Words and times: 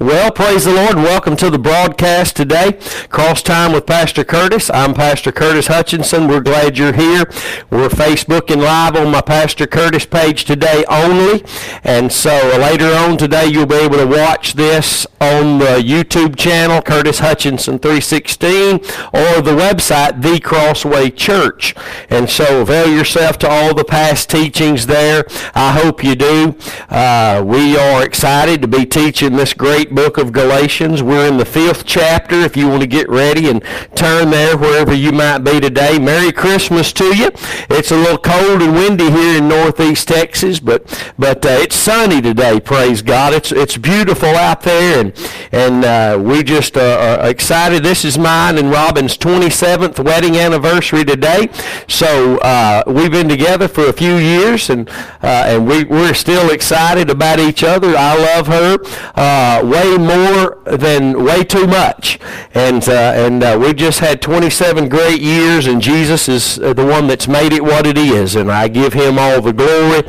Well, 0.00 0.30
praise 0.30 0.64
the 0.64 0.72
Lord 0.72 0.94
welcome 0.94 1.34
to 1.38 1.50
the 1.50 1.58
broadcast 1.58 2.36
today. 2.36 2.78
Cross 3.08 3.42
Time 3.42 3.72
with 3.72 3.84
Pastor 3.84 4.22
Curtis. 4.22 4.70
I'm 4.70 4.94
Pastor 4.94 5.32
Curtis 5.32 5.66
Hutchinson. 5.66 6.28
We're 6.28 6.40
glad 6.40 6.78
you're 6.78 6.92
here. 6.92 7.24
We're 7.68 7.88
Facebooking 7.88 8.62
live 8.62 8.94
on 8.94 9.10
my 9.10 9.22
Pastor 9.22 9.66
Curtis 9.66 10.06
page 10.06 10.44
today 10.44 10.84
only. 10.88 11.44
And 11.82 12.12
so 12.12 12.30
later 12.60 12.94
on 12.94 13.18
today 13.18 13.46
you'll 13.46 13.66
be 13.66 13.74
able 13.74 13.96
to 13.96 14.06
watch 14.06 14.52
this 14.52 15.04
on 15.20 15.58
the 15.58 15.82
YouTube 15.84 16.36
channel, 16.36 16.80
Curtis 16.80 17.18
Hutchinson 17.18 17.80
316, 17.80 18.76
or 19.12 19.42
the 19.42 19.56
website, 19.58 20.22
The 20.22 20.38
Crossway 20.38 21.10
Church. 21.10 21.74
And 22.08 22.30
so 22.30 22.62
avail 22.62 22.88
yourself 22.88 23.36
to 23.38 23.48
all 23.48 23.74
the 23.74 23.84
past 23.84 24.30
teachings 24.30 24.86
there. 24.86 25.24
I 25.56 25.72
hope 25.72 26.04
you 26.04 26.14
do. 26.14 26.56
Uh, 26.88 27.42
we 27.44 27.76
are 27.76 28.04
excited 28.04 28.62
to 28.62 28.68
be 28.68 28.86
teaching 28.86 29.34
this 29.34 29.54
great 29.54 29.87
great 29.88 30.04
book 30.04 30.18
of 30.18 30.32
Galatians. 30.32 31.02
We're 31.02 31.28
in 31.28 31.36
the 31.36 31.44
fifth 31.44 31.86
chapter 31.86 32.36
if 32.36 32.56
you 32.56 32.68
want 32.68 32.82
to 32.82 32.86
get 32.86 33.08
ready 33.08 33.48
and 33.48 33.62
turn 33.94 34.30
there 34.30 34.56
wherever 34.56 34.92
you 34.92 35.12
might 35.12 35.38
be 35.38 35.60
today. 35.60 35.98
Merry 35.98 36.32
Christmas 36.32 36.92
to 36.94 37.16
you. 37.16 37.30
It's 37.70 37.90
a 37.90 37.96
little 37.96 38.18
cold 38.18 38.62
and 38.62 38.74
windy 38.74 39.10
here 39.10 39.38
in 39.38 39.48
northeast 39.48 40.08
Texas, 40.08 40.60
but 40.60 40.82
but 41.18 41.44
uh, 41.44 41.50
it's 41.50 41.76
sunny 41.76 42.20
today, 42.20 42.60
praise 42.60 43.02
God. 43.02 43.32
It's 43.32 43.52
it's 43.52 43.76
beautiful 43.76 44.28
out 44.30 44.62
there, 44.62 45.00
and 45.00 45.12
and 45.52 45.84
uh, 45.84 46.18
we 46.20 46.42
just 46.42 46.76
uh, 46.76 47.18
are 47.20 47.28
excited. 47.28 47.82
This 47.82 48.04
is 48.04 48.18
mine 48.18 48.58
and 48.58 48.70
Robin's 48.70 49.16
27th 49.16 50.02
wedding 50.04 50.36
anniversary 50.36 51.04
today. 51.04 51.48
So 51.88 52.38
uh, 52.38 52.82
we've 52.86 53.12
been 53.12 53.28
together 53.28 53.68
for 53.68 53.86
a 53.86 53.92
few 53.92 54.16
years, 54.16 54.70
and 54.70 54.88
uh, 55.22 55.44
and 55.46 55.66
we, 55.66 55.84
we're 55.84 56.14
still 56.14 56.50
excited 56.50 57.10
about 57.10 57.38
each 57.38 57.62
other. 57.62 57.94
I 57.96 58.16
love 58.16 58.46
her 58.48 58.78
uh, 59.14 59.62
way 59.78 59.96
more 59.96 60.62
than 60.64 61.24
way 61.24 61.44
too 61.44 61.66
much. 61.66 62.18
And, 62.54 62.86
uh, 62.88 62.92
and 62.92 63.42
uh, 63.42 63.58
we've 63.60 63.76
just 63.76 64.00
had 64.00 64.20
27 64.20 64.88
great 64.88 65.20
years, 65.20 65.66
and 65.66 65.80
Jesus 65.80 66.28
is 66.28 66.58
uh, 66.58 66.72
the 66.72 66.84
one 66.84 67.06
that's 67.06 67.28
made 67.28 67.52
it 67.52 67.62
what 67.62 67.86
it 67.86 67.96
is. 67.96 68.34
And 68.34 68.50
I 68.50 68.68
give 68.68 68.92
him 68.92 69.18
all 69.18 69.40
the 69.40 69.52
glory. 69.52 70.02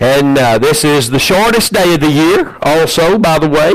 And 0.00 0.38
uh, 0.38 0.58
this 0.58 0.84
is 0.84 1.10
the 1.10 1.18
shortest 1.18 1.72
day 1.72 1.94
of 1.94 2.00
the 2.00 2.10
year, 2.10 2.56
also, 2.62 3.18
by 3.18 3.38
the 3.38 3.48
way. 3.48 3.72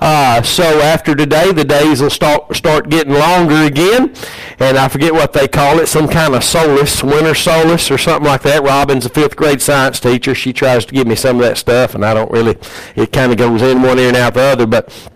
Uh, 0.00 0.42
so 0.42 0.80
after 0.80 1.14
today, 1.14 1.52
the 1.52 1.64
days 1.64 2.00
will 2.00 2.10
start, 2.10 2.54
start 2.54 2.88
getting 2.88 3.14
longer 3.14 3.64
again. 3.64 4.14
And 4.58 4.78
I 4.78 4.88
forget 4.88 5.12
what 5.12 5.32
they 5.32 5.48
call 5.48 5.80
it, 5.80 5.86
some 5.86 6.08
kind 6.08 6.34
of 6.34 6.44
solace, 6.44 7.02
winter 7.02 7.34
solace 7.34 7.90
or 7.90 7.98
something 7.98 8.26
like 8.26 8.42
that. 8.42 8.62
Robin's 8.62 9.04
a 9.04 9.08
fifth 9.08 9.36
grade 9.36 9.60
science 9.60 10.00
teacher. 10.00 10.34
She 10.34 10.52
tries 10.52 10.84
to 10.86 10.94
give 10.94 11.06
me 11.06 11.14
some 11.14 11.36
of 11.36 11.42
that 11.42 11.58
stuff, 11.58 11.94
and 11.94 12.04
I 12.04 12.14
don't 12.14 12.30
really, 12.30 12.56
it 12.94 13.12
kind 13.12 13.32
of 13.32 13.38
goes 13.38 13.62
in 13.62 13.82
one 13.82 13.98
ear 13.98 14.08
and 14.08 14.16
out 14.16 14.34
the 14.34 14.42
other. 14.42 14.66
But 14.66 14.75
but 14.76 15.15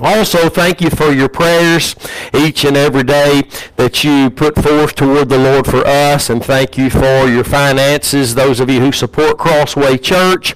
also, 0.00 0.48
thank 0.48 0.80
you 0.80 0.90
for 0.90 1.10
your 1.12 1.28
prayers 1.28 1.96
each 2.34 2.64
and 2.64 2.76
every 2.76 3.02
day 3.02 3.42
that 3.76 4.04
you 4.04 4.30
put 4.30 4.56
forth 4.56 4.94
toward 4.94 5.28
the 5.28 5.38
Lord 5.38 5.66
for 5.66 5.86
us, 5.86 6.28
and 6.28 6.44
thank 6.44 6.76
you 6.76 6.90
for 6.90 7.26
your 7.26 7.44
finances, 7.44 8.34
those 8.34 8.60
of 8.60 8.68
you 8.68 8.80
who 8.80 8.92
support 8.92 9.38
Crossway 9.38 9.96
Church, 9.96 10.54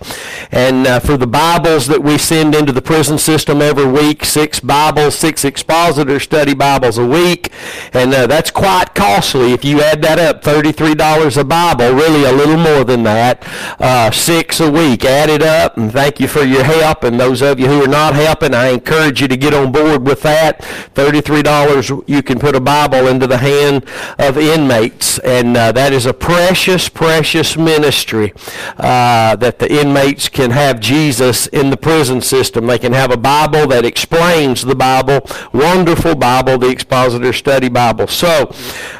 and 0.50 0.86
uh, 0.86 1.00
for 1.00 1.16
the 1.16 1.26
Bibles 1.26 1.86
that 1.86 2.02
we 2.02 2.18
send 2.18 2.54
into 2.54 2.72
the 2.72 2.82
prison 2.82 3.18
system 3.18 3.62
every 3.62 3.86
week, 3.86 4.24
six 4.24 4.60
Bibles, 4.60 5.14
six 5.14 5.44
expositor 5.44 6.20
study 6.20 6.54
Bibles 6.54 6.98
a 6.98 7.06
week, 7.06 7.50
and 7.92 8.12
uh, 8.12 8.26
that's 8.26 8.50
quite 8.50 8.94
costly 8.94 9.52
if 9.52 9.64
you 9.64 9.80
add 9.80 10.02
that 10.02 10.18
up, 10.18 10.42
$33 10.42 11.36
a 11.36 11.44
Bible, 11.44 11.92
really 11.92 12.24
a 12.24 12.32
little 12.32 12.58
more 12.58 12.84
than 12.84 13.04
that, 13.04 13.46
uh, 13.80 14.10
six 14.10 14.60
a 14.60 14.70
week. 14.70 15.04
Add 15.04 15.30
it 15.30 15.42
up, 15.42 15.78
and 15.78 15.90
thank 15.90 16.20
you 16.20 16.28
for 16.28 16.42
your 16.42 16.64
help, 16.64 17.04
and 17.04 17.18
those 17.18 17.40
of 17.40 17.58
you 17.58 17.66
who 17.66 17.82
are 17.82 17.88
not 17.88 18.14
helping, 18.14 18.54
I 18.54 18.68
encourage 18.68 19.22
you 19.22 19.29
to 19.30 19.36
get 19.36 19.54
on 19.54 19.72
board 19.72 20.06
with 20.06 20.22
that. 20.22 20.60
$33, 20.94 22.04
you 22.06 22.22
can 22.22 22.38
put 22.38 22.54
a 22.54 22.60
Bible 22.60 23.06
into 23.06 23.26
the 23.26 23.38
hand 23.38 23.84
of 24.18 24.36
inmates. 24.36 25.18
And 25.20 25.56
uh, 25.56 25.72
that 25.72 25.92
is 25.92 26.06
a 26.06 26.12
precious, 26.12 26.88
precious 26.88 27.56
ministry 27.56 28.34
uh, 28.76 29.36
that 29.36 29.58
the 29.58 29.72
inmates 29.72 30.28
can 30.28 30.50
have 30.50 30.80
Jesus 30.80 31.46
in 31.48 31.70
the 31.70 31.76
prison 31.76 32.20
system. 32.20 32.66
They 32.66 32.78
can 32.78 32.92
have 32.92 33.10
a 33.10 33.16
Bible 33.16 33.66
that 33.68 33.84
explains 33.84 34.62
the 34.62 34.74
Bible, 34.74 35.20
wonderful 35.52 36.14
Bible, 36.14 36.58
the 36.58 36.68
Expositor 36.68 37.32
Study 37.32 37.68
Bible. 37.68 38.06
So, 38.06 38.54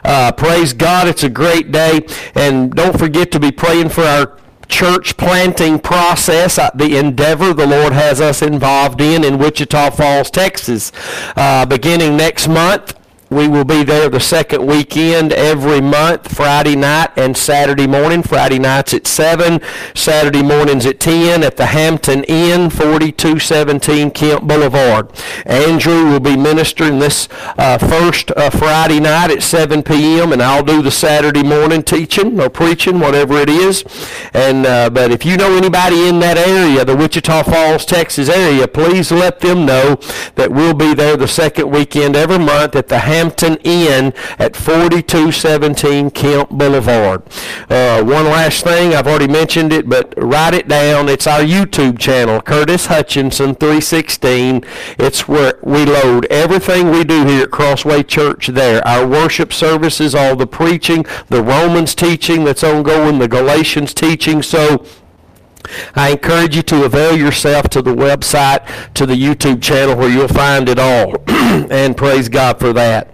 uh, 0.05 0.33
praise 0.33 0.73
God. 0.73 1.09
It's 1.09 1.25
a 1.25 1.31
great 1.31 1.73
day. 1.73 2.07
And 2.35 2.73
don't 2.73 2.99
forget 2.99 3.31
to 3.33 3.41
be 3.41 3.51
praying 3.51 3.91
for 3.91 4.03
our 4.03 4.39
church 4.71 5.17
planting 5.17 5.79
process, 5.79 6.57
the 6.75 6.97
endeavor 6.97 7.53
the 7.53 7.67
Lord 7.67 7.93
has 7.93 8.21
us 8.21 8.41
involved 8.41 9.01
in 9.01 9.25
in 9.25 9.39
Wichita 9.39 9.91
Falls, 9.91 10.31
Texas, 10.31 10.93
uh, 11.37 11.67
beginning 11.67 12.17
next 12.17 12.49
month. 12.49 12.95
We 13.31 13.47
will 13.47 13.65
be 13.65 13.85
there 13.85 14.09
the 14.09 14.19
second 14.19 14.67
weekend 14.67 15.33
every 15.33 15.81
month, 15.81 16.35
Friday 16.35 16.75
night 16.75 17.11
and 17.15 17.37
Saturday 17.37 17.87
morning. 17.87 18.25
Friday 18.25 18.59
nights 18.59 18.93
at 18.93 19.07
7, 19.07 19.61
Saturday 19.95 20.43
mornings 20.43 20.85
at 20.85 20.99
10 20.99 21.45
at 21.45 21.57
the 21.57 21.67
Hampton 21.67 22.25
Inn, 22.25 22.71
4217 22.71 24.11
Kemp 24.11 24.49
Boulevard. 24.49 25.13
Andrew 25.47 26.11
will 26.11 26.19
be 26.19 26.37
ministering 26.37 26.99
this 26.99 27.29
uh, 27.57 27.79
first 27.79 28.33
uh, 28.33 28.51
Friday 28.51 28.99
night 28.99 29.31
at 29.31 29.45
7 29.45 29.85
p.m. 29.85 30.33
and 30.33 30.43
I'll 30.43 30.65
do 30.65 30.83
the 30.83 30.91
Saturday 30.91 31.45
morning 31.45 31.85
teaching 31.85 32.41
or 32.41 32.51
preaching, 32.51 32.99
whatever 32.99 33.37
it 33.37 33.49
is. 33.49 33.85
And 34.35 34.67
uh, 34.67 34.91
But 34.91 35.13
if 35.13 35.25
you 35.25 35.37
know 35.37 35.57
anybody 35.57 36.09
in 36.09 36.19
that 36.19 36.37
area, 36.37 36.85
the 36.85 36.97
Wichita 36.97 37.45
Falls, 37.45 37.87
Texas 37.87 38.29
area, 38.29 38.67
please 38.67 39.13
let 39.13 39.39
them 39.39 39.65
know 39.65 40.01
that 40.35 40.51
we'll 40.51 40.75
be 40.75 40.95
there 40.95 41.17
the 41.17 41.29
second 41.29 41.71
weekend 41.71 42.17
every 42.17 42.39
month 42.41 42.75
at 42.75 42.89
the 42.89 42.99
Hampton 42.99 43.20
Hampton 43.21 43.59
Inn 43.65 44.15
at 44.39 44.57
4217 44.57 46.11
Kemp 46.13 46.49
Boulevard. 46.49 47.23
Uh, 47.69 48.03
one 48.03 48.25
last 48.25 48.65
thing, 48.65 48.95
I've 48.95 49.07
already 49.07 49.29
mentioned 49.29 49.75
it, 49.75 49.87
but 49.91 50.15
write 50.17 50.55
it 50.55 50.69
down. 50.69 51.11
It's 51.11 51.27
our 51.27 51.41
YouTube 51.41 51.99
channel, 51.99 52.41
Curtis 52.41 52.87
Hutchinson 52.87 53.57
316. 53.57 54.65
It's 54.99 55.29
where 55.29 55.59
we 55.63 55.85
load 55.85 56.25
everything 56.31 56.91
we 56.91 57.05
do 57.05 57.27
here 57.27 57.43
at 57.43 57.51
Crossway 57.51 58.05
Church 58.05 58.47
there. 58.47 58.87
Our 58.89 59.07
worship 59.07 59.53
services, 59.53 60.15
all 60.15 60.35
the 60.35 60.47
preaching, 60.47 61.05
the 61.29 61.43
Romans 61.43 61.95
teaching 61.95 62.45
that's 62.45 62.65
ongoing, 62.65 63.19
the 63.19 63.29
Galatians 63.29 63.93
teaching. 63.93 64.43
So 64.43 64.87
I 65.95 66.13
encourage 66.13 66.57
you 66.57 66.63
to 66.63 66.85
avail 66.85 67.19
yourself 67.19 67.69
to 67.71 67.83
the 67.83 67.95
website, 67.95 68.95
to 68.95 69.05
the 69.05 69.15
YouTube 69.15 69.61
channel 69.61 69.95
where 69.95 70.09
you'll 70.09 70.27
find 70.29 70.71
it 70.71 70.79
all. 70.79 71.17
and 71.71 71.97
praise 71.97 72.28
God 72.28 72.61
for 72.61 72.72
that. 72.72 73.09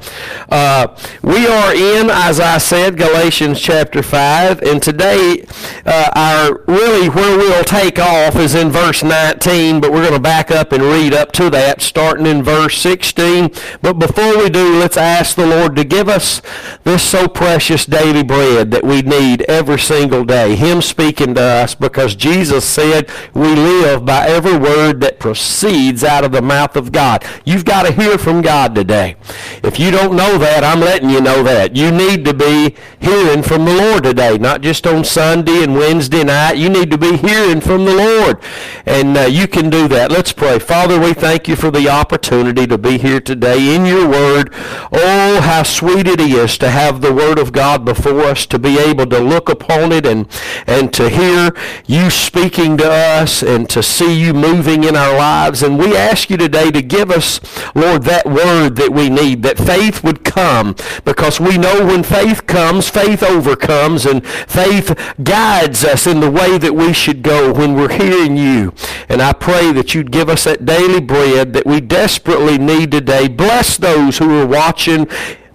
Uh, 0.50 0.94
we 1.22 1.47
are 1.47 1.74
in, 1.74 2.10
as 2.10 2.38
I 2.38 2.58
said, 2.58 2.98
Galatians 2.98 3.58
chapter 3.58 4.02
5. 4.02 4.60
And 4.62 4.82
today, 4.82 5.47
uh, 5.86 6.10
our 6.14 6.62
really 6.66 7.08
where 7.08 7.38
we'll 7.38 7.64
take 7.64 7.98
off 7.98 8.36
is 8.36 8.54
in 8.54 8.70
verse 8.70 9.02
19, 9.02 9.80
but 9.80 9.91
we're 9.91 10.02
going 10.02 10.12
to 10.12 10.20
back 10.20 10.50
up 10.50 10.72
and 10.72 10.82
read 10.82 11.14
up 11.14 11.32
to 11.32 11.48
that, 11.50 11.80
starting 11.80 12.26
in 12.26 12.42
verse 12.42 12.76
16. 12.78 13.50
But 13.80 13.94
before 13.94 14.36
we 14.36 14.50
do, 14.50 14.78
let's 14.78 14.98
ask 14.98 15.34
the 15.34 15.46
Lord 15.46 15.75
to 15.76 15.84
give 15.84 16.08
us 16.08 16.42
this 16.84 17.02
so 17.02 17.28
precious 17.28 17.86
daily 17.86 18.22
bread 18.22 18.70
that 18.70 18.84
we 18.84 19.00
need 19.00 19.42
every 19.42 19.78
single 19.78 20.25
day. 20.25 20.56
Him 20.56 20.82
speaking 20.82 21.34
to 21.36 21.42
us 21.42 21.75
because 21.75 22.14
Jesus 22.14 22.66
said 22.66 23.10
we 23.32 23.54
live 23.54 24.04
by 24.04 24.26
every 24.26 24.58
word 24.58 25.00
that 25.00 25.20
proceeds 25.20 26.04
out 26.04 26.25
of 26.25 26.32
the 26.32 26.42
mouth 26.42 26.76
of 26.76 26.92
God. 26.92 27.25
You've 27.46 27.64
got 27.64 27.84
to 27.84 27.92
hear 27.92 28.19
from 28.26 28.42
God 28.42 28.75
today. 28.75 29.14
If 29.62 29.78
you 29.78 29.92
don't 29.92 30.16
know 30.16 30.37
that, 30.37 30.64
I'm 30.64 30.81
letting 30.81 31.10
you 31.10 31.20
know 31.20 31.44
that. 31.44 31.76
You 31.76 31.92
need 31.92 32.25
to 32.25 32.34
be 32.34 32.75
hearing 32.98 33.41
from 33.44 33.64
the 33.64 33.72
Lord 33.72 34.03
today, 34.03 34.37
not 34.37 34.62
just 34.62 34.84
on 34.84 35.04
Sunday 35.04 35.62
and 35.62 35.76
Wednesday 35.76 36.25
night. 36.25 36.56
You 36.56 36.69
need 36.69 36.91
to 36.91 36.98
be 36.98 37.16
hearing 37.16 37.60
from 37.60 37.84
the 37.84 37.94
Lord. 37.94 38.42
And 38.84 39.16
uh, 39.16 39.20
you 39.26 39.47
can 39.47 39.70
do 39.70 39.87
that. 39.87 40.10
Let's 40.10 40.32
pray. 40.32 40.59
Father, 40.59 40.98
we 40.98 41.14
thank 41.14 41.47
you 41.47 41.54
for 41.54 41.70
the 41.70 41.88
opportunity 41.88 42.67
to 42.67 42.76
be 42.76 42.99
here 42.99 43.20
today 43.20 43.76
in 43.76 43.87
your 43.87 44.08
word. 44.08 44.52
Oh, 44.90 45.40
how 45.40 45.62
sweet 45.62 46.08
it 46.08 46.20
is 46.20 46.58
to 46.58 46.70
have 46.70 47.02
the 47.02 47.14
word 47.14 47.38
of 47.38 47.52
God 47.52 47.84
before 47.84 48.23
us, 48.23 48.44
to 48.46 48.58
be 48.58 48.76
able 48.76 49.06
to 49.06 49.20
look 49.20 49.49
upon 49.49 49.93
it 49.93 50.05
and, 50.05 50.26
and 50.67 50.93
to 50.94 51.08
hear 51.08 51.52
you 51.87 52.11
speaking 52.11 52.76
to 52.78 52.90
us 52.90 53.44
and 53.44 53.70
to 53.70 53.84
see 53.84 54.20
you 54.20 54.34
moving 54.34 54.82
in 54.82 54.96
our 54.96 55.17
lives. 55.17 55.62
And 55.62 55.78
we 55.78 55.96
ask 55.96 56.28
you 56.28 56.37
today 56.37 56.73
to 56.73 56.82
give 56.82 57.12
us, 57.12 57.38
Lord, 57.76 58.02
that 58.02 58.15
word 58.24 58.76
that 58.76 58.92
we 58.92 59.10
need, 59.10 59.42
that 59.42 59.58
faith 59.58 60.02
would 60.04 60.24
come 60.24 60.76
because 61.04 61.40
we 61.40 61.58
know 61.58 61.84
when 61.84 62.02
faith 62.02 62.46
comes, 62.46 62.88
faith 62.88 63.22
overcomes 63.22 64.06
and 64.06 64.26
faith 64.26 64.96
guides 65.22 65.84
us 65.84 66.06
in 66.06 66.20
the 66.20 66.30
way 66.30 66.56
that 66.56 66.74
we 66.74 66.92
should 66.92 67.22
go 67.22 67.52
when 67.52 67.74
we're 67.74 67.92
hearing 67.92 68.36
you. 68.36 68.72
And 69.08 69.20
I 69.20 69.32
pray 69.32 69.72
that 69.72 69.94
you'd 69.94 70.10
give 70.10 70.28
us 70.28 70.44
that 70.44 70.64
daily 70.64 71.00
bread 71.00 71.52
that 71.52 71.66
we 71.66 71.80
desperately 71.80 72.58
need 72.58 72.92
today. 72.92 73.28
Bless 73.28 73.76
those 73.76 74.18
who 74.18 74.40
are 74.40 74.46
watching 74.46 75.08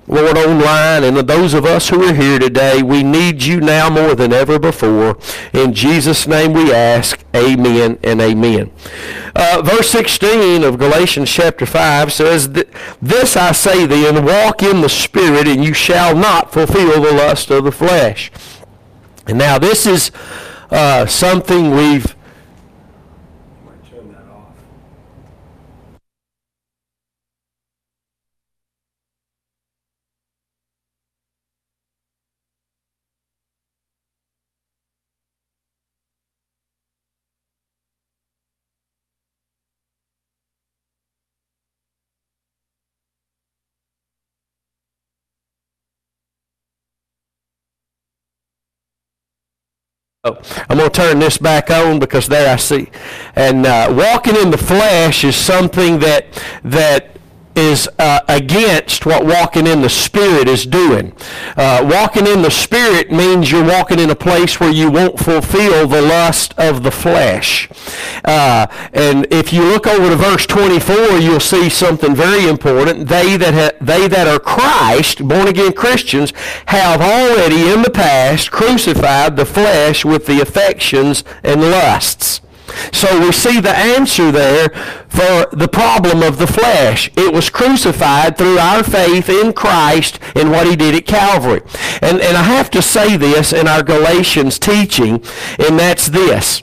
Lord, 0.08 0.36
online, 0.36 1.04
and 1.04 1.16
those 1.16 1.54
of 1.54 1.64
us 1.64 1.90
who 1.90 2.04
are 2.04 2.14
here 2.14 2.40
today, 2.40 2.82
we 2.82 3.04
need 3.04 3.44
you 3.44 3.62
now 3.62 3.90
more 3.90 4.16
than 4.16 4.34
ever 4.34 4.58
before. 4.58 5.18
In 5.54 5.74
Jesus' 5.74 6.28
name 6.28 6.54
we 6.54 6.74
ask, 6.74 7.24
amen 7.36 8.00
and 8.04 8.20
amen. 8.20 8.72
Uh, 9.36 9.62
verse 9.64 9.90
16 9.92 10.64
of 10.64 10.80
Galatians 10.80 11.32
chapter 11.32 11.66
5 11.66 12.12
says, 12.12 12.50
This 13.02 13.38
I 13.38 13.52
say 13.52 13.86
then, 13.86 14.26
walk 14.26 14.64
in 14.64 14.82
the 14.82 14.90
Spirit, 14.90 15.48
and 15.48 15.64
you 15.64 15.74
shall 15.74 16.16
not 16.16 16.52
fulfill 16.52 17.02
the 17.02 17.14
lust 17.14 17.52
of 17.52 17.64
the 17.64 17.72
flesh. 17.72 18.32
And 19.28 19.38
now 19.38 19.60
this 19.60 19.86
is 19.86 20.12
uh, 20.72 21.06
something 21.06 21.72
we've 21.72 22.16
Oh, 50.24 50.38
I'm 50.70 50.78
going 50.78 50.92
to 50.92 50.96
turn 50.96 51.18
this 51.18 51.40
back 51.40 51.72
on 51.72 51.98
because 51.98 52.28
there 52.28 52.54
I 52.54 52.58
see. 52.58 52.92
And 53.36 53.66
uh, 53.66 53.88
walking 53.90 54.36
in 54.36 54.52
the 54.52 54.58
flesh 54.58 55.24
is 55.24 55.36
something 55.36 55.98
that 55.98 56.40
that 56.64 57.18
is 57.56 57.90
uh, 58.00 58.22
against 58.28 59.06
what 59.06 59.26
walking 59.26 59.68
in 59.68 59.82
the 59.82 59.90
Spirit 59.90 60.48
is 60.48 60.66
doing. 60.66 61.14
Uh, 61.58 61.82
walking 61.84 62.28
in 62.28 62.42
the 62.42 62.52
Spirit 62.52 63.12
means 63.12 63.52
you're 63.52 63.66
walking 63.66 64.00
in 64.00 64.10
a 64.10 64.16
place 64.16 64.60
where 64.60 64.72
you 64.72 64.90
won't 64.90 65.20
fulfill 65.20 65.88
the 65.88 66.02
lust 66.02 66.54
of 66.58 66.84
the 66.84 66.92
flesh. 66.92 67.70
Uh, 68.24 68.68
and 68.94 69.28
if 69.32 69.52
you 69.52 69.64
look 69.64 69.88
over 69.88 70.10
to 70.10 70.16
verse 70.16 70.46
24, 70.46 71.20
you'll 71.20 71.40
see 71.40 71.70
something 71.70 72.16
very 72.16 72.48
important. 72.48 73.08
They 73.08 73.38
that, 73.38 73.54
ha- 73.54 73.78
they 73.82 74.08
that 74.08 74.28
are 74.28 74.40
Christ, 74.40 75.28
born 75.28 75.48
again 75.48 75.74
Christians, 75.74 76.34
have 76.68 77.02
already 77.02 77.70
in 77.70 77.82
the 77.82 77.90
past 77.90 78.52
crucified 78.52 79.36
the 79.36 79.46
flesh 79.46 80.06
with 80.06 80.26
the 80.26 80.42
affections 80.42 81.24
and 81.44 81.62
lusts. 81.62 82.42
So 82.92 83.20
we 83.20 83.32
see 83.32 83.60
the 83.60 83.76
answer 83.76 84.32
there 84.32 84.70
for 85.10 85.48
the 85.52 85.70
problem 85.72 86.24
of 86.24 86.38
the 86.38 86.48
flesh. 86.48 87.10
It 87.18 87.34
was 87.34 87.50
crucified 87.50 88.38
through 88.38 88.58
our 88.58 88.84
faith 88.84 89.30
in 89.30 89.54
Christ 89.54 90.20
and 90.36 90.52
what 90.52 90.68
he 90.68 90.76
did 90.76 90.96
at 90.96 91.06
Calvary. 91.06 91.62
And, 92.02 92.20
and 92.22 92.38
I 92.38 92.44
have 92.44 92.70
to 92.72 92.82
say 92.82 93.18
this 93.18 93.54
in 93.54 93.68
our 93.68 93.84
Galatians 93.84 94.60
teaching, 94.60 95.24
and 95.60 95.80
that's 95.80 96.08
this. 96.08 96.62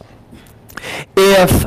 If 1.16 1.66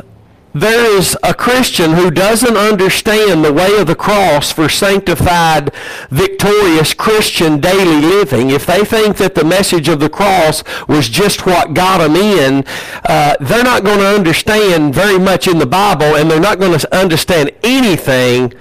there 0.54 0.96
is 0.96 1.16
a 1.22 1.34
Christian 1.34 1.92
who 1.92 2.10
doesn't 2.10 2.56
understand 2.56 3.44
the 3.44 3.52
way 3.52 3.78
of 3.78 3.86
the 3.86 3.94
cross 3.94 4.50
for 4.50 4.68
sanctified, 4.68 5.72
victorious 6.10 6.94
Christian 6.94 7.60
daily 7.60 8.00
living, 8.00 8.50
if 8.50 8.66
they 8.66 8.84
think 8.84 9.16
that 9.18 9.34
the 9.34 9.44
message 9.44 9.88
of 9.88 10.00
the 10.00 10.08
cross 10.08 10.64
was 10.88 11.08
just 11.08 11.46
what 11.46 11.74
got 11.74 11.98
them 11.98 12.16
in, 12.16 12.64
uh, 13.04 13.36
they're 13.40 13.64
not 13.64 13.84
going 13.84 13.98
to 13.98 14.14
understand 14.14 14.94
very 14.94 15.18
much 15.18 15.46
in 15.46 15.58
the 15.58 15.66
Bible, 15.66 16.16
and 16.16 16.30
they're 16.30 16.40
not 16.40 16.58
going 16.58 16.78
to 16.78 16.96
understand 16.96 17.50
anything 17.62 18.54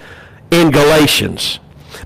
in 0.52 0.72
Galatians 0.72 1.61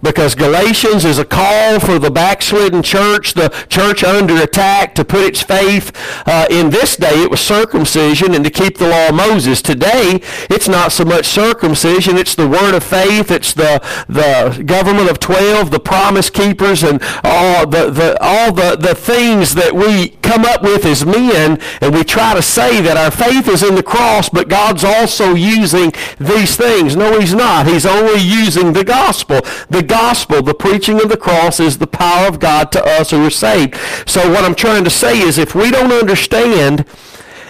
because 0.05 0.35
Galatians 0.35 1.03
is 1.03 1.17
a 1.17 1.25
call 1.25 1.79
for 1.79 1.97
the 1.97 2.11
backslidden 2.11 2.83
church, 2.83 3.33
the 3.33 3.49
church 3.69 4.03
under 4.03 4.37
attack, 4.41 4.93
to 4.95 5.03
put 5.03 5.21
its 5.21 5.41
faith 5.41 5.91
uh, 6.27 6.45
in 6.49 6.69
this 6.69 6.95
day. 6.95 7.23
It 7.23 7.31
was 7.31 7.41
circumcision 7.41 8.33
and 8.35 8.45
to 8.45 8.51
keep 8.51 8.77
the 8.77 8.87
law 8.87 9.09
of 9.09 9.15
Moses. 9.15 9.61
Today, 9.61 10.21
it's 10.49 10.67
not 10.67 10.91
so 10.91 11.03
much 11.03 11.25
circumcision; 11.25 12.17
it's 12.17 12.35
the 12.35 12.47
word 12.47 12.75
of 12.75 12.83
faith. 12.83 13.31
It's 13.31 13.53
the 13.53 13.81
the 14.07 14.63
government 14.63 15.09
of 15.09 15.19
twelve, 15.19 15.71
the 15.71 15.79
promise 15.79 16.29
keepers, 16.29 16.83
and 16.83 17.01
all 17.23 17.65
the, 17.65 17.89
the 17.89 18.17
all 18.21 18.53
the 18.53 18.75
the 18.75 18.93
things 18.95 19.55
that 19.55 19.73
we 19.73 20.09
come 20.21 20.45
up 20.45 20.61
with 20.61 20.85
as 20.85 21.05
men, 21.05 21.59
and 21.81 21.95
we 21.95 22.03
try 22.03 22.35
to 22.35 22.41
say 22.41 22.81
that 22.81 22.97
our 22.97 23.11
faith 23.11 23.47
is 23.47 23.63
in 23.63 23.75
the 23.75 23.83
cross, 23.83 24.29
but 24.29 24.49
God's 24.49 24.83
also 24.83 25.33
using 25.33 25.93
these 26.19 26.55
things. 26.55 26.95
No, 26.95 27.19
He's 27.19 27.33
not. 27.33 27.65
He's 27.65 27.85
only 27.85 28.21
using 28.21 28.73
the 28.73 28.83
gospel. 28.83 29.41
The 29.69 29.83
gospel, 29.95 30.41
the 30.41 30.53
preaching 30.53 31.01
of 31.01 31.07
the 31.07 31.15
cross, 31.15 31.57
is 31.57 31.77
the 31.77 31.87
power 31.87 32.27
of 32.27 32.37
God 32.37 32.69
to 32.73 32.83
us 32.83 33.11
who 33.11 33.25
are 33.25 33.29
saved. 33.29 33.75
So 34.05 34.29
what 34.29 34.43
I'm 34.43 34.53
trying 34.53 34.83
to 34.83 34.89
say 34.89 35.19
is 35.19 35.37
if 35.37 35.55
we 35.55 35.71
don't 35.71 35.93
understand 35.93 36.85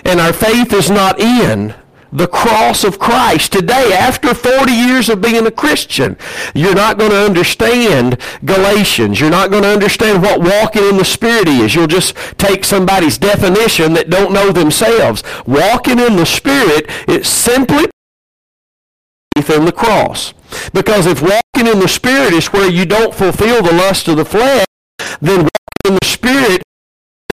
and 0.05 0.19
our 0.19 0.31
faith 0.31 0.71
is 0.71 0.91
not 0.91 1.19
in 1.19 1.73
the 2.11 2.27
cross 2.27 2.83
of 2.83 2.99
Christ 2.99 3.51
today, 3.51 3.93
after 3.93 4.35
40 4.35 4.71
years 4.71 5.09
of 5.09 5.21
being 5.21 5.47
a 5.47 5.51
Christian, 5.51 6.17
you're 6.53 6.75
not 6.75 6.99
going 6.99 7.09
to 7.09 7.25
understand 7.25 8.19
Galatians. 8.45 9.19
You're 9.19 9.31
not 9.31 9.49
going 9.49 9.63
to 9.63 9.73
understand 9.73 10.21
what 10.21 10.39
walking 10.39 10.87
in 10.87 10.97
the 10.97 11.03
Spirit 11.03 11.47
is. 11.47 11.73
You'll 11.73 11.87
just 11.87 12.15
take 12.37 12.63
somebody's 12.63 13.17
definition 13.17 13.93
that 13.93 14.11
don't 14.11 14.31
know 14.31 14.51
themselves. 14.51 15.23
Walking 15.47 15.97
in 15.97 16.15
the 16.15 16.27
Spirit 16.27 16.91
is 17.07 17.27
simply 17.27 17.85
faith 19.35 19.49
in 19.49 19.65
the 19.65 19.71
cross. 19.71 20.35
Because 20.73 21.07
if 21.07 21.21
walking 21.21 21.44
in 21.57 21.79
the 21.79 21.87
Spirit 21.87 22.33
is 22.33 22.47
where 22.47 22.69
you 22.69 22.85
don't 22.85 23.13
fulfill 23.13 23.63
the 23.63 23.71
lust 23.71 24.07
of 24.09 24.17
the 24.17 24.25
flesh, 24.25 24.65
then 25.21 25.39
walking 25.39 25.85
in 25.85 25.93
the 25.95 26.05
Spirit 26.05 26.64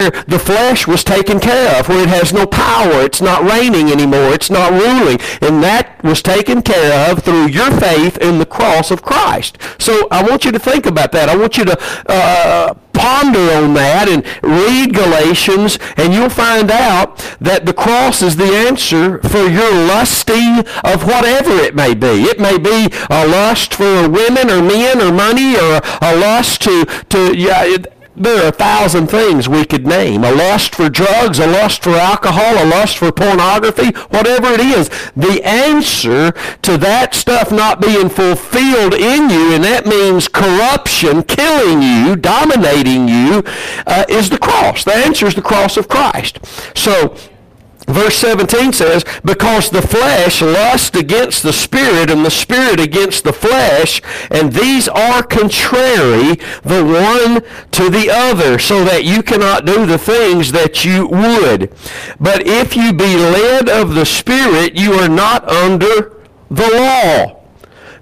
the 0.10 0.40
flesh 0.40 0.88
was 0.88 1.04
taken 1.04 1.40
care 1.40 1.80
of, 1.80 1.88
where 1.88 2.02
it 2.02 2.10
has 2.10 2.34
no 2.34 2.48
power, 2.48 3.02
it's 3.02 3.22
not 3.22 3.44
reigning 3.44 3.92
anymore, 3.92 4.34
it's 4.34 4.50
not 4.50 4.72
ruling, 4.72 5.20
and 5.42 5.62
that 5.64 6.04
was 6.04 6.22
taken 6.22 6.62
care 6.62 7.12
of 7.12 7.24
through 7.24 7.48
your 7.48 7.72
faith 7.72 8.18
in 8.18 8.40
the 8.40 8.46
cross 8.46 8.90
of 8.90 9.04
Christ. 9.04 9.58
So 9.78 10.08
I 10.10 10.24
want 10.24 10.46
you 10.46 10.52
to 10.52 10.60
think 10.60 10.86
about 10.86 11.12
that. 11.12 11.30
I 11.30 11.36
want 11.36 11.58
you 11.58 11.66
to 11.66 11.78
uh, 12.08 12.74
ponder 12.94 13.40
on 13.54 13.74
that 13.74 14.08
and 14.08 14.24
read 14.44 14.94
Galatians, 14.94 15.80
and 15.98 16.14
you'll 16.14 16.30
find 16.30 16.72
out 16.72 17.18
that 17.40 17.66
the 17.66 17.74
cross 17.74 18.22
is 18.22 18.36
the 18.36 18.54
answer 18.68 19.20
for 19.24 19.48
your 19.48 19.72
lusting 19.72 20.60
of 20.84 21.06
whatever 21.06 21.52
it 21.52 21.76
may 21.76 21.94
be. 21.94 22.24
It 22.24 22.40
may 22.40 22.58
be 22.58 22.94
a 23.10 23.28
lust 23.28 23.74
for 23.74 24.10
women 24.10 24.50
or 24.50 24.62
men 24.62 25.02
or 25.02 25.12
money 25.12 25.56
or 25.56 25.82
a 26.02 26.16
lust 26.16 26.62
to, 26.64 26.86
to 27.10 27.38
yeah, 27.38 27.78
there 28.16 28.44
are 28.44 28.50
a 28.50 28.52
thousand 28.52 29.08
things 29.08 29.48
we 29.48 29.66
could 29.66 29.86
name. 29.86 30.24
A 30.24 30.32
lust 30.32 30.76
for 30.76 30.90
drugs, 30.90 31.40
a 31.40 31.48
lust 31.48 31.84
for 31.84 31.92
alcohol, 31.92 32.64
a 32.64 32.66
lust 32.66 32.98
for 32.98 33.12
pornography, 33.12 33.92
whatever 34.10 34.54
it 34.54 34.60
is. 34.60 34.90
The 35.16 35.42
answer 35.44 36.32
to 36.62 36.78
that 36.78 37.16
stuff 37.16 37.52
not 37.52 37.82
being 37.82 38.10
fulfilled 38.10 38.94
in 38.94 39.30
you, 39.30 39.54
and 39.54 39.64
that 39.64 39.86
means 39.86 40.28
corruption, 40.28 41.24
killing 41.24 41.82
you, 41.82 42.16
dominating 42.16 43.08
you, 43.08 43.44
uh, 43.88 44.06
is 44.10 44.30
the 44.30 44.38
cross. 44.38 44.84
The 44.84 44.94
answer 44.94 45.26
is 45.28 45.36
the 45.36 45.42
cross 45.42 45.78
of 45.78 45.88
Christ. 45.88 46.40
So 46.76 47.16
Verse 47.92 48.16
17 48.18 48.72
says, 48.74 49.04
Because 49.26 49.70
the 49.70 49.82
flesh 49.82 50.42
lusts 50.42 50.98
against 50.98 51.44
the 51.44 51.52
spirit, 51.52 52.10
and 52.10 52.26
the 52.26 52.32
spirit 52.32 52.80
against 52.80 53.24
the 53.24 53.34
flesh, 53.34 54.02
and 54.30 54.54
these 54.54 54.88
are 54.88 55.22
contrary 55.24 56.36
the 56.64 56.84
one 56.84 57.44
to 57.72 57.90
the 57.90 58.10
other, 58.10 58.60
so 58.60 58.86
that 58.86 59.04
you 59.04 59.22
cannot 59.22 59.66
do 59.66 59.86
the 59.86 59.98
things 59.98 60.52
that 60.54 60.86
you 60.86 61.08
would. 61.08 61.74
But 62.20 62.48
if 62.48 62.78
you 62.78 62.94
be 62.94 63.18
led 63.18 63.68
of 63.68 63.94
the 63.94 64.06
spirit, 64.06 64.76
you 64.76 64.94
are 64.94 65.10
not 65.10 65.48
under 65.50 66.18
the 66.50 66.70
law. 66.70 67.41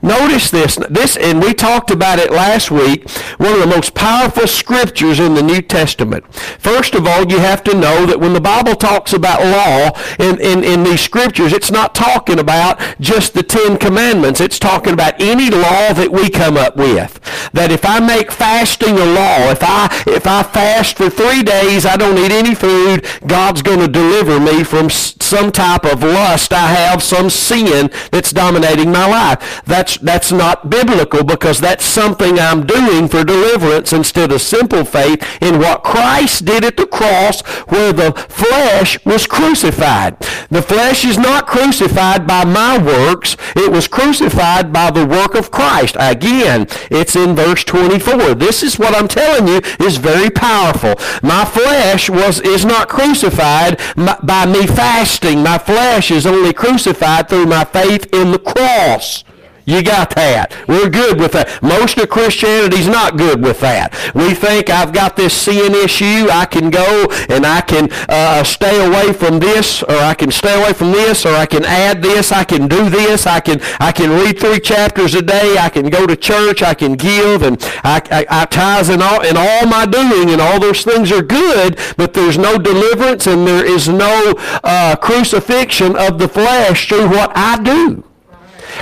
Notice 0.01 0.49
this, 0.49 0.77
this, 0.89 1.17
and 1.17 1.41
we 1.41 1.53
talked 1.53 1.91
about 1.91 2.19
it 2.19 2.31
last 2.31 2.71
week, 2.71 3.09
one 3.37 3.53
of 3.53 3.59
the 3.59 3.67
most 3.67 3.93
powerful 3.93 4.47
scriptures 4.47 5.19
in 5.19 5.33
the 5.33 5.43
New 5.43 5.61
Testament. 5.61 6.33
First 6.33 6.95
of 6.95 7.05
all, 7.05 7.29
you 7.29 7.39
have 7.39 7.63
to 7.65 7.73
know 7.73 8.05
that 8.05 8.19
when 8.19 8.33
the 8.33 8.39
Bible 8.39 8.75
talks 8.75 9.11
about 9.11 9.41
law 9.41 9.91
in, 10.17 10.39
in, 10.39 10.63
in 10.63 10.83
these 10.83 11.01
scriptures, 11.01 11.51
it's 11.51 11.71
not 11.71 11.93
talking 11.93 12.39
about 12.39 12.79
just 13.01 13.33
the 13.33 13.43
Ten 13.43 13.77
Commandments. 13.77 14.39
It's 14.39 14.57
talking 14.57 14.93
about 14.93 15.19
any 15.19 15.49
law 15.49 15.91
that 15.93 16.11
we 16.11 16.29
come 16.29 16.55
up 16.55 16.77
with. 16.77 17.19
That 17.51 17.71
if 17.71 17.85
I 17.85 17.99
make 17.99 18.31
fasting 18.31 18.97
a 18.97 19.05
law, 19.05 19.51
if 19.51 19.59
I, 19.61 20.03
if 20.07 20.25
I 20.25 20.43
fast 20.43 20.97
for 20.97 21.09
three 21.09 21.43
days, 21.43 21.85
I 21.85 21.97
don't 21.97 22.17
eat 22.17 22.31
any 22.31 22.55
food, 22.55 23.05
God's 23.27 23.61
going 23.61 23.79
to 23.79 23.87
deliver 23.87 24.39
me 24.39 24.63
from 24.63 24.89
some 24.89 25.51
type 25.51 25.83
of 25.85 26.03
lust 26.03 26.53
I 26.53 26.67
have, 26.67 27.03
some 27.03 27.29
sin 27.29 27.91
that's 28.11 28.31
dominating 28.31 28.91
my 28.91 29.05
life. 29.05 29.61
That's 29.65 29.88
that's, 29.97 30.29
that's 30.29 30.31
not 30.31 30.69
biblical 30.69 31.23
because 31.23 31.59
that's 31.59 31.85
something 31.85 32.39
I'm 32.39 32.65
doing 32.65 33.07
for 33.07 33.23
deliverance 33.23 33.93
instead 33.93 34.31
of 34.31 34.41
simple 34.41 34.85
faith 34.85 35.23
in 35.41 35.59
what 35.59 35.83
Christ 35.83 36.45
did 36.45 36.63
at 36.63 36.77
the 36.77 36.85
cross 36.85 37.41
where 37.69 37.91
the 37.93 38.11
flesh 38.29 39.03
was 39.05 39.25
crucified. 39.25 40.19
The 40.49 40.61
flesh 40.61 41.05
is 41.05 41.17
not 41.17 41.47
crucified 41.47 42.27
by 42.27 42.45
my 42.45 42.77
works. 42.77 43.35
It 43.55 43.71
was 43.71 43.87
crucified 43.87 44.71
by 44.71 44.91
the 44.91 45.05
work 45.05 45.33
of 45.35 45.51
Christ. 45.51 45.95
Again, 45.99 46.67
it's 46.91 47.15
in 47.15 47.35
verse 47.35 47.63
24. 47.63 48.35
This 48.35 48.61
is 48.61 48.77
what 48.77 48.95
I'm 48.95 49.07
telling 49.07 49.47
you 49.47 49.61
is 49.79 49.97
very 49.97 50.29
powerful. 50.29 50.95
My 51.23 51.45
flesh 51.45 52.09
was 52.09 52.39
is 52.41 52.65
not 52.65 52.89
crucified 52.89 53.79
by 53.95 54.45
me 54.45 54.67
fasting. 54.67 55.41
My 55.41 55.57
flesh 55.57 56.11
is 56.11 56.25
only 56.25 56.53
crucified 56.53 57.29
through 57.29 57.45
my 57.45 57.65
faith 57.65 58.13
in 58.13 58.31
the 58.31 58.39
cross. 58.39 59.23
You 59.69 59.83
got 59.83 60.09
that. 60.15 60.55
We're 60.67 60.89
good 60.89 61.19
with 61.19 61.33
that. 61.33 61.61
Most 61.61 61.99
of 61.99 62.09
Christianity's 62.09 62.87
not 62.87 63.17
good 63.17 63.43
with 63.43 63.59
that. 63.59 63.93
We 64.15 64.33
think 64.33 64.71
I've 64.71 64.91
got 64.91 65.15
this 65.15 65.31
sin 65.31 65.75
issue. 65.75 66.27
I 66.31 66.47
can 66.49 66.71
go 66.71 67.05
and 67.29 67.45
I 67.45 67.61
can 67.61 67.87
uh, 68.09 68.43
stay 68.43 68.83
away 68.83 69.13
from 69.13 69.37
this, 69.37 69.83
or 69.83 69.93
I 69.93 70.15
can 70.15 70.31
stay 70.31 70.59
away 70.59 70.73
from 70.73 70.91
this, 70.91 71.23
or 71.23 71.35
I 71.35 71.45
can 71.45 71.63
add 71.65 72.01
this. 72.01 72.31
I 72.31 72.45
can 72.45 72.67
do 72.67 72.89
this. 72.89 73.27
I 73.27 73.39
can 73.41 73.61
I 73.79 73.91
can 73.91 74.09
read 74.09 74.39
three 74.39 74.59
chapters 74.59 75.13
a 75.13 75.21
day. 75.21 75.57
I 75.59 75.69
can 75.69 75.91
go 75.91 76.07
to 76.07 76.15
church. 76.15 76.63
I 76.63 76.73
can 76.73 76.93
give, 76.93 77.43
and 77.43 77.61
I, 77.83 78.01
I, 78.09 78.25
I 78.41 78.45
tithe 78.45 78.89
and 78.89 79.03
all 79.03 79.21
and 79.21 79.37
all 79.37 79.67
my 79.67 79.85
doing, 79.85 80.31
and 80.31 80.41
all 80.41 80.59
those 80.59 80.83
things 80.83 81.11
are 81.11 81.21
good. 81.21 81.77
But 81.95 82.15
there's 82.15 82.39
no 82.39 82.57
deliverance, 82.57 83.27
and 83.27 83.45
there 83.45 83.63
is 83.63 83.87
no 83.87 84.33
uh, 84.63 84.95
crucifixion 84.95 85.95
of 85.95 86.17
the 86.17 86.27
flesh 86.27 86.89
through 86.89 87.09
what 87.09 87.31
I 87.35 87.61
do. 87.61 88.08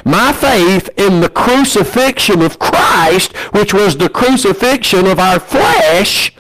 My 0.06 0.32
faith 0.34 0.90
in 0.98 1.22
the 1.22 1.30
crucifixion 1.30 2.42
of 2.42 2.60
Christ, 2.60 3.36
which 3.54 3.74
was 3.74 3.98
the 3.98 4.10
crucifixion 4.10 5.08
of 5.08 5.20
our 5.20 5.40
flesh, 5.40 6.34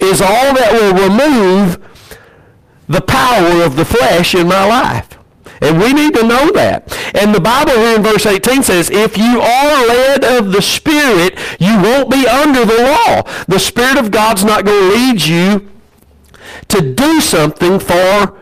is 0.00 0.20
all 0.20 0.54
that 0.54 0.72
will 0.72 1.08
remove 1.08 1.78
the 2.88 3.00
power 3.00 3.62
of 3.62 3.76
the 3.76 3.84
flesh 3.84 4.34
in 4.34 4.48
my 4.48 4.64
life. 4.66 5.18
And 5.60 5.78
we 5.78 5.92
need 5.92 6.14
to 6.14 6.26
know 6.26 6.50
that. 6.52 6.92
And 7.14 7.32
the 7.32 7.40
Bible 7.40 7.72
here 7.72 7.96
in 7.96 8.02
verse 8.02 8.26
18 8.26 8.64
says, 8.64 8.90
if 8.90 9.16
you 9.16 9.40
are 9.40 9.86
led 9.86 10.24
of 10.24 10.50
the 10.50 10.60
Spirit, 10.60 11.38
you 11.60 11.80
won't 11.80 12.10
be 12.10 12.26
under 12.26 12.64
the 12.64 12.82
law. 12.82 13.22
The 13.46 13.60
Spirit 13.60 13.96
of 13.96 14.10
God's 14.10 14.44
not 14.44 14.64
going 14.64 14.90
to 14.90 14.96
lead 14.96 15.22
you 15.22 15.70
to 16.68 16.94
do 16.94 17.20
something 17.20 17.78
for 17.78 18.41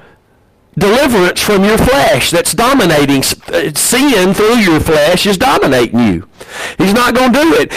deliverance 0.79 1.41
from 1.41 1.65
your 1.65 1.79
flesh 1.79 2.31
that's 2.31 2.53
dominating. 2.53 3.23
Uh, 3.53 3.73
sin 3.75 4.35
through 4.35 4.57
your 4.57 4.81
flesh 4.81 5.27
is 5.27 5.37
dominating 5.37 5.99
you. 5.99 6.29
He's 6.79 6.95
not 6.95 7.15
going 7.15 7.33
to 7.33 7.41
do 7.41 7.55
it. 7.55 7.73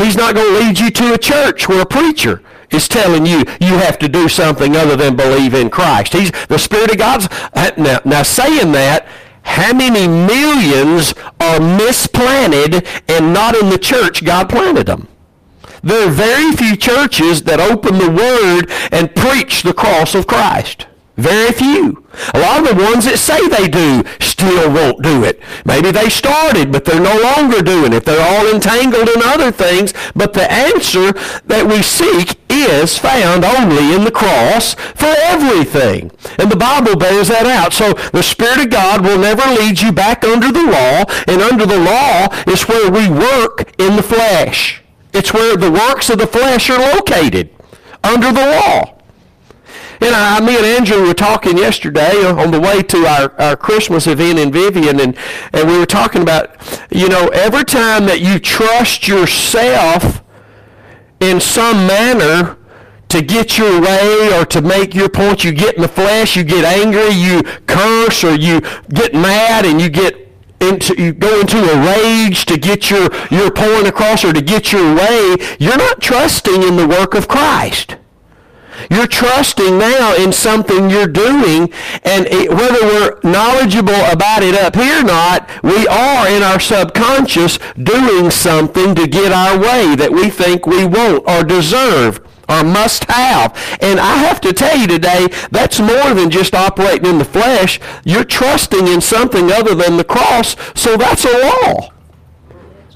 He's 0.00 0.16
not 0.16 0.34
going 0.34 0.52
to 0.52 0.66
lead 0.66 0.78
you 0.78 0.90
to 0.90 1.14
a 1.14 1.18
church 1.18 1.68
where 1.68 1.82
a 1.82 1.86
preacher 1.86 2.42
is 2.70 2.88
telling 2.88 3.26
you 3.26 3.42
you 3.60 3.74
have 3.78 3.98
to 3.98 4.08
do 4.08 4.28
something 4.28 4.76
other 4.76 4.96
than 4.96 5.16
believe 5.16 5.54
in 5.54 5.70
Christ. 5.70 6.12
He's 6.12 6.30
the 6.48 6.58
Spirit 6.58 6.90
of 6.92 6.98
God's 6.98 7.28
uh, 7.54 7.70
now, 7.76 8.00
now 8.04 8.22
saying 8.22 8.72
that 8.72 9.06
how 9.42 9.72
many 9.72 10.06
millions 10.06 11.14
are 11.40 11.60
misplanted 11.60 12.86
and 13.08 13.32
not 13.32 13.56
in 13.56 13.70
the 13.70 13.78
church 13.78 14.24
God 14.24 14.48
planted 14.48 14.86
them? 14.86 15.08
There 15.82 16.06
are 16.06 16.10
very 16.10 16.52
few 16.52 16.76
churches 16.76 17.42
that 17.44 17.58
open 17.58 17.98
the 17.98 18.10
Word 18.10 18.70
and 18.92 19.14
preach 19.14 19.62
the 19.62 19.72
cross 19.72 20.14
of 20.14 20.26
Christ. 20.26 20.86
Very 21.20 21.52
few. 21.52 22.02
A 22.32 22.40
lot 22.40 22.60
of 22.60 22.76
the 22.76 22.82
ones 22.82 23.04
that 23.04 23.18
say 23.18 23.46
they 23.46 23.68
do 23.68 24.02
still 24.20 24.72
won't 24.72 25.02
do 25.02 25.22
it. 25.22 25.38
Maybe 25.66 25.90
they 25.90 26.08
started, 26.08 26.72
but 26.72 26.86
they're 26.86 26.98
no 26.98 27.20
longer 27.20 27.60
doing 27.60 27.92
it. 27.92 28.06
They're 28.06 28.24
all 28.24 28.48
entangled 28.52 29.10
in 29.10 29.20
other 29.22 29.52
things. 29.52 29.92
But 30.16 30.32
the 30.32 30.50
answer 30.50 31.12
that 31.44 31.66
we 31.68 31.82
seek 31.82 32.40
is 32.48 32.96
found 32.96 33.44
only 33.44 33.94
in 33.94 34.04
the 34.04 34.10
cross 34.10 34.72
for 34.72 35.12
everything. 35.20 36.10
And 36.38 36.50
the 36.50 36.56
Bible 36.56 36.96
bears 36.96 37.28
that 37.28 37.44
out. 37.44 37.74
So 37.74 37.92
the 38.16 38.22
Spirit 38.22 38.64
of 38.64 38.70
God 38.70 39.04
will 39.04 39.18
never 39.18 39.44
lead 39.60 39.80
you 39.80 39.92
back 39.92 40.24
under 40.24 40.50
the 40.50 40.64
law. 40.64 41.04
And 41.28 41.42
under 41.42 41.66
the 41.66 41.78
law 41.78 42.28
is 42.46 42.66
where 42.66 42.90
we 42.90 43.10
work 43.10 43.74
in 43.78 43.96
the 43.96 44.02
flesh. 44.02 44.82
It's 45.12 45.34
where 45.34 45.56
the 45.56 45.70
works 45.70 46.08
of 46.08 46.18
the 46.18 46.26
flesh 46.26 46.70
are 46.70 46.96
located. 46.96 47.50
Under 48.02 48.32
the 48.32 48.46
law. 48.46 48.99
And 50.02 50.14
I, 50.14 50.40
me 50.40 50.56
and 50.56 50.64
Andrew 50.64 51.06
were 51.06 51.14
talking 51.14 51.58
yesterday 51.58 52.24
on 52.24 52.50
the 52.50 52.60
way 52.60 52.82
to 52.82 53.06
our, 53.06 53.38
our 53.40 53.56
Christmas 53.56 54.06
event 54.06 54.38
in 54.38 54.50
Vivian, 54.50 54.98
and, 54.98 55.16
and 55.52 55.68
we 55.68 55.78
were 55.78 55.86
talking 55.86 56.22
about, 56.22 56.56
you 56.90 57.08
know, 57.08 57.28
every 57.28 57.64
time 57.64 58.06
that 58.06 58.20
you 58.20 58.38
trust 58.38 59.06
yourself 59.06 60.22
in 61.20 61.38
some 61.38 61.86
manner 61.86 62.56
to 63.08 63.20
get 63.20 63.58
your 63.58 63.80
way 63.80 64.32
or 64.38 64.46
to 64.46 64.62
make 64.62 64.94
your 64.94 65.08
point, 65.08 65.44
you 65.44 65.52
get 65.52 65.74
in 65.74 65.82
the 65.82 65.88
flesh, 65.88 66.34
you 66.34 66.44
get 66.44 66.64
angry, 66.64 67.10
you 67.10 67.42
curse, 67.66 68.24
or 68.24 68.34
you 68.34 68.62
get 68.88 69.12
mad 69.12 69.66
and 69.66 69.82
you 69.82 69.90
get 69.90 70.28
into, 70.60 70.94
you 70.96 71.12
go 71.12 71.40
into 71.40 71.58
a 71.58 71.86
rage 71.86 72.46
to 72.46 72.56
get 72.56 72.88
your, 72.88 73.08
your 73.30 73.50
point 73.50 73.86
across 73.86 74.24
or 74.24 74.32
to 74.32 74.40
get 74.40 74.72
your 74.72 74.94
way, 74.94 75.36
you're 75.58 75.76
not 75.76 76.00
trusting 76.00 76.62
in 76.62 76.76
the 76.76 76.86
work 76.86 77.14
of 77.14 77.28
Christ. 77.28 77.96
You're 78.90 79.06
trusting 79.06 79.78
now 79.78 80.14
in 80.16 80.32
something 80.32 80.90
you're 80.90 81.06
doing, 81.06 81.72
and 82.04 82.26
it, 82.26 82.50
whether 82.50 82.80
we're 82.80 83.20
knowledgeable 83.22 84.04
about 84.10 84.42
it 84.42 84.54
up 84.54 84.74
here 84.74 85.00
or 85.00 85.04
not, 85.04 85.48
we 85.62 85.86
are 85.86 86.28
in 86.28 86.42
our 86.42 86.60
subconscious 86.60 87.58
doing 87.82 88.30
something 88.30 88.94
to 88.94 89.06
get 89.06 89.32
our 89.32 89.58
way 89.58 89.94
that 89.96 90.12
we 90.12 90.30
think 90.30 90.66
we 90.66 90.84
want 90.84 91.28
or 91.28 91.44
deserve 91.44 92.20
or 92.48 92.64
must 92.64 93.04
have. 93.04 93.56
And 93.80 94.00
I 94.00 94.16
have 94.16 94.40
to 94.42 94.52
tell 94.52 94.76
you 94.76 94.86
today, 94.86 95.28
that's 95.50 95.78
more 95.78 96.14
than 96.14 96.30
just 96.30 96.54
operating 96.54 97.06
in 97.06 97.18
the 97.18 97.24
flesh. 97.24 97.80
You're 98.04 98.24
trusting 98.24 98.88
in 98.88 99.00
something 99.00 99.52
other 99.52 99.74
than 99.74 99.96
the 99.96 100.04
cross, 100.04 100.56
so 100.74 100.96
that's 100.96 101.24
a 101.24 101.38
law. 101.38 101.90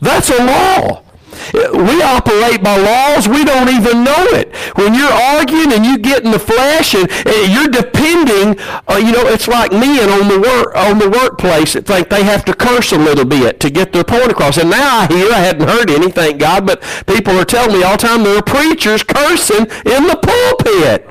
That's 0.01 0.31
a 0.31 0.45
law. 0.45 1.04
We 1.53 2.03
operate 2.03 2.63
by 2.63 2.77
laws. 2.77 3.29
We 3.29 3.45
don't 3.45 3.69
even 3.69 4.05
know 4.05 4.25
it. 4.35 4.55
When 4.77 4.95
you're 4.95 5.13
arguing 5.13 5.73
and 5.73 5.85
you 5.85 5.99
get 5.99 6.25
in 6.25 6.31
the 6.31 6.39
flesh 6.39 6.95
and, 6.95 7.11
and 7.11 7.53
you're 7.53 7.69
depending, 7.69 8.59
uh, 8.89 8.97
you 8.97 9.13
know, 9.13 9.27
it's 9.27 9.49
like 9.49 9.73
men 9.73 10.09
on 10.09 10.29
the 10.29 10.41
work 10.41 10.75
on 10.77 10.99
the 10.99 11.11
workplace 11.11 11.73
that 11.75 11.87
think 11.87 12.09
they 12.09 12.25
have 12.25 12.45
to 12.45 12.55
curse 12.55 12.93
a 12.93 12.99
little 12.99 13.25
bit 13.25 13.61
to 13.61 13.71
get 13.71 13.93
their 13.93 14.05
point 14.05 14.31
across. 14.31 14.59
And 14.59 14.71
now 14.71 14.99
I 15.01 15.07
hear, 15.07 15.33
I 15.33 15.39
hadn't 15.39 15.69
heard 15.69 15.91
any, 15.91 16.11
thank 16.11 16.39
God, 16.39 16.67
but 16.67 16.83
people 17.07 17.39
are 17.39 17.45
telling 17.45 17.77
me 17.77 17.83
all 17.83 17.97
the 17.97 18.07
time 18.07 18.23
there 18.23 18.39
are 18.39 18.43
preachers 18.43 19.03
cursing 19.03 19.67
in 19.85 20.07
the 20.07 20.19
pulpit. 20.21 21.09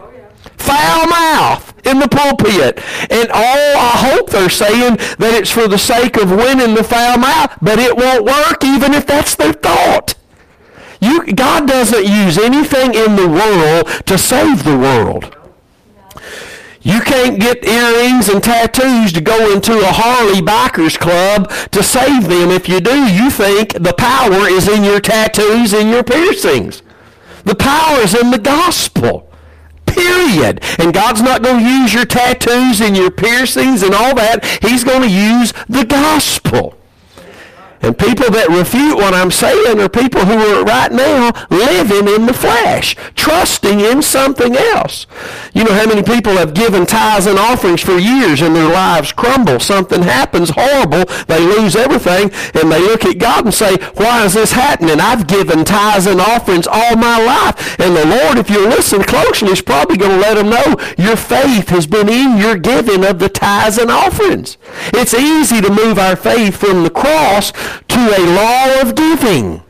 Foul 0.57 1.07
mouth 1.07 1.72
in 1.85 1.99
the 1.99 2.07
pulpit. 2.07 2.79
And 3.09 3.29
all 3.31 3.77
I 3.77 3.93
hope 3.95 4.29
they're 4.29 4.49
saying 4.49 4.97
that 5.17 5.33
it's 5.33 5.51
for 5.51 5.67
the 5.67 5.77
sake 5.77 6.17
of 6.17 6.31
winning 6.31 6.75
the 6.75 6.83
foul 6.83 7.17
mouth, 7.17 7.57
but 7.61 7.79
it 7.79 7.95
won't 7.95 8.25
work 8.25 8.63
even 8.63 8.93
if 8.93 9.05
that's 9.05 9.35
their 9.35 9.53
thought. 9.53 10.15
You, 11.01 11.25
God 11.33 11.67
doesn't 11.67 12.05
use 12.05 12.37
anything 12.37 12.93
in 12.93 13.17
the 13.17 13.27
world 13.27 14.05
to 14.05 14.17
save 14.17 14.63
the 14.63 14.77
world. 14.77 15.35
You 16.81 16.99
can't 16.99 17.39
get 17.39 17.65
earrings 17.65 18.27
and 18.27 18.43
tattoos 18.43 19.13
to 19.13 19.21
go 19.21 19.53
into 19.53 19.79
a 19.79 19.91
Harley 19.91 20.41
Bikers 20.41 20.99
Club 20.99 21.49
to 21.71 21.81
save 21.81 22.27
them. 22.27 22.51
If 22.51 22.67
you 22.67 22.81
do, 22.81 23.05
you 23.05 23.29
think 23.29 23.73
the 23.73 23.93
power 23.97 24.49
is 24.49 24.67
in 24.67 24.83
your 24.83 24.99
tattoos 24.99 25.73
and 25.73 25.89
your 25.89 26.03
piercings. 26.03 26.81
The 27.45 27.55
power 27.55 27.99
is 27.99 28.13
in 28.13 28.31
the 28.31 28.37
gospel. 28.37 29.32
Period. 29.93 30.63
And 30.79 30.93
God's 30.93 31.21
not 31.21 31.43
going 31.43 31.63
to 31.63 31.69
use 31.69 31.93
your 31.93 32.05
tattoos 32.05 32.81
and 32.81 32.95
your 32.95 33.11
piercings 33.11 33.83
and 33.83 33.93
all 33.93 34.15
that. 34.15 34.45
He's 34.61 34.83
going 34.83 35.01
to 35.01 35.09
use 35.09 35.53
the 35.69 35.85
gospel. 35.85 36.77
And 37.83 37.97
people 37.97 38.31
that 38.31 38.47
refute 38.49 38.95
what 38.95 39.13
I'm 39.13 39.29
saying 39.29 39.79
are 39.79 39.89
people 39.89 40.23
who 40.25 40.39
are 40.39 40.63
right 40.63 40.91
now 40.91 41.31
living 41.49 42.07
in 42.07 42.25
the 42.25 42.33
flesh, 42.33 42.95
trusting 43.15 43.81
in 43.81 44.01
something 44.01 44.55
else. 44.55 45.05
You 45.53 45.65
know 45.65 45.73
how 45.73 45.85
many 45.85 46.01
people 46.01 46.33
have 46.33 46.53
given 46.53 46.85
tithes 46.85 47.27
and 47.27 47.37
offerings 47.37 47.81
for 47.81 47.99
years 47.99 48.41
and 48.41 48.55
their 48.55 48.71
lives 48.71 49.11
crumble. 49.11 49.59
Something 49.59 50.01
happens 50.01 50.51
horrible. 50.55 51.03
They 51.27 51.39
lose 51.39 51.75
everything 51.75 52.31
and 52.55 52.71
they 52.71 52.79
look 52.79 53.03
at 53.05 53.19
God 53.19 53.45
and 53.45 53.53
say, 53.53 53.75
why 53.95 54.23
is 54.23 54.33
this 54.33 54.53
happening? 54.53 55.01
I've 55.01 55.27
given 55.27 55.65
tithes 55.65 56.07
and 56.07 56.21
offerings 56.21 56.67
all 56.67 56.95
my 56.95 57.19
life. 57.19 57.79
And 57.79 57.95
the 57.95 58.05
Lord, 58.05 58.37
if 58.37 58.49
you 58.49 58.67
listen 58.67 59.03
closely, 59.03 59.51
is 59.51 59.61
probably 59.61 59.97
going 59.97 60.11
to 60.11 60.17
let 60.17 60.35
them 60.35 60.49
know 60.49 60.77
your 60.97 61.17
faith 61.17 61.69
has 61.69 61.85
been 61.85 62.07
in 62.07 62.37
your 62.37 62.55
giving 62.57 63.03
of 63.03 63.19
the 63.19 63.29
tithes 63.29 63.77
and 63.77 63.91
offerings. 63.91 64.57
It's 64.93 65.13
easy 65.13 65.59
to 65.59 65.69
move 65.69 65.99
our 65.99 66.15
faith 66.15 66.55
from 66.55 66.83
the 66.83 66.89
cross 66.89 67.51
to 67.87 67.99
a 67.99 68.21
law 68.35 68.81
of 68.81 68.95
giving, 68.95 69.63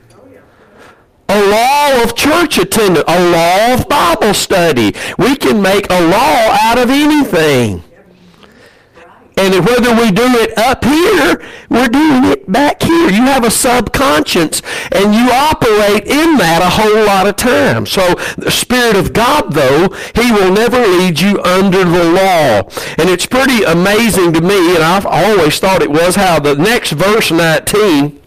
a 1.29 1.41
law 1.47 2.03
of 2.03 2.15
church 2.15 2.57
attendance, 2.57 3.05
a 3.07 3.29
law 3.31 3.73
of 3.73 3.87
Bible 3.89 4.33
study. 4.33 4.93
We 5.17 5.35
can 5.35 5.61
make 5.61 5.87
a 5.89 6.01
law 6.01 6.57
out 6.61 6.77
of 6.77 6.89
anything. 6.89 7.83
And 9.35 9.65
whether 9.65 9.95
we 9.95 10.11
do 10.11 10.27
it 10.37 10.57
up 10.57 10.83
here, 10.85 11.43
we're 11.69 11.87
doing 11.87 12.25
it 12.25 12.51
back 12.51 12.83
here. 12.83 13.09
You 13.09 13.23
have 13.23 13.43
a 13.43 13.51
subconscious 13.51 14.61
and 14.91 15.15
you 15.15 15.31
operate 15.31 16.05
in 16.05 16.37
that 16.37 16.61
a 16.61 16.69
whole 16.69 17.05
lot 17.05 17.27
of 17.27 17.35
time. 17.35 17.85
So 17.85 18.13
the 18.37 18.51
Spirit 18.51 18.95
of 18.95 19.11
God, 19.11 19.53
though, 19.53 19.89
He 20.13 20.31
will 20.31 20.51
never 20.51 20.79
lead 20.79 21.19
you 21.19 21.41
under 21.41 21.83
the 21.83 22.03
law. 22.03 22.69
And 22.97 23.09
it's 23.09 23.25
pretty 23.25 23.63
amazing 23.63 24.33
to 24.33 24.41
me, 24.41 24.75
and 24.75 24.83
I've 24.83 25.05
always 25.05 25.59
thought 25.59 25.81
it 25.81 25.91
was, 25.91 26.15
how 26.15 26.39
the 26.39 26.55
next 26.55 26.91
verse 26.91 27.31
19, 27.31 28.21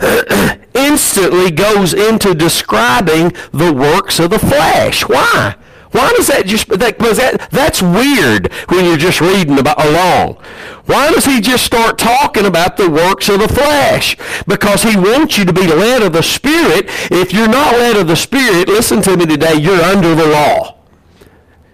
instantly 0.74 1.50
goes 1.50 1.92
into 1.92 2.34
describing 2.34 3.32
the 3.52 3.72
works 3.72 4.18
of 4.18 4.30
the 4.30 4.38
flesh. 4.38 5.06
Why? 5.06 5.56
Why 5.92 6.12
does 6.16 6.26
that 6.28 6.46
just 6.46 6.68
that, 6.68 6.98
that 6.98 7.48
that's 7.50 7.82
weird 7.82 8.52
when 8.68 8.84
you're 8.84 8.96
just 8.96 9.20
reading 9.20 9.58
about 9.58 9.84
along. 9.84 10.38
Why 10.86 11.10
does 11.12 11.24
he 11.24 11.40
just 11.40 11.64
start 11.64 11.98
talking 11.98 12.46
about 12.46 12.76
the 12.76 12.90
works 12.90 13.28
of 13.28 13.40
the 13.40 13.48
flesh? 13.48 14.16
Because 14.46 14.82
he 14.82 14.96
wants 14.96 15.38
you 15.38 15.44
to 15.44 15.52
be 15.52 15.66
led 15.66 16.02
of 16.02 16.12
the 16.12 16.22
Spirit. 16.22 16.86
If 17.10 17.32
you're 17.32 17.48
not 17.48 17.74
led 17.74 17.96
of 17.96 18.08
the 18.08 18.16
Spirit, 18.16 18.68
listen 18.68 19.02
to 19.02 19.16
me 19.16 19.26
today, 19.26 19.54
you're 19.54 19.80
under 19.80 20.14
the 20.14 20.26
law. 20.26 20.78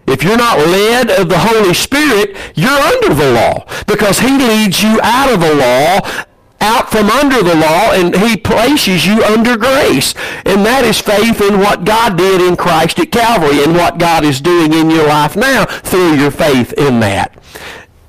If 0.06 0.22
you're 0.22 0.38
not 0.38 0.58
led 0.58 1.10
of 1.10 1.28
the 1.28 1.38
Holy 1.38 1.74
Spirit, 1.74 2.36
you're 2.54 2.70
under 2.70 3.14
the 3.14 3.32
law 3.32 3.66
because 3.86 4.20
he 4.20 4.38
leads 4.38 4.82
you 4.82 4.98
out 5.02 5.32
of 5.32 5.40
the 5.40 5.54
law 5.54 6.00
out 6.60 6.90
from 6.90 7.10
under 7.10 7.42
the 7.42 7.54
law 7.54 7.92
and 7.92 8.14
he 8.16 8.36
places 8.36 9.06
you 9.06 9.22
under 9.24 9.56
grace. 9.56 10.14
And 10.44 10.64
that 10.66 10.84
is 10.84 11.00
faith 11.00 11.40
in 11.40 11.58
what 11.60 11.84
God 11.84 12.16
did 12.16 12.40
in 12.40 12.56
Christ 12.56 12.98
at 12.98 13.12
Calvary 13.12 13.62
and 13.62 13.74
what 13.74 13.98
God 13.98 14.24
is 14.24 14.40
doing 14.40 14.72
in 14.72 14.90
your 14.90 15.06
life 15.06 15.36
now 15.36 15.64
through 15.64 16.14
your 16.14 16.30
faith 16.30 16.72
in 16.74 17.00
that. 17.00 17.34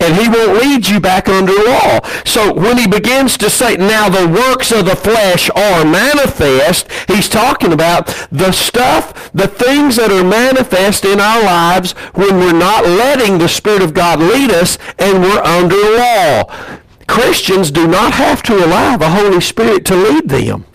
And 0.02 0.16
he 0.16 0.30
won't 0.30 0.62
lead 0.62 0.88
you 0.88 1.02
back 1.02 1.28
under 1.28 1.52
law. 1.52 2.00
So 2.24 2.54
when 2.54 2.78
he 2.78 2.88
begins 2.88 3.38
to 3.38 3.50
say, 3.50 3.76
now 3.76 4.08
the 4.08 4.30
works 4.30 4.72
of 4.72 4.86
the 4.86 4.96
flesh 4.96 5.50
are 5.50 5.84
manifest, 5.84 6.90
he's 7.10 7.28
talking 7.28 7.74
about 7.74 8.08
the 8.32 8.54
stuff, 8.54 9.30
the 9.34 9.48
things 9.48 9.98
that 9.98 10.10
are 10.10 10.24
manifest 10.24 11.04
in 11.04 11.20
our 11.20 11.44
lives 11.44 11.92
when 12.14 12.38
we're 12.38 12.54
not 12.54 12.86
letting 12.86 13.38
the 13.38 13.50
Spirit 13.50 13.82
of 13.82 13.94
God 13.94 14.20
lead 14.20 14.52
us 14.52 14.78
and 14.98 15.22
we're 15.22 15.44
under 15.44 15.76
law. 15.76 16.44
Christians 17.10 17.72
do 17.72 17.88
not 17.88 18.14
have 18.14 18.44
to 18.44 18.54
allow 18.54 18.96
the 18.96 19.10
Holy 19.10 19.42
Spirit 19.42 19.84
to 19.86 19.96
lead 19.96 20.30
them. 20.30 20.66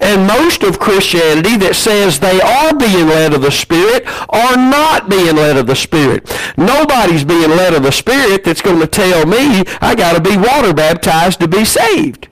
And 0.00 0.26
most 0.26 0.64
of 0.64 0.80
Christianity 0.80 1.56
that 1.58 1.76
says 1.76 2.18
they 2.18 2.40
are 2.40 2.74
being 2.76 3.06
led 3.06 3.32
of 3.32 3.42
the 3.42 3.52
Spirit 3.52 4.02
are 4.28 4.56
not 4.56 5.08
being 5.08 5.36
led 5.36 5.56
of 5.56 5.68
the 5.68 5.76
Spirit. 5.76 6.28
Nobody's 6.58 7.24
being 7.24 7.50
led 7.50 7.72
of 7.72 7.84
the 7.84 7.92
Spirit 7.92 8.42
that's 8.42 8.60
going 8.60 8.80
to 8.80 8.86
tell 8.88 9.24
me 9.26 9.62
I 9.80 9.94
got 9.94 10.14
to 10.14 10.20
be 10.20 10.36
water 10.36 10.74
baptized 10.74 11.38
to 11.38 11.48
be 11.48 11.64
saved. 11.64 12.26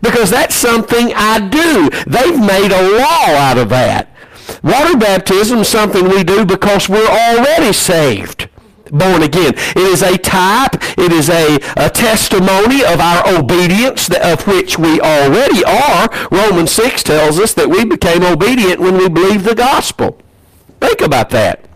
Because 0.00 0.30
that's 0.30 0.54
something 0.54 1.12
I 1.16 1.40
do. 1.40 1.90
They've 2.06 2.38
made 2.38 2.70
a 2.70 2.98
law 2.98 3.36
out 3.36 3.58
of 3.58 3.68
that. 3.70 4.14
Water 4.62 4.96
baptism 4.96 5.58
is 5.58 5.68
something 5.68 6.08
we 6.08 6.22
do 6.22 6.46
because 6.46 6.88
we're 6.88 7.04
already 7.04 7.72
saved 7.72 8.49
born 8.90 9.22
again. 9.22 9.54
It 9.56 9.78
is 9.78 10.02
a 10.02 10.16
type, 10.18 10.76
it 10.98 11.12
is 11.12 11.28
a, 11.30 11.56
a 11.76 11.90
testimony 11.90 12.84
of 12.84 13.00
our 13.00 13.38
obedience 13.38 14.08
that, 14.08 14.22
of 14.22 14.46
which 14.46 14.78
we 14.78 15.00
already 15.00 15.64
are. 15.64 16.08
Romans 16.30 16.70
6 16.72 17.02
tells 17.02 17.38
us 17.38 17.54
that 17.54 17.68
we 17.68 17.84
became 17.84 18.22
obedient 18.22 18.80
when 18.80 18.96
we 18.96 19.08
believed 19.08 19.44
the 19.44 19.54
gospel. 19.54 20.20
Think 20.80 21.00
about 21.00 21.30
that. 21.30 21.70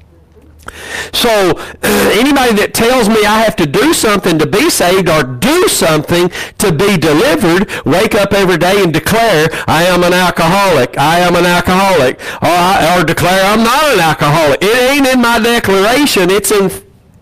So 1.13 1.29
anybody 1.83 2.55
that 2.57 2.73
tells 2.75 3.09
me 3.09 3.25
I 3.25 3.41
have 3.41 3.57
to 3.57 3.67
do 3.67 3.93
something 3.93 4.39
to 4.39 4.47
be 4.47 4.71
saved 4.71 5.09
or 5.09 5.23
do 5.23 5.69
something 5.69 6.31
to 6.59 6.73
be 6.73 6.97
delivered, 6.97 7.71
wake 7.85 8.15
up 8.15 8.33
every 8.33 8.59
day 8.59 8.83
and 8.83 8.93
declare 8.93 9.49
I 9.67 9.85
am 9.85 10.03
an 10.03 10.13
alcoholic. 10.13 10.97
I 10.99 11.21
am 11.21 11.37
an 11.37 11.45
alcoholic. 11.45 12.21
Or, 12.43 13.01
or 13.01 13.05
declare 13.05 13.45
I'm 13.45 13.63
not 13.63 13.85
an 13.93 14.01
alcoholic. 14.01 14.63
It 14.63 14.77
ain't 14.91 15.07
in 15.07 15.21
my 15.21 15.39
declaration. 15.39 16.31
It's 16.31 16.51
in 16.51 16.71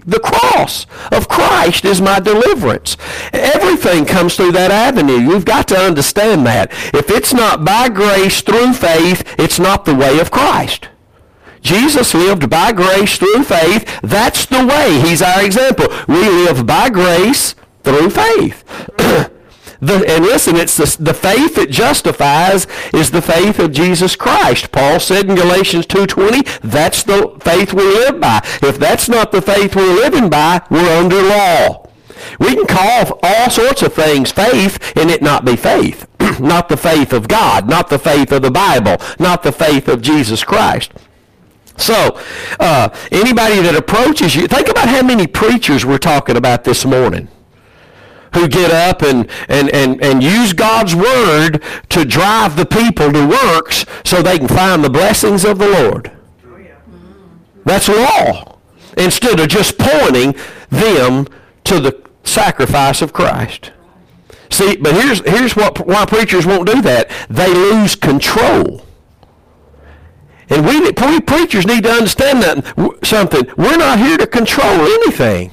the 0.04 0.20
cross 0.20 0.86
of 1.10 1.28
Christ 1.28 1.84
is 1.84 2.00
my 2.00 2.20
deliverance. 2.20 2.96
Everything 3.32 4.04
comes 4.04 4.36
through 4.36 4.52
that 4.52 4.70
avenue. 4.70 5.18
You've 5.18 5.44
got 5.44 5.68
to 5.68 5.78
understand 5.78 6.46
that. 6.46 6.70
If 6.94 7.10
it's 7.10 7.32
not 7.32 7.64
by 7.64 7.88
grace 7.88 8.40
through 8.40 8.74
faith, 8.74 9.22
it's 9.38 9.58
not 9.58 9.84
the 9.84 9.94
way 9.94 10.18
of 10.18 10.30
Christ. 10.30 10.88
Jesus 11.60 12.12
lived 12.14 12.50
by 12.50 12.72
grace 12.72 13.16
through 13.16 13.44
faith. 13.44 14.00
That's 14.02 14.46
the 14.46 14.66
way. 14.66 15.00
He's 15.00 15.22
our 15.22 15.44
example. 15.44 15.86
We 16.08 16.28
live 16.28 16.66
by 16.66 16.90
grace 16.90 17.54
through 17.84 18.10
faith. 18.10 18.64
The, 19.82 20.08
and 20.08 20.24
listen, 20.24 20.54
it's 20.54 20.76
the, 20.76 21.02
the 21.02 21.12
faith 21.12 21.56
that 21.56 21.68
justifies 21.68 22.68
is 22.94 23.10
the 23.10 23.20
faith 23.20 23.58
of 23.58 23.72
Jesus 23.72 24.14
Christ. 24.14 24.70
Paul 24.70 25.00
said 25.00 25.28
in 25.28 25.34
Galatians 25.34 25.86
2.20, 25.86 26.60
that's 26.60 27.02
the 27.02 27.36
faith 27.40 27.74
we 27.74 27.82
live 27.82 28.20
by. 28.20 28.40
If 28.62 28.78
that's 28.78 29.08
not 29.08 29.32
the 29.32 29.42
faith 29.42 29.74
we're 29.74 29.96
living 29.96 30.30
by, 30.30 30.62
we're 30.70 30.96
under 30.96 31.20
law. 31.20 31.88
We 32.38 32.54
can 32.54 32.66
call 32.66 33.18
all 33.24 33.50
sorts 33.50 33.82
of 33.82 33.92
things 33.92 34.30
faith 34.30 34.96
and 34.96 35.10
it 35.10 35.20
not 35.20 35.44
be 35.44 35.56
faith. 35.56 36.06
not 36.40 36.68
the 36.68 36.76
faith 36.76 37.12
of 37.12 37.26
God, 37.26 37.68
not 37.68 37.88
the 37.88 37.98
faith 37.98 38.30
of 38.30 38.42
the 38.42 38.52
Bible, 38.52 38.98
not 39.18 39.42
the 39.42 39.50
faith 39.50 39.88
of 39.88 40.00
Jesus 40.00 40.44
Christ. 40.44 40.92
So, 41.76 42.20
uh, 42.60 42.90
anybody 43.10 43.60
that 43.62 43.74
approaches 43.74 44.36
you, 44.36 44.46
think 44.46 44.68
about 44.68 44.88
how 44.88 45.02
many 45.02 45.26
preachers 45.26 45.84
we're 45.84 45.98
talking 45.98 46.36
about 46.36 46.62
this 46.62 46.84
morning 46.84 47.26
who 48.34 48.48
get 48.48 48.70
up 48.70 49.02
and, 49.02 49.28
and, 49.48 49.68
and, 49.70 50.02
and 50.02 50.22
use 50.22 50.52
God's 50.52 50.94
word 50.94 51.62
to 51.90 52.04
drive 52.04 52.56
the 52.56 52.66
people 52.66 53.12
to 53.12 53.26
works 53.26 53.84
so 54.04 54.22
they 54.22 54.38
can 54.38 54.48
find 54.48 54.82
the 54.82 54.90
blessings 54.90 55.44
of 55.44 55.58
the 55.58 55.68
Lord. 55.68 56.12
That's 57.64 57.88
law. 57.88 58.58
Instead 58.96 59.40
of 59.40 59.48
just 59.48 59.78
pointing 59.78 60.34
them 60.68 61.26
to 61.64 61.80
the 61.80 62.02
sacrifice 62.24 63.02
of 63.02 63.12
Christ. 63.12 63.72
See, 64.50 64.76
but 64.76 64.94
here's, 64.94 65.20
here's 65.20 65.56
what, 65.56 65.86
why 65.86 66.04
preachers 66.04 66.44
won't 66.44 66.68
do 66.68 66.82
that. 66.82 67.10
They 67.30 67.48
lose 67.48 67.94
control. 67.94 68.84
And 70.50 70.66
we, 70.66 70.80
we 70.80 71.20
preachers 71.20 71.66
need 71.66 71.84
to 71.84 71.90
understand 71.90 72.42
that 72.42 72.98
something. 73.02 73.46
We're 73.56 73.78
not 73.78 73.98
here 73.98 74.18
to 74.18 74.26
control 74.26 74.82
anything. 74.82 75.50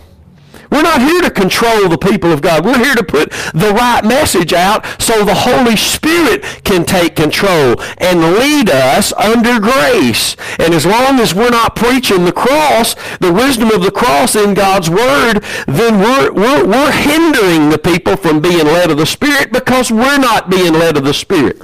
We're 0.69 0.84
not 0.84 1.01
here 1.01 1.21
to 1.21 1.32
control 1.32 1.89
the 1.89 1.97
people 1.97 2.32
of 2.32 2.41
God. 2.41 2.65
We're 2.65 2.77
here 2.77 2.95
to 2.95 3.03
put 3.03 3.32
the 3.53 3.73
right 3.75 4.03
message 4.03 4.53
out 4.53 4.86
so 5.01 5.23
the 5.23 5.34
Holy 5.34 5.75
Spirit 5.75 6.43
can 6.63 6.86
take 6.86 7.15
control 7.15 7.82
and 7.97 8.21
lead 8.36 8.69
us 8.69 9.12
under 9.13 9.60
grace. 9.60 10.36
And 10.60 10.73
as 10.73 10.86
long 10.86 11.19
as 11.19 11.34
we're 11.34 11.49
not 11.49 11.75
preaching 11.75 12.25
the 12.25 12.32
cross, 12.32 12.95
the 13.19 13.34
wisdom 13.34 13.71
of 13.71 13.82
the 13.82 13.91
cross 13.91 14.36
in 14.36 14.53
God's 14.53 14.89
Word, 14.89 15.43
then 15.67 15.99
we're, 15.99 16.32
we're, 16.32 16.65
we're 16.65 16.91
hindering 16.91 17.69
the 17.69 17.79
people 17.79 18.15
from 18.15 18.39
being 18.39 18.65
led 18.65 18.91
of 18.91 18.97
the 18.97 19.05
Spirit 19.05 19.51
because 19.51 19.91
we're 19.91 20.19
not 20.19 20.49
being 20.49 20.73
led 20.73 20.97
of 20.97 21.03
the 21.03 21.13
Spirit. 21.13 21.62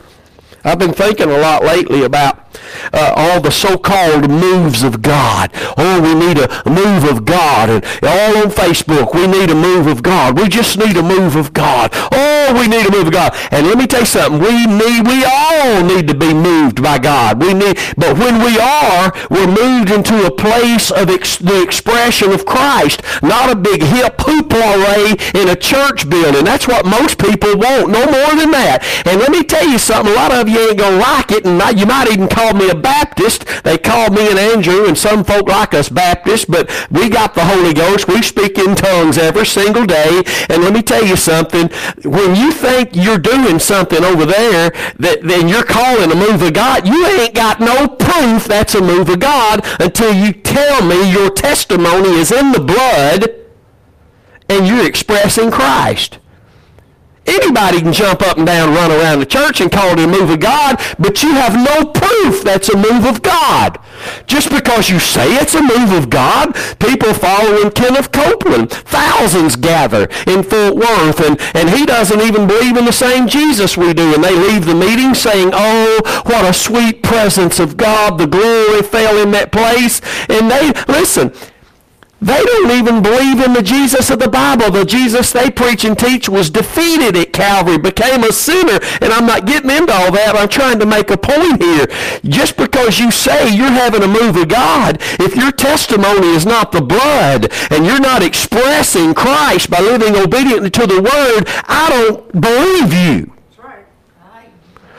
I've 0.63 0.79
been 0.79 0.93
thinking 0.93 1.29
a 1.29 1.37
lot 1.37 1.63
lately 1.63 2.03
about 2.03 2.44
uh, 2.93 3.13
all 3.15 3.41
the 3.41 3.51
so-called 3.51 4.29
moves 4.29 4.83
of 4.83 5.01
God. 5.01 5.51
Oh, 5.77 6.01
we 6.01 6.13
need 6.13 6.37
a 6.37 6.47
move 6.69 7.03
of 7.09 7.25
God. 7.25 7.69
And 7.69 7.85
all 8.03 8.37
on 8.43 8.49
Facebook, 8.49 9.13
we 9.13 9.27
need 9.27 9.49
a 9.49 9.55
move 9.55 9.87
of 9.87 10.03
God. 10.03 10.37
We 10.37 10.47
just 10.47 10.77
need 10.77 10.97
a 10.97 11.03
move 11.03 11.35
of 11.35 11.53
God. 11.53 11.91
Oh, 12.11 12.34
we 12.53 12.67
need 12.67 12.85
a 12.85 12.91
move 12.91 13.07
of 13.07 13.13
God. 13.13 13.35
And 13.51 13.67
let 13.67 13.77
me 13.77 13.87
tell 13.87 14.01
you 14.01 14.05
something. 14.05 14.39
We 14.39 14.65
need, 14.65 15.07
we 15.07 15.25
all 15.25 15.83
need 15.83 16.07
to 16.07 16.15
be 16.15 16.33
moved 16.33 16.81
by 16.81 16.99
God. 16.99 17.41
We 17.41 17.53
need, 17.53 17.77
but 17.97 18.17
when 18.17 18.43
we 18.43 18.59
are, 18.59 19.13
we're 19.29 19.47
moved 19.47 19.91
into 19.91 20.25
a 20.25 20.31
place 20.31 20.91
of 20.91 21.09
ex, 21.09 21.37
the 21.37 21.61
expression 21.61 22.31
of 22.31 22.45
Christ, 22.45 23.01
not 23.21 23.51
a 23.51 23.55
big 23.55 23.81
hip 23.81 24.17
hoopla 24.17 24.55
in 25.35 25.49
a 25.49 25.55
church 25.55 26.09
building. 26.09 26.45
That's 26.45 26.67
what 26.67 26.85
most 26.85 27.17
people 27.19 27.57
want. 27.57 27.89
No 27.89 28.05
more 28.05 28.35
than 28.35 28.51
that. 28.51 28.83
And 29.05 29.19
let 29.19 29.31
me 29.31 29.43
tell 29.43 29.67
you 29.67 29.77
something. 29.77 30.11
A 30.11 30.15
lot 30.15 30.31
of 30.33 30.47
you 30.47 30.69
ain't 30.69 30.79
to 30.79 30.97
like 30.97 31.31
it, 31.31 31.45
and 31.45 31.79
you 31.79 31.85
might 31.85 32.11
even 32.11 32.27
call 32.27 32.53
me 32.53 32.69
a 32.69 32.75
Baptist. 32.75 33.45
They 33.63 33.77
call 33.77 34.09
me 34.09 34.29
an 34.31 34.37
Andrew, 34.37 34.85
and 34.85 34.97
some 34.97 35.23
folk 35.23 35.47
like 35.47 35.73
us 35.73 35.89
Baptists, 35.89 36.45
but 36.45 36.69
we 36.91 37.09
got 37.09 37.33
the 37.35 37.45
Holy 37.45 37.73
Ghost. 37.73 38.07
We 38.07 38.21
speak 38.21 38.57
in 38.57 38.75
tongues 38.75 39.17
every 39.17 39.45
single 39.45 39.85
day. 39.85 40.23
And 40.49 40.63
let 40.63 40.73
me 40.73 40.81
tell 40.81 41.05
you 41.05 41.15
something. 41.15 41.69
When 42.03 42.34
you 42.35 42.51
think 42.51 42.89
you're 42.93 43.17
doing 43.17 43.59
something 43.59 44.03
over 44.03 44.25
there, 44.25 44.71
that 44.99 45.19
then 45.23 45.47
you're 45.47 45.63
calling 45.63 46.11
a 46.11 46.15
move 46.15 46.41
of 46.41 46.53
God, 46.53 46.87
you 46.87 47.05
ain't 47.05 47.33
got 47.33 47.59
no 47.59 47.87
proof 47.87 48.45
that's 48.45 48.75
a 48.75 48.81
move 48.81 49.09
of 49.09 49.19
God 49.19 49.65
until 49.79 50.13
you 50.13 50.33
tell 50.33 50.85
me 50.85 51.11
your 51.11 51.29
testimony 51.29 52.09
is 52.09 52.31
in 52.31 52.51
the 52.51 52.59
blood 52.59 53.35
and 54.49 54.67
you're 54.67 54.85
expressing 54.85 55.51
Christ. 55.51 56.19
Anybody 57.27 57.81
can 57.81 57.93
jump 57.93 58.21
up 58.21 58.37
and 58.37 58.45
down, 58.45 58.73
run 58.73 58.91
around 58.91 59.19
the 59.19 59.25
church 59.25 59.61
and 59.61 59.71
call 59.71 59.91
it 59.91 59.99
a 59.99 60.07
move 60.07 60.29
of 60.29 60.39
God, 60.39 60.79
but 60.99 61.23
you 61.23 61.31
have 61.31 61.55
no 61.55 61.91
proof 61.91 62.43
that's 62.43 62.69
a 62.69 62.77
move 62.77 63.05
of 63.05 63.21
God. 63.21 63.79
Just 64.27 64.49
because 64.49 64.89
you 64.89 64.99
say 64.99 65.35
it's 65.35 65.55
a 65.55 65.61
move 65.61 65.91
of 65.91 66.09
God, 66.09 66.55
people 66.79 67.13
following 67.13 67.71
Kenneth 67.71 68.11
Copeland, 68.11 68.71
thousands 68.71 69.55
gather 69.55 70.07
in 70.27 70.43
Fort 70.43 70.75
Worth, 70.75 71.19
and, 71.21 71.39
and 71.55 71.69
he 71.69 71.85
doesn't 71.85 72.21
even 72.21 72.47
believe 72.47 72.77
in 72.77 72.85
the 72.85 72.91
same 72.91 73.27
Jesus 73.27 73.77
we 73.77 73.93
do. 73.93 74.13
And 74.13 74.23
they 74.23 74.35
leave 74.35 74.65
the 74.65 74.75
meeting 74.75 75.13
saying, 75.13 75.51
oh, 75.53 76.01
what 76.25 76.45
a 76.45 76.53
sweet 76.53 77.01
presence 77.03 77.59
of 77.59 77.77
God. 77.77 78.17
The 78.17 78.27
glory 78.27 78.81
fell 78.83 79.17
in 79.17 79.31
that 79.31 79.51
place. 79.51 80.01
And 80.29 80.51
they, 80.51 80.73
listen, 80.87 81.33
They 82.25 82.43
don't 82.43 82.71
even 82.71 83.03
believe 83.03 83.39
in 83.39 83.53
the 83.53 83.61
Jesus 83.61 84.09
of 84.09 84.17
the 84.17 84.27
Bible. 84.27 84.71
The 84.71 84.83
Jesus 84.83 85.31
they 85.31 85.51
preach 85.51 85.85
and 85.85 85.97
teach 85.97 86.27
was 86.27 86.49
defeated 86.49 87.15
at 87.15 87.31
Calvary, 87.31 87.77
became 87.77 88.23
a 88.23 88.33
sinner. 88.33 88.79
And 88.99 89.13
I'm 89.13 89.27
not 89.27 89.45
getting 89.45 89.69
into 89.69 89.93
all 89.93 90.11
that. 90.11 90.35
I'm 90.35 90.49
trying 90.49 90.79
to 90.79 90.87
make 90.87 91.11
a 91.11 91.17
point 91.17 91.61
here. 91.61 91.85
Just 92.23 92.57
because 92.57 92.97
you 92.97 93.11
say 93.11 93.53
you're 93.55 93.67
having 93.67 94.01
a 94.01 94.07
move 94.07 94.37
of 94.37 94.47
God, 94.47 94.97
if 95.19 95.35
your 95.35 95.51
testimony 95.51 96.29
is 96.29 96.47
not 96.47 96.71
the 96.71 96.81
blood 96.81 97.53
and 97.69 97.85
you're 97.85 97.99
not 97.99 98.23
expressing 98.23 99.13
Christ 99.13 99.69
by 99.69 99.79
living 99.79 100.15
obediently 100.15 100.71
to 100.71 100.87
the 100.87 101.03
Word, 101.03 101.43
I 101.67 101.89
don't 101.91 102.41
believe 102.41 102.91
you. 102.91 103.34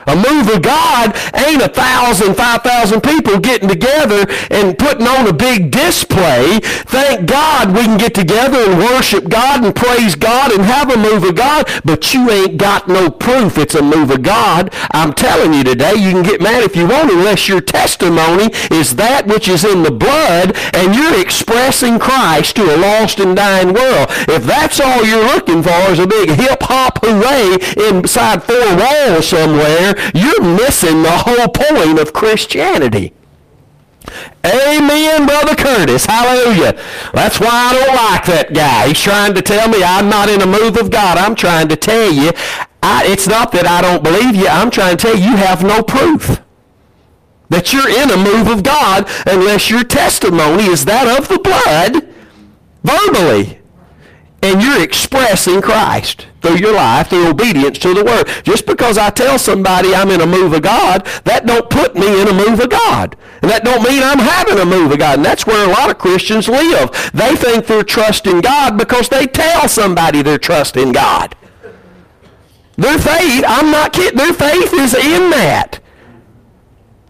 A 0.07 0.15
move 0.15 0.49
of 0.49 0.61
God 0.61 1.15
ain't 1.35 1.61
a 1.61 1.67
thousand, 1.67 2.35
five 2.35 2.63
thousand 2.63 3.01
people 3.01 3.39
getting 3.39 3.69
together 3.69 4.25
and 4.49 4.77
putting 4.77 5.07
on 5.07 5.27
a 5.27 5.33
big 5.33 5.71
display. 5.71 6.59
Thank 6.61 7.27
God 7.27 7.73
we 7.75 7.83
can 7.83 7.97
get 7.97 8.15
together 8.15 8.57
and 8.57 8.79
worship 8.79 9.29
God 9.29 9.63
and 9.63 9.75
praise 9.75 10.15
God 10.15 10.51
and 10.51 10.63
have 10.63 10.89
a 10.91 10.97
move 10.97 11.23
of 11.23 11.35
God, 11.35 11.69
but 11.83 12.13
you 12.13 12.29
ain't 12.29 12.57
got 12.57 12.87
no 12.87 13.09
proof 13.09 13.57
it's 13.57 13.75
a 13.75 13.81
move 13.81 14.11
of 14.11 14.23
God. 14.23 14.73
I'm 14.91 15.13
telling 15.13 15.53
you 15.53 15.63
today, 15.63 15.95
you 15.95 16.11
can 16.11 16.23
get 16.23 16.41
mad 16.41 16.63
if 16.63 16.75
you 16.75 16.87
want 16.87 17.11
unless 17.11 17.47
your 17.47 17.61
testimony 17.61 18.49
is 18.71 18.95
that 18.95 19.27
which 19.27 19.47
is 19.47 19.65
in 19.65 19.83
the 19.83 19.91
blood 19.91 20.55
and 20.73 20.95
you're 20.95 21.19
expressing 21.19 21.99
Christ 21.99 22.55
to 22.55 22.75
a 22.75 22.77
lost 22.77 23.19
and 23.19 23.35
dying 23.35 23.73
world. 23.73 24.07
If 24.27 24.43
that's 24.45 24.79
all 24.79 25.05
you're 25.05 25.25
looking 25.25 25.61
for 25.63 25.77
is 25.91 25.99
a 25.99 26.07
big 26.07 26.29
hip-hop 26.29 26.99
hooray 27.03 27.57
inside 27.89 28.43
four 28.43 28.75
walls 28.77 29.27
somewhere, 29.27 29.95
you're 30.13 30.43
missing 30.43 31.03
the 31.03 31.11
whole 31.11 31.47
point 31.47 31.99
of 31.99 32.13
Christianity. 32.13 33.13
Amen, 34.45 35.25
Brother 35.25 35.55
Curtis. 35.55 36.05
Hallelujah. 36.05 36.79
That's 37.13 37.39
why 37.39 37.49
I 37.51 37.73
don't 37.73 37.95
like 37.95 38.25
that 38.25 38.53
guy. 38.53 38.87
He's 38.87 39.01
trying 39.01 39.33
to 39.33 39.41
tell 39.41 39.67
me 39.67 39.83
I'm 39.83 40.09
not 40.09 40.29
in 40.29 40.41
a 40.41 40.45
move 40.45 40.77
of 40.77 40.89
God. 40.89 41.17
I'm 41.17 41.35
trying 41.35 41.67
to 41.67 41.75
tell 41.75 42.11
you, 42.11 42.31
I, 42.81 43.05
it's 43.05 43.27
not 43.27 43.51
that 43.51 43.67
I 43.67 43.81
don't 43.81 44.03
believe 44.03 44.35
you. 44.35 44.47
I'm 44.47 44.71
trying 44.71 44.95
to 44.95 45.01
tell 45.01 45.17
you, 45.17 45.31
you 45.31 45.35
have 45.37 45.63
no 45.63 45.83
proof 45.83 46.41
that 47.49 47.73
you're 47.73 47.89
in 47.89 48.11
a 48.11 48.17
move 48.17 48.47
of 48.47 48.63
God 48.63 49.09
unless 49.25 49.69
your 49.69 49.83
testimony 49.83 50.65
is 50.65 50.85
that 50.85 51.07
of 51.19 51.27
the 51.27 51.39
blood 51.39 52.07
verbally 52.83 53.56
and 54.47 54.61
you're 54.61 54.81
expressing 54.81 55.61
Christ 55.61 56.27
through 56.41 56.55
your 56.55 56.73
life, 56.73 57.09
through 57.09 57.27
obedience 57.27 57.77
to 57.79 57.93
the 57.93 58.03
Word. 58.03 58.29
Just 58.43 58.65
because 58.65 58.97
I 58.97 59.09
tell 59.09 59.37
somebody 59.37 59.93
I'm 59.93 60.09
in 60.09 60.21
a 60.21 60.25
move 60.25 60.53
of 60.53 60.61
God, 60.61 61.05
that 61.25 61.45
don't 61.45 61.69
put 61.69 61.95
me 61.95 62.21
in 62.21 62.27
a 62.29 62.33
move 62.33 62.59
of 62.61 62.69
God. 62.69 63.17
And 63.41 63.51
that 63.51 63.65
don't 63.65 63.83
mean 63.83 64.01
I'm 64.01 64.19
having 64.19 64.57
a 64.59 64.65
move 64.65 64.91
of 64.91 64.99
God. 64.99 65.19
And 65.19 65.25
that's 65.25 65.45
where 65.45 65.67
a 65.67 65.71
lot 65.71 65.89
of 65.89 65.97
Christians 65.97 66.47
live. 66.47 67.11
They 67.13 67.35
think 67.35 67.67
they're 67.67 67.83
trusting 67.83 68.41
God 68.41 68.77
because 68.77 69.09
they 69.09 69.27
tell 69.27 69.67
somebody 69.67 70.21
they're 70.21 70.37
trusting 70.37 70.93
God. 70.93 71.35
Their 72.77 72.99
faith, 72.99 73.43
I'm 73.45 73.71
not 73.71 73.91
kidding, 73.91 74.17
their 74.17 74.33
faith 74.33 74.71
is 74.73 74.93
in 74.93 75.29
that. 75.31 75.79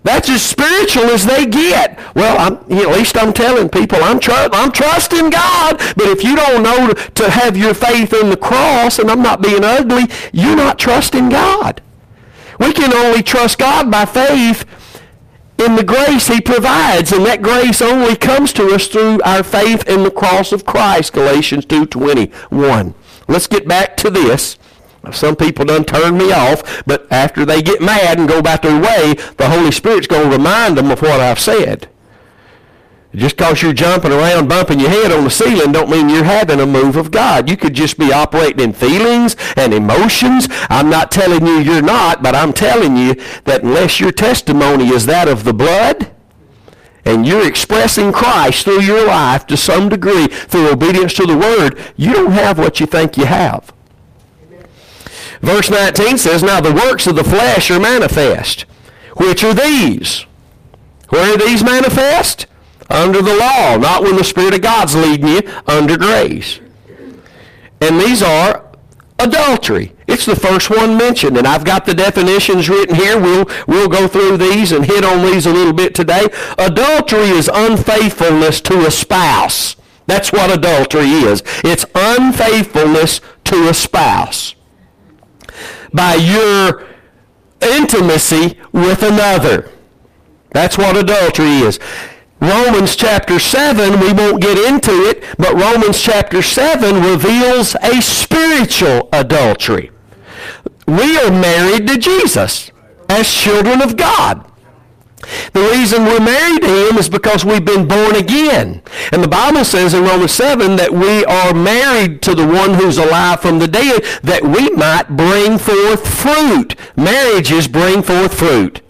That's 0.08 0.30
as 0.30 0.42
spiritual 0.42 1.04
as 1.08 1.26
they 1.26 1.46
get. 1.46 2.00
Well, 2.16 2.38
I'm, 2.40 2.72
you 2.72 2.84
know, 2.84 2.92
at 2.92 2.98
least 2.98 3.18
I'm 3.18 3.34
telling 3.34 3.68
people 3.68 4.02
I'm, 4.02 4.22
tr- 4.22 4.32
I'm 4.32 4.72
trusting 4.72 5.32
God. 5.32 5.80
But 5.98 6.08
if 6.08 6.24
you 6.24 6.38
don't 6.38 6.64
know 6.64 6.94
to, 6.94 7.30
have 7.30 7.58
your 7.58 7.74
faith 7.74 8.14
in 8.14 8.30
the 8.30 8.38
cross, 8.38 9.00
and 9.00 9.12
I'm 9.12 9.22
not 9.22 9.42
being 9.42 9.66
ugly, 9.66 10.06
you're 10.32 10.56
not 10.56 10.80
trusting 10.80 11.28
God. 11.28 11.82
We 12.58 12.72
can 12.72 12.94
only 12.94 13.22
trust 13.22 13.60
God 13.60 13.92
by 13.92 14.06
faith 14.06 14.64
in 15.58 15.76
the 15.76 15.84
grace 15.84 16.30
he 16.30 16.40
provides, 16.40 17.12
and 17.12 17.26
that 17.26 17.42
grace 17.42 17.82
only 17.82 18.16
comes 18.16 18.54
to 18.54 18.74
us 18.74 18.88
through 18.88 19.22
our 19.24 19.44
faith 19.44 19.90
in 19.90 20.04
the 20.04 20.12
cross 20.12 20.54
of 20.54 20.66
Christ, 20.66 21.12
Galatians 21.12 21.66
2.21. 21.66 22.94
Let's 23.28 23.48
get 23.48 23.68
back 23.68 23.98
to 23.98 24.10
this. 24.10 24.58
Some 25.12 25.36
people 25.36 25.66
done 25.66 25.86
turn 25.86 26.18
me 26.18 26.32
off, 26.32 26.84
but 26.86 27.08
after 27.12 27.46
they 27.46 27.62
get 27.62 27.82
mad 27.82 28.20
and 28.20 28.28
go 28.28 28.40
about 28.40 28.62
their 28.62 28.82
way, 28.82 29.14
the 29.38 29.50
Holy 29.50 29.72
Spirit's 29.72 30.08
going 30.08 30.30
to 30.30 30.38
remind 30.38 30.78
them 30.78 30.92
of 30.92 31.02
what 31.02 31.20
I've 31.20 31.40
said. 31.40 31.90
Just 33.16 33.38
because 33.38 33.62
you're 33.62 33.74
jumping 33.74 34.12
around, 34.12 34.48
bumping 34.48 34.80
your 34.80 34.90
head 34.90 35.12
on 35.12 35.24
the 35.24 35.30
ceiling, 35.30 35.72
don't 35.72 35.90
mean 35.90 36.10
you're 36.10 36.24
having 36.24 36.60
a 36.60 36.66
move 36.66 36.98
of 36.98 37.10
God. 37.10 37.50
You 37.50 37.58
could 37.58 37.74
just 37.74 37.98
be 37.98 38.12
operating 38.12 38.60
in 38.60 38.74
feelings 38.74 39.36
and 39.56 39.74
emotions. 39.74 40.48
I'm 40.70 40.90
not 40.90 41.10
telling 41.10 41.48
you 41.48 41.58
you're 41.58 41.82
not, 41.82 42.22
but 42.22 42.36
I'm 42.36 42.54
telling 42.54 42.96
you 42.98 43.16
that 43.46 43.64
unless 43.64 44.00
your 44.00 44.12
testimony 44.12 44.90
is 44.90 45.06
that 45.06 45.28
of 45.28 45.46
the 45.46 45.54
blood, 45.54 46.12
and 47.06 47.26
you're 47.26 47.48
expressing 47.48 48.12
Christ 48.12 48.66
through 48.66 48.82
your 48.82 49.08
life 49.08 49.48
to 49.48 49.56
some 49.56 49.88
degree 49.88 50.28
through 50.28 50.70
obedience 50.70 51.14
to 51.14 51.26
the 51.26 51.38
Word, 51.38 51.80
you 51.96 52.14
don't 52.14 52.34
have 52.34 52.60
what 52.60 52.82
you 52.82 52.86
think 52.86 53.16
you 53.16 53.26
have. 53.26 53.74
Verse 55.42 55.70
19 55.70 56.18
says, 56.18 56.44
Now 56.44 56.62
the 56.62 56.74
works 56.74 57.08
of 57.08 57.16
the 57.16 57.24
flesh 57.24 57.70
are 57.70 57.80
manifest, 57.80 58.62
which 59.18 59.44
are 59.44 59.54
these. 59.54 60.26
Where 61.10 61.34
are 61.34 61.38
these 61.38 61.64
manifest? 61.64 62.48
Under 62.90 63.22
the 63.22 63.36
law, 63.36 63.78
not 63.78 64.04
when 64.04 64.16
the 64.16 64.24
Spirit 64.24 64.54
of 64.54 64.62
God's 64.62 64.96
leading 64.96 65.28
you, 65.28 65.42
under 65.68 65.98
grace. 65.98 66.60
And 67.82 68.00
these 68.00 68.24
are 68.24 68.66
adultery. 69.20 69.94
It's 70.08 70.26
the 70.26 70.36
first 70.36 70.70
one 70.70 70.98
mentioned, 70.98 71.38
and 71.38 71.46
I've 71.46 71.66
got 71.66 71.86
the 71.86 71.94
definitions 71.94 72.70
written 72.70 72.96
here. 72.96 73.20
We'll, 73.20 73.46
we'll 73.68 73.90
go 73.90 74.08
through 74.08 74.38
these 74.38 74.72
and 74.72 74.86
hit 74.86 75.04
on 75.04 75.22
these 75.22 75.46
a 75.46 75.54
little 75.54 75.74
bit 75.74 75.94
today. 75.94 76.28
Adultery 76.58 77.30
is 77.30 77.50
unfaithfulness 77.54 78.62
to 78.62 78.86
a 78.86 78.92
spouse. 78.92 79.76
That's 80.06 80.32
what 80.32 80.50
adultery 80.50 81.10
is. 81.10 81.44
It's 81.64 81.86
unfaithfulness 81.94 83.20
to 83.46 83.68
a 83.68 83.74
spouse 83.74 84.56
by 85.98 86.14
your 86.16 86.86
intimacy 87.60 88.58
with 88.72 89.04
another. 89.04 89.70
That's 90.52 90.78
what 90.78 90.96
adultery 90.96 91.58
is. 91.58 91.80
Romans 92.40 92.96
chapter 92.96 93.40
7, 93.40 94.00
we 94.00 94.14
won't 94.14 94.42
get 94.42 94.60
into 94.60 94.92
it, 94.92 95.24
but 95.38 95.56
Romans 95.56 96.00
chapter 96.00 96.44
7 96.44 97.02
reveals 97.02 97.76
a 97.82 98.00
spiritual 98.02 99.10
adultery. 99.12 99.90
We 100.88 101.18
are 101.18 101.32
married 101.32 101.88
to 101.88 101.98
Jesus 101.98 102.72
as 103.10 103.28
children 103.28 103.82
of 103.82 103.98
God. 103.98 104.50
The 105.54 105.70
reason 105.74 106.06
we're 106.06 106.20
married 106.20 106.62
to 106.62 106.90
him 106.90 106.98
is 106.98 107.10
because 107.10 107.44
we've 107.44 107.66
been 107.66 107.88
born 107.88 108.16
again. 108.16 108.82
And 109.12 109.24
the 109.24 109.28
Bible 109.28 109.66
says 109.66 109.94
in 109.94 110.04
Romans 110.04 110.32
7 110.32 110.76
that 110.78 110.94
we 110.94 111.26
are 111.26 111.54
married 111.54 112.22
to 112.24 112.36
the 112.36 112.48
one 112.48 112.74
who's 112.76 112.98
alive 112.98 113.42
from 113.42 113.60
the 113.60 113.68
dead 113.68 114.04
that 114.24 114.44
we 114.44 114.70
might 114.72 115.16
bring 115.16 115.58
forth 115.58 116.08
fruit. 116.08 116.76
Marriages 116.96 117.68
bring 117.68 118.02
forth 118.02 118.38
fruit. 118.38 118.82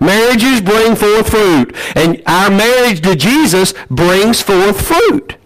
Marriages 0.00 0.60
bring 0.60 0.96
forth 0.96 1.30
fruit. 1.30 1.74
And 1.94 2.22
our 2.26 2.50
marriage 2.50 3.02
to 3.02 3.14
Jesus 3.14 3.74
brings 3.90 4.40
forth 4.40 4.86
fruit. 4.86 5.36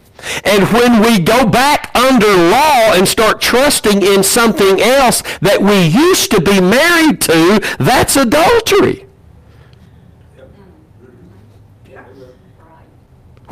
And 0.44 0.68
when 0.72 1.02
we 1.02 1.20
go 1.20 1.46
back 1.46 1.94
under 1.94 2.26
law 2.26 2.94
and 2.94 3.06
start 3.06 3.40
trusting 3.40 4.02
in 4.02 4.22
something 4.22 4.80
else 4.80 5.22
that 5.40 5.60
we 5.60 5.86
used 5.86 6.30
to 6.30 6.40
be 6.40 6.60
married 6.60 7.20
to, 7.22 7.60
that's 7.78 8.16
adultery. 8.16 9.06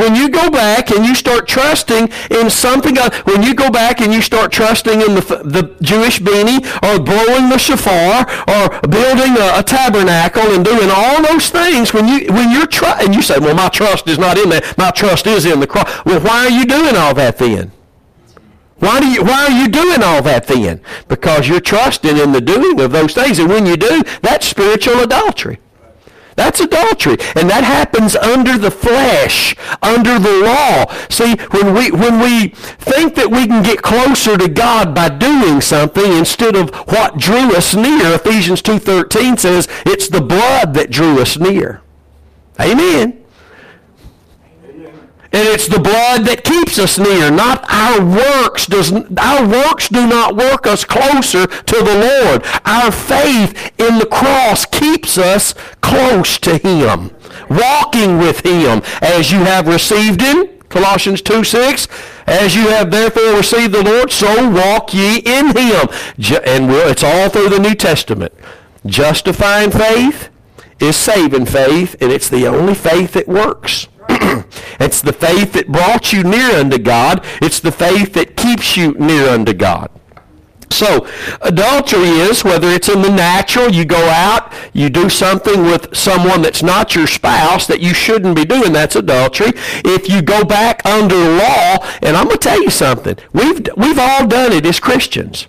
When 0.02 0.16
you 0.16 0.28
go 0.28 0.50
back 0.50 0.90
and 0.90 1.06
you 1.06 1.14
start 1.14 1.46
trusting 1.46 2.08
in 2.32 2.50
something, 2.50 2.96
when 3.22 3.44
you 3.44 3.54
go 3.54 3.70
back 3.70 4.00
and 4.00 4.12
you 4.12 4.20
start 4.20 4.50
trusting 4.50 5.00
in 5.00 5.14
the, 5.14 5.42
the 5.44 5.76
Jewish 5.80 6.18
beanie 6.18 6.58
or 6.82 6.98
blowing 6.98 7.48
the 7.48 7.56
shofar 7.56 8.26
or 8.48 8.80
building 8.88 9.36
a, 9.38 9.60
a 9.60 9.62
tabernacle 9.62 10.42
and 10.42 10.64
doing 10.64 10.90
all 10.90 11.22
those 11.22 11.50
things, 11.50 11.94
when, 11.94 12.08
you, 12.08 12.32
when 12.32 12.50
you're 12.50 12.66
tr- 12.66 12.98
and 12.98 13.14
you 13.14 13.22
say, 13.22 13.38
well, 13.38 13.54
my 13.54 13.68
trust 13.68 14.08
is 14.08 14.18
not 14.18 14.38
in 14.38 14.48
that, 14.48 14.76
my 14.76 14.90
trust 14.90 15.28
is 15.28 15.46
in 15.46 15.60
the 15.60 15.68
cross. 15.68 15.88
Well, 16.04 16.18
why 16.20 16.46
are 16.46 16.50
you 16.50 16.66
doing 16.66 16.96
all 16.96 17.14
that 17.14 17.38
then? 17.38 17.70
Why, 18.80 18.98
do 18.98 19.06
you, 19.06 19.22
why 19.22 19.44
are 19.44 19.62
you 19.62 19.68
doing 19.68 20.02
all 20.02 20.20
that 20.22 20.48
then? 20.48 20.80
Because 21.06 21.46
you're 21.46 21.60
trusting 21.60 22.16
in 22.16 22.32
the 22.32 22.40
doing 22.40 22.80
of 22.80 22.90
those 22.90 23.14
things. 23.14 23.38
And 23.38 23.48
when 23.48 23.66
you 23.66 23.76
do, 23.76 24.02
that's 24.20 24.48
spiritual 24.48 24.98
adultery. 24.98 25.60
That's 26.36 26.60
adultery. 26.60 27.16
And 27.36 27.48
that 27.50 27.64
happens 27.64 28.16
under 28.16 28.58
the 28.58 28.70
flesh, 28.70 29.54
under 29.82 30.18
the 30.18 30.42
law. 30.44 30.92
See, 31.08 31.36
when 31.50 31.74
we, 31.74 31.90
when 31.90 32.20
we 32.20 32.48
think 32.48 33.14
that 33.16 33.30
we 33.30 33.46
can 33.46 33.62
get 33.62 33.82
closer 33.82 34.36
to 34.36 34.48
God 34.48 34.94
by 34.94 35.08
doing 35.08 35.60
something 35.60 36.12
instead 36.12 36.56
of 36.56 36.74
what 36.88 37.18
drew 37.18 37.54
us 37.54 37.74
near, 37.74 38.14
Ephesians 38.14 38.62
2.13 38.62 39.38
says, 39.38 39.68
it's 39.86 40.08
the 40.08 40.20
blood 40.20 40.74
that 40.74 40.90
drew 40.90 41.20
us 41.20 41.38
near. 41.38 41.82
Amen. 42.60 43.21
And 45.34 45.48
it's 45.48 45.66
the 45.66 45.78
blood 45.78 46.26
that 46.26 46.44
keeps 46.44 46.78
us 46.78 46.98
near, 46.98 47.30
not 47.30 47.64
our 47.70 48.04
works. 48.04 48.66
Does, 48.66 48.92
our 48.92 49.48
works 49.48 49.88
do 49.88 50.06
not 50.06 50.36
work 50.36 50.66
us 50.66 50.84
closer 50.84 51.46
to 51.46 51.76
the 51.76 52.24
Lord. 52.24 52.44
Our 52.66 52.92
faith 52.92 53.72
in 53.78 53.98
the 53.98 54.06
cross 54.06 54.66
keeps 54.66 55.16
us 55.16 55.54
close 55.80 56.38
to 56.40 56.58
him, 56.58 57.10
walking 57.48 58.18
with 58.18 58.44
him 58.44 58.82
as 59.00 59.32
you 59.32 59.38
have 59.38 59.66
received 59.68 60.20
him. 60.20 60.48
Colossians 60.68 61.22
2, 61.22 61.44
6. 61.44 61.88
As 62.26 62.54
you 62.54 62.68
have 62.68 62.90
therefore 62.90 63.36
received 63.36 63.72
the 63.74 63.82
Lord, 63.82 64.10
so 64.10 64.50
walk 64.50 64.92
ye 64.92 65.18
in 65.18 65.56
him. 65.56 65.88
And 66.44 66.70
it's 66.70 67.02
all 67.02 67.28
through 67.30 67.48
the 67.48 67.58
New 67.58 67.74
Testament. 67.74 68.34
Justifying 68.84 69.70
faith 69.70 70.28
is 70.80 70.96
saving 70.96 71.46
faith, 71.46 71.94
and 72.00 72.10
it's 72.10 72.28
the 72.28 72.46
only 72.46 72.74
faith 72.74 73.12
that 73.12 73.28
works. 73.28 73.88
it's 74.80 75.00
the 75.00 75.12
faith 75.12 75.52
that 75.52 75.68
brought 75.68 76.12
you 76.12 76.22
near 76.22 76.56
unto 76.56 76.78
God. 76.78 77.24
It's 77.40 77.60
the 77.60 77.72
faith 77.72 78.12
that 78.14 78.36
keeps 78.36 78.76
you 78.76 78.92
near 78.94 79.28
unto 79.28 79.52
God. 79.52 79.90
So, 80.72 81.06
adultery 81.42 82.08
is 82.08 82.44
whether 82.44 82.68
it's 82.68 82.88
in 82.88 83.02
the 83.02 83.10
natural, 83.10 83.70
you 83.70 83.84
go 83.84 84.08
out, 84.08 84.52
you 84.72 84.88
do 84.88 85.10
something 85.10 85.64
with 85.64 85.94
someone 85.94 86.40
that's 86.40 86.62
not 86.62 86.94
your 86.94 87.06
spouse 87.06 87.66
that 87.66 87.80
you 87.80 87.92
shouldn't 87.92 88.34
be 88.34 88.46
doing, 88.46 88.72
that's 88.72 88.96
adultery. 88.96 89.52
If 89.84 90.08
you 90.08 90.22
go 90.22 90.44
back 90.44 90.84
under 90.86 91.14
law, 91.14 91.76
and 92.00 92.16
I'm 92.16 92.24
going 92.24 92.38
to 92.38 92.48
tell 92.48 92.62
you 92.62 92.70
something, 92.70 93.16
we've, 93.34 93.68
we've 93.76 93.98
all 93.98 94.26
done 94.26 94.52
it 94.52 94.64
as 94.64 94.80
Christians. 94.80 95.46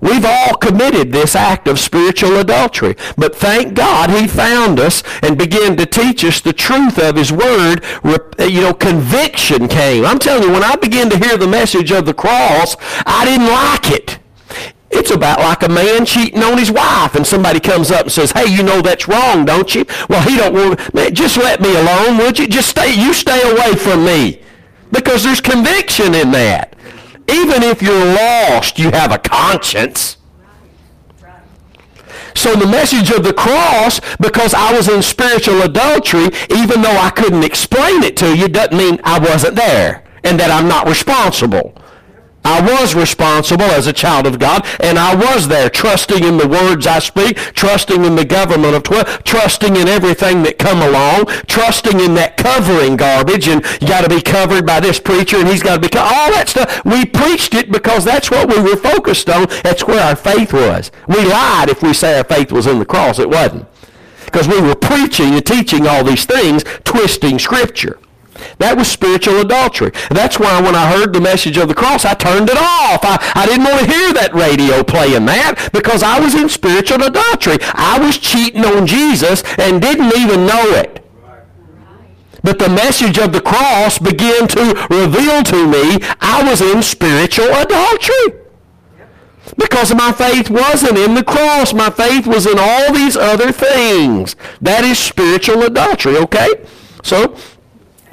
We've 0.00 0.24
all 0.24 0.56
committed 0.56 1.12
this 1.12 1.34
act 1.34 1.66
of 1.66 1.78
spiritual 1.78 2.36
adultery. 2.36 2.96
But 3.16 3.34
thank 3.34 3.74
God 3.74 4.10
he 4.10 4.28
found 4.28 4.78
us 4.78 5.02
and 5.22 5.38
began 5.38 5.76
to 5.76 5.86
teach 5.86 6.24
us 6.24 6.40
the 6.40 6.52
truth 6.52 6.98
of 6.98 7.16
his 7.16 7.32
word. 7.32 7.84
You 8.38 8.60
know, 8.60 8.74
conviction 8.74 9.68
came. 9.68 10.04
I'm 10.04 10.18
telling 10.18 10.44
you, 10.44 10.52
when 10.52 10.64
I 10.64 10.76
began 10.76 11.08
to 11.10 11.18
hear 11.18 11.36
the 11.36 11.48
message 11.48 11.90
of 11.90 12.06
the 12.06 12.14
cross, 12.14 12.76
I 13.06 13.24
didn't 13.24 13.46
like 13.46 13.90
it. 13.90 14.18
It's 14.90 15.10
about 15.10 15.40
like 15.40 15.62
a 15.64 15.68
man 15.68 16.06
cheating 16.06 16.42
on 16.42 16.56
his 16.56 16.70
wife 16.70 17.16
and 17.16 17.26
somebody 17.26 17.58
comes 17.58 17.90
up 17.90 18.02
and 18.02 18.12
says, 18.12 18.30
hey, 18.30 18.46
you 18.46 18.62
know 18.62 18.80
that's 18.80 19.08
wrong, 19.08 19.44
don't 19.44 19.74
you? 19.74 19.84
Well, 20.08 20.22
he 20.22 20.36
don't 20.36 20.54
want, 20.54 20.94
man, 20.94 21.14
just 21.14 21.36
let 21.36 21.60
me 21.60 21.74
alone, 21.74 22.18
would 22.18 22.38
you? 22.38 22.46
Just 22.46 22.68
stay, 22.68 22.94
you 22.94 23.12
stay 23.12 23.40
away 23.50 23.74
from 23.74 24.04
me. 24.04 24.40
Because 24.92 25.24
there's 25.24 25.40
conviction 25.40 26.14
in 26.14 26.30
that. 26.30 26.76
Even 27.28 27.62
if 27.62 27.80
you're 27.82 28.04
lost, 28.04 28.78
you 28.78 28.90
have 28.90 29.12
a 29.12 29.18
conscience. 29.18 30.18
So 32.34 32.54
the 32.54 32.66
message 32.66 33.10
of 33.10 33.22
the 33.22 33.32
cross, 33.32 34.00
because 34.20 34.54
I 34.54 34.76
was 34.76 34.88
in 34.88 35.02
spiritual 35.02 35.62
adultery, 35.62 36.30
even 36.50 36.82
though 36.82 36.96
I 36.96 37.10
couldn't 37.10 37.44
explain 37.44 38.02
it 38.02 38.16
to 38.18 38.36
you, 38.36 38.48
doesn't 38.48 38.76
mean 38.76 39.00
I 39.04 39.18
wasn't 39.18 39.54
there 39.56 40.04
and 40.24 40.38
that 40.40 40.50
I'm 40.50 40.68
not 40.68 40.88
responsible. 40.88 41.74
I 42.44 42.60
was 42.60 42.94
responsible 42.94 43.64
as 43.64 43.86
a 43.86 43.92
child 43.92 44.26
of 44.26 44.38
God, 44.38 44.66
and 44.80 44.98
I 44.98 45.14
was 45.14 45.48
there, 45.48 45.70
trusting 45.70 46.22
in 46.22 46.36
the 46.36 46.46
words 46.46 46.86
I 46.86 46.98
speak, 46.98 47.36
trusting 47.36 48.04
in 48.04 48.16
the 48.16 48.24
government 48.24 48.74
of 48.74 48.82
12, 48.82 49.24
trusting 49.24 49.76
in 49.76 49.88
everything 49.88 50.42
that 50.42 50.58
come 50.58 50.82
along, 50.82 51.26
trusting 51.46 51.98
in 52.00 52.14
that 52.14 52.36
covering 52.36 52.96
garbage, 52.96 53.48
and 53.48 53.64
you 53.80 53.88
got 53.88 54.02
to 54.02 54.14
be 54.14 54.20
covered 54.20 54.66
by 54.66 54.78
this 54.80 55.00
preacher, 55.00 55.38
and 55.38 55.48
he's 55.48 55.62
got 55.62 55.76
to 55.76 55.80
be, 55.80 55.88
co- 55.88 56.00
all 56.00 56.30
that 56.32 56.50
stuff. 56.50 56.84
We 56.84 57.06
preached 57.06 57.54
it 57.54 57.72
because 57.72 58.04
that's 58.04 58.30
what 58.30 58.48
we 58.48 58.60
were 58.60 58.76
focused 58.76 59.30
on. 59.30 59.46
That's 59.62 59.86
where 59.86 60.04
our 60.04 60.16
faith 60.16 60.52
was. 60.52 60.90
We 61.08 61.24
lied 61.24 61.70
if 61.70 61.82
we 61.82 61.94
say 61.94 62.18
our 62.18 62.24
faith 62.24 62.52
was 62.52 62.66
in 62.66 62.78
the 62.78 62.84
cross. 62.84 63.18
It 63.18 63.30
wasn't. 63.30 63.66
Because 64.26 64.48
we 64.48 64.60
were 64.60 64.74
preaching 64.74 65.34
and 65.34 65.46
teaching 65.46 65.86
all 65.86 66.04
these 66.04 66.26
things, 66.26 66.64
twisting 66.84 67.38
Scripture. 67.38 67.98
That 68.58 68.76
was 68.76 68.88
spiritual 68.88 69.40
adultery. 69.40 69.92
That's 70.10 70.38
why 70.38 70.60
when 70.60 70.74
I 70.74 70.90
heard 70.90 71.12
the 71.12 71.20
message 71.20 71.56
of 71.56 71.68
the 71.68 71.74
cross, 71.74 72.04
I 72.04 72.14
turned 72.14 72.50
it 72.50 72.56
off. 72.56 73.00
I, 73.02 73.18
I 73.34 73.46
didn't 73.46 73.64
want 73.64 73.80
to 73.80 73.92
hear 73.92 74.12
that 74.14 74.34
radio 74.34 74.82
playing 74.82 75.26
that 75.26 75.70
because 75.72 76.02
I 76.02 76.20
was 76.20 76.34
in 76.34 76.48
spiritual 76.48 77.02
adultery. 77.02 77.58
I 77.74 77.98
was 77.98 78.18
cheating 78.18 78.64
on 78.64 78.86
Jesus 78.86 79.42
and 79.58 79.80
didn't 79.80 80.16
even 80.16 80.46
know 80.46 80.62
it. 80.74 81.04
But 82.42 82.58
the 82.58 82.68
message 82.68 83.18
of 83.18 83.32
the 83.32 83.40
cross 83.40 83.98
began 83.98 84.46
to 84.48 84.86
reveal 84.90 85.42
to 85.44 85.66
me 85.66 85.98
I 86.20 86.46
was 86.48 86.60
in 86.60 86.82
spiritual 86.82 87.48
adultery. 87.48 88.40
Because 89.56 89.94
my 89.94 90.12
faith 90.12 90.50
wasn't 90.50 90.98
in 90.98 91.14
the 91.14 91.24
cross. 91.24 91.72
My 91.72 91.90
faith 91.90 92.26
was 92.26 92.46
in 92.46 92.58
all 92.58 92.92
these 92.92 93.16
other 93.16 93.50
things. 93.50 94.36
That 94.60 94.84
is 94.84 94.98
spiritual 94.98 95.62
adultery, 95.62 96.16
okay? 96.18 96.66
So 97.02 97.36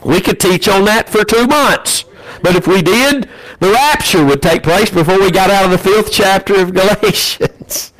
we 0.04 0.22
could 0.22 0.40
teach 0.40 0.68
on 0.68 0.86
that 0.86 1.10
for 1.10 1.24
two 1.24 1.48
months. 1.48 2.06
But 2.42 2.56
if 2.56 2.68
we 2.68 2.82
did, 2.82 3.30
the 3.60 3.72
rapture 3.72 4.26
would 4.26 4.42
take 4.42 4.64
place 4.64 4.90
before 4.90 5.20
we 5.20 5.32
got 5.32 5.52
out 5.52 5.66
of 5.66 5.72
the 5.72 5.78
fifth 5.78 6.12
chapter 6.12 6.60
of 6.60 6.74
Galatians. 6.74 7.94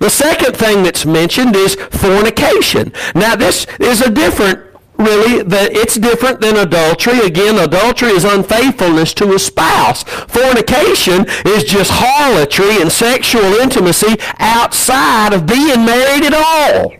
The 0.00 0.10
second 0.10 0.56
thing 0.56 0.82
that's 0.82 1.04
mentioned 1.04 1.56
is 1.56 1.74
fornication. 1.74 2.92
Now 3.14 3.36
this 3.36 3.66
is 3.78 4.00
a 4.00 4.10
different 4.10 4.62
really 4.98 5.42
that 5.42 5.72
it's 5.72 5.96
different 5.96 6.40
than 6.40 6.56
adultery 6.56 7.20
again 7.20 7.58
adultery 7.58 8.10
is 8.10 8.24
unfaithfulness 8.24 9.12
to 9.12 9.34
a 9.34 9.38
spouse 9.38 10.04
fornication 10.04 11.26
is 11.44 11.64
just 11.64 11.90
harlotry 11.92 12.80
and 12.80 12.90
sexual 12.90 13.44
intimacy 13.60 14.16
outside 14.38 15.34
of 15.34 15.44
being 15.44 15.84
married 15.84 16.24
at 16.24 16.32
all 16.32 16.94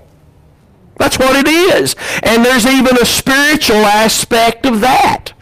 that's 0.98 1.18
what 1.18 1.36
it 1.36 1.48
is. 1.48 1.94
And 2.22 2.44
there's 2.44 2.66
even 2.66 2.96
a 2.96 3.04
spiritual 3.04 3.84
aspect 3.84 4.66
of 4.66 4.80
that. 4.80 5.32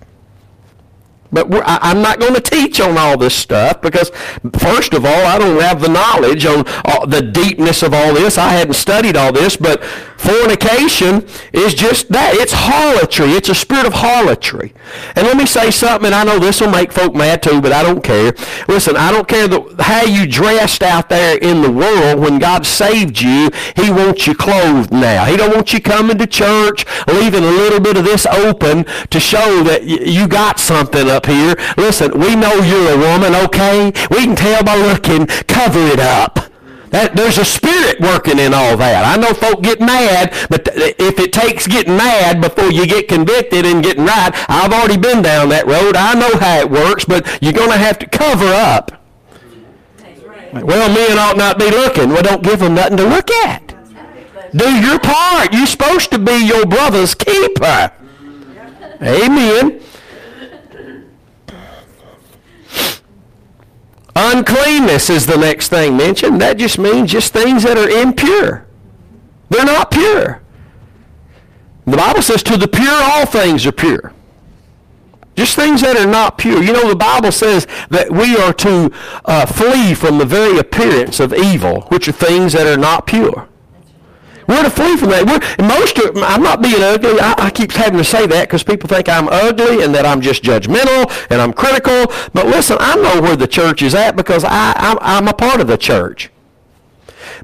But 1.34 1.48
I'm 1.66 2.00
not 2.00 2.20
going 2.20 2.34
to 2.34 2.40
teach 2.40 2.80
on 2.80 2.96
all 2.96 3.18
this 3.18 3.34
stuff 3.34 3.80
because, 3.80 4.10
first 4.58 4.94
of 4.94 5.04
all, 5.04 5.26
I 5.26 5.38
don't 5.38 5.60
have 5.60 5.80
the 5.80 5.88
knowledge 5.88 6.46
on 6.46 6.64
uh, 6.84 7.06
the 7.06 7.22
deepness 7.22 7.82
of 7.82 7.92
all 7.92 8.14
this. 8.14 8.38
I 8.38 8.50
hadn't 8.50 8.74
studied 8.74 9.16
all 9.16 9.32
this, 9.32 9.56
but 9.56 9.82
fornication 9.84 11.26
is 11.52 11.74
just 11.74 12.08
that. 12.10 12.34
It's 12.34 12.52
harlotry. 12.54 13.32
It's 13.32 13.48
a 13.48 13.54
spirit 13.54 13.86
of 13.86 13.94
harlotry. 13.94 14.72
And 15.16 15.26
let 15.26 15.36
me 15.36 15.44
say 15.44 15.70
something, 15.70 16.06
and 16.06 16.14
I 16.14 16.24
know 16.24 16.38
this 16.38 16.60
will 16.60 16.70
make 16.70 16.92
folk 16.92 17.14
mad 17.14 17.42
too, 17.42 17.60
but 17.60 17.72
I 17.72 17.82
don't 17.82 18.02
care. 18.02 18.32
Listen, 18.68 18.96
I 18.96 19.10
don't 19.10 19.28
care 19.28 19.48
the, 19.48 19.74
how 19.80 20.04
you 20.04 20.26
dressed 20.26 20.82
out 20.82 21.08
there 21.08 21.36
in 21.38 21.62
the 21.62 21.70
world. 21.70 22.20
When 22.20 22.38
God 22.38 22.64
saved 22.64 23.20
you, 23.20 23.50
he 23.76 23.90
wants 23.90 24.26
you 24.26 24.34
clothed 24.34 24.92
now. 24.92 25.24
He 25.24 25.36
don't 25.36 25.54
want 25.54 25.72
you 25.72 25.80
coming 25.80 26.16
to 26.18 26.26
church, 26.26 26.86
leaving 27.08 27.42
a 27.42 27.50
little 27.50 27.80
bit 27.80 27.96
of 27.96 28.04
this 28.04 28.24
open 28.24 28.84
to 29.10 29.20
show 29.20 29.62
that 29.64 29.84
you 29.84 30.28
got 30.28 30.60
something 30.60 31.10
up 31.10 31.23
up 31.24 31.30
here. 31.30 31.56
Listen, 31.76 32.18
we 32.18 32.36
know 32.36 32.54
you're 32.54 32.92
a 32.92 32.98
woman, 32.98 33.34
okay? 33.46 33.92
We 34.10 34.24
can 34.24 34.36
tell 34.36 34.62
by 34.62 34.76
looking. 34.76 35.26
Cover 35.26 35.80
it 35.88 36.00
up. 36.00 36.50
That, 36.90 37.16
there's 37.16 37.38
a 37.38 37.44
spirit 37.44 38.00
working 38.00 38.38
in 38.38 38.54
all 38.54 38.76
that. 38.76 39.04
I 39.04 39.20
know 39.20 39.34
folk 39.34 39.62
get 39.62 39.80
mad, 39.80 40.32
but 40.48 40.68
if 40.74 41.18
it 41.18 41.32
takes 41.32 41.66
getting 41.66 41.96
mad 41.96 42.40
before 42.40 42.70
you 42.70 42.86
get 42.86 43.08
convicted 43.08 43.66
and 43.66 43.82
getting 43.82 44.04
right, 44.04 44.30
I've 44.48 44.72
already 44.72 44.96
been 44.96 45.20
down 45.20 45.48
that 45.48 45.66
road. 45.66 45.96
I 45.96 46.14
know 46.14 46.38
how 46.38 46.60
it 46.60 46.70
works, 46.70 47.04
but 47.04 47.26
you're 47.42 47.52
going 47.52 47.72
to 47.72 47.78
have 47.78 47.98
to 47.98 48.06
cover 48.06 48.46
up. 48.46 48.92
Well, 50.52 50.88
men 50.88 51.18
ought 51.18 51.36
not 51.36 51.58
be 51.58 51.68
looking. 51.68 52.10
Well, 52.10 52.22
don't 52.22 52.44
give 52.44 52.60
them 52.60 52.74
nothing 52.74 52.98
to 52.98 53.08
look 53.08 53.28
at. 53.28 53.74
Do 54.54 54.70
your 54.70 55.00
part. 55.00 55.52
You're 55.52 55.66
supposed 55.66 56.12
to 56.12 56.18
be 56.20 56.46
your 56.46 56.64
brother's 56.64 57.16
keeper. 57.16 57.90
Amen. 59.02 59.80
Uncleanness 64.16 65.10
is 65.10 65.26
the 65.26 65.36
next 65.36 65.68
thing 65.68 65.96
mentioned. 65.96 66.40
That 66.40 66.56
just 66.58 66.78
means 66.78 67.10
just 67.10 67.32
things 67.32 67.64
that 67.64 67.76
are 67.76 67.88
impure. 67.88 68.66
They're 69.50 69.64
not 69.64 69.90
pure. 69.90 70.40
The 71.86 71.96
Bible 71.96 72.22
says 72.22 72.42
to 72.44 72.56
the 72.56 72.68
pure 72.68 72.92
all 72.92 73.26
things 73.26 73.66
are 73.66 73.72
pure. 73.72 74.12
Just 75.36 75.56
things 75.56 75.80
that 75.80 75.96
are 75.96 76.06
not 76.06 76.38
pure. 76.38 76.62
You 76.62 76.72
know, 76.72 76.88
the 76.88 76.96
Bible 76.96 77.32
says 77.32 77.66
that 77.90 78.10
we 78.10 78.36
are 78.36 78.52
to 78.54 78.90
uh, 79.24 79.46
flee 79.46 79.92
from 79.94 80.18
the 80.18 80.24
very 80.24 80.58
appearance 80.58 81.18
of 81.18 81.34
evil, 81.34 81.82
which 81.88 82.08
are 82.08 82.12
things 82.12 82.52
that 82.52 82.66
are 82.66 82.80
not 82.80 83.06
pure. 83.06 83.48
We're 84.46 84.62
to 84.62 84.70
flee 84.70 84.96
from 84.96 85.10
that. 85.10 85.26
We're, 85.26 85.66
most 85.66 85.98
of, 85.98 86.16
I'm 86.16 86.42
not 86.42 86.62
being 86.62 86.82
ugly. 86.82 87.20
I, 87.20 87.34
I 87.38 87.50
keep 87.50 87.72
having 87.72 87.98
to 87.98 88.04
say 88.04 88.26
that 88.26 88.48
because 88.48 88.62
people 88.62 88.88
think 88.88 89.08
I'm 89.08 89.28
ugly 89.28 89.82
and 89.82 89.94
that 89.94 90.06
I'm 90.06 90.20
just 90.20 90.42
judgmental 90.42 91.10
and 91.30 91.40
I'm 91.40 91.52
critical. 91.52 92.12
But 92.32 92.46
listen, 92.46 92.76
I 92.80 92.96
know 92.96 93.20
where 93.20 93.36
the 93.36 93.46
church 93.46 93.82
is 93.82 93.94
at 93.94 94.16
because 94.16 94.44
I, 94.44 94.72
I'm, 94.76 94.98
I'm 95.00 95.28
a 95.28 95.34
part 95.34 95.60
of 95.60 95.66
the 95.66 95.78
church. 95.78 96.30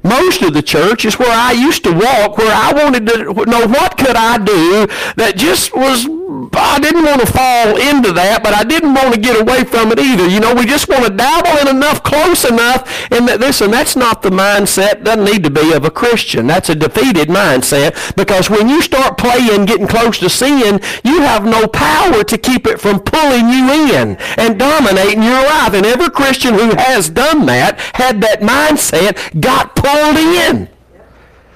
Most 0.03 0.41
of 0.41 0.53
the 0.53 0.61
church 0.61 1.05
is 1.05 1.19
where 1.19 1.31
I 1.31 1.51
used 1.51 1.83
to 1.83 1.91
walk, 1.91 2.37
where 2.37 2.53
I 2.53 2.73
wanted 2.73 3.05
to 3.07 3.33
know 3.45 3.67
what 3.67 3.97
could 3.97 4.15
I 4.15 4.37
do 4.37 4.87
that 5.15 5.33
just 5.35 5.75
was 5.75 6.07
I 6.53 6.79
didn't 6.79 7.03
want 7.03 7.19
to 7.19 7.27
fall 7.27 7.75
into 7.75 8.13
that, 8.13 8.41
but 8.43 8.53
I 8.53 8.63
didn't 8.63 8.93
want 8.93 9.13
to 9.13 9.19
get 9.19 9.39
away 9.39 9.65
from 9.65 9.91
it 9.91 9.99
either. 9.99 10.27
You 10.27 10.39
know, 10.39 10.55
we 10.55 10.65
just 10.65 10.87
want 10.87 11.03
to 11.03 11.09
dabble 11.09 11.59
in 11.59 11.75
enough, 11.75 12.01
close 12.03 12.45
enough, 12.45 13.11
and 13.11 13.27
that, 13.27 13.41
listen, 13.41 13.71
that's 13.71 13.95
not 13.95 14.21
the 14.21 14.29
mindset, 14.29 15.03
doesn't 15.03 15.25
need 15.25 15.43
to 15.43 15.49
be 15.49 15.73
of 15.73 15.83
a 15.83 15.91
Christian. 15.91 16.47
That's 16.47 16.69
a 16.69 16.75
defeated 16.75 17.27
mindset 17.27 18.15
because 18.15 18.49
when 18.49 18.69
you 18.69 18.81
start 18.81 19.17
playing, 19.17 19.65
getting 19.65 19.87
close 19.87 20.19
to 20.19 20.29
sin, 20.29 20.79
you 21.03 21.21
have 21.21 21.43
no 21.43 21.67
power 21.67 22.23
to 22.23 22.37
keep 22.37 22.65
it 22.65 22.79
from 22.79 23.01
pulling 23.01 23.49
you 23.49 23.69
in 23.91 24.15
and 24.37 24.57
dominating 24.57 25.23
your 25.23 25.43
life. 25.43 25.73
And 25.73 25.85
every 25.85 26.09
Christian 26.09 26.53
who 26.53 26.75
has 26.77 27.09
done 27.09 27.45
that, 27.47 27.79
had 27.95 28.21
that 28.21 28.39
mindset, 28.39 29.39
got 29.41 29.75
pulled 29.75 30.17
in. 30.17 30.69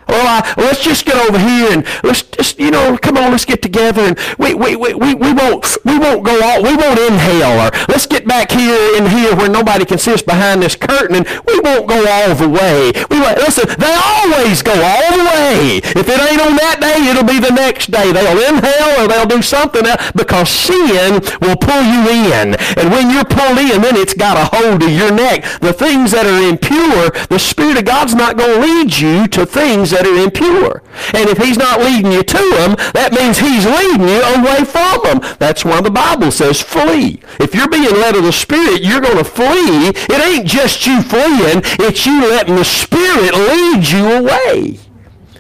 Well, 0.07 0.25
I, 0.27 0.53
let's 0.57 0.83
just 0.83 1.05
get 1.05 1.15
over 1.27 1.37
here 1.39 1.71
and 1.71 1.85
let's 2.03 2.23
just, 2.23 2.59
you 2.59 2.71
know, 2.71 2.97
come 2.97 3.17
on, 3.17 3.31
let's 3.31 3.45
get 3.45 3.61
together 3.61 4.01
and 4.01 4.19
we, 4.37 4.53
we, 4.53 4.75
we, 4.75 4.93
we, 4.93 5.13
we 5.15 5.33
won't, 5.33 5.65
we 5.83 5.97
won't 5.97 6.23
go 6.23 6.39
all, 6.43 6.63
we 6.63 6.75
won't 6.75 6.99
inhale 6.99 7.67
or 7.67 7.71
let's 7.89 8.05
get 8.05 8.27
back 8.27 8.51
here 8.51 8.97
in 8.97 9.07
here 9.07 9.35
where 9.35 9.49
nobody 9.49 9.85
can 9.85 9.97
see 9.97 10.13
us 10.13 10.21
behind 10.21 10.61
this 10.61 10.75
curtain 10.75 11.15
and 11.15 11.27
we 11.47 11.59
won't 11.59 11.87
go 11.87 11.97
all 12.07 12.35
the 12.35 12.49
way. 12.49 12.91
We 13.09 13.19
listen, 13.19 13.67
they 13.79 13.93
always 13.93 14.61
go 14.61 14.73
all 14.73 15.11
the 15.17 15.25
way. 15.25 15.77
If 15.83 16.07
it 16.07 16.19
ain't 16.19 16.41
on 16.41 16.55
that 16.57 16.77
day, 16.79 17.09
it'll 17.09 17.25
be 17.25 17.39
the 17.39 17.53
next 17.53 17.91
day. 17.91 18.11
They'll 18.11 18.37
inhale 18.37 19.03
or 19.03 19.07
they'll 19.07 19.29
do 19.29 19.41
something 19.41 19.85
else 19.85 20.11
because 20.15 20.49
sin 20.49 21.21
will 21.41 21.57
pull 21.57 21.81
you 21.81 22.31
in. 22.33 22.55
And 22.77 22.91
when 22.91 23.09
you're 23.09 23.25
pulled 23.25 23.57
in, 23.57 23.81
then 23.81 23.95
it's 23.95 24.13
got 24.13 24.37
a 24.37 24.55
hold 24.55 24.83
of 24.83 24.89
your 24.89 25.11
neck. 25.11 25.43
The 25.59 25.73
things 25.73 26.11
that 26.11 26.25
are 26.25 26.41
impure, 26.49 27.11
the 27.27 27.39
Spirit 27.39 27.77
of 27.77 27.85
God's 27.85 28.15
not 28.15 28.37
going 28.37 28.61
to 28.61 28.65
lead 28.65 28.97
you 28.97 29.27
to 29.29 29.45
things 29.45 29.93
that 29.95 30.05
are 30.05 30.23
impure. 30.23 30.83
And 31.13 31.29
if 31.29 31.37
he's 31.37 31.57
not 31.57 31.79
leading 31.79 32.11
you 32.11 32.23
to 32.23 32.43
them, 32.59 32.75
that 32.93 33.15
means 33.15 33.39
he's 33.39 33.65
leading 33.65 34.07
you 34.07 34.21
away 34.35 34.67
from 34.67 34.99
them. 35.07 35.37
That's 35.39 35.63
why 35.63 35.79
the 35.79 35.91
Bible 35.91 36.31
says 36.31 36.61
flee. 36.61 37.21
If 37.39 37.55
you're 37.55 37.71
being 37.71 37.95
led 37.95 38.15
of 38.15 38.23
the 38.23 38.35
Spirit, 38.35 38.83
you're 38.83 39.01
going 39.01 39.17
to 39.17 39.23
flee. 39.23 39.95
It 39.95 40.19
ain't 40.19 40.47
just 40.47 40.85
you 40.85 41.01
fleeing, 41.01 41.63
it's 41.79 42.05
you 42.05 42.21
letting 42.27 42.55
the 42.55 42.65
Spirit 42.65 43.33
lead 43.33 43.87
you 43.87 44.05
away 44.19 44.79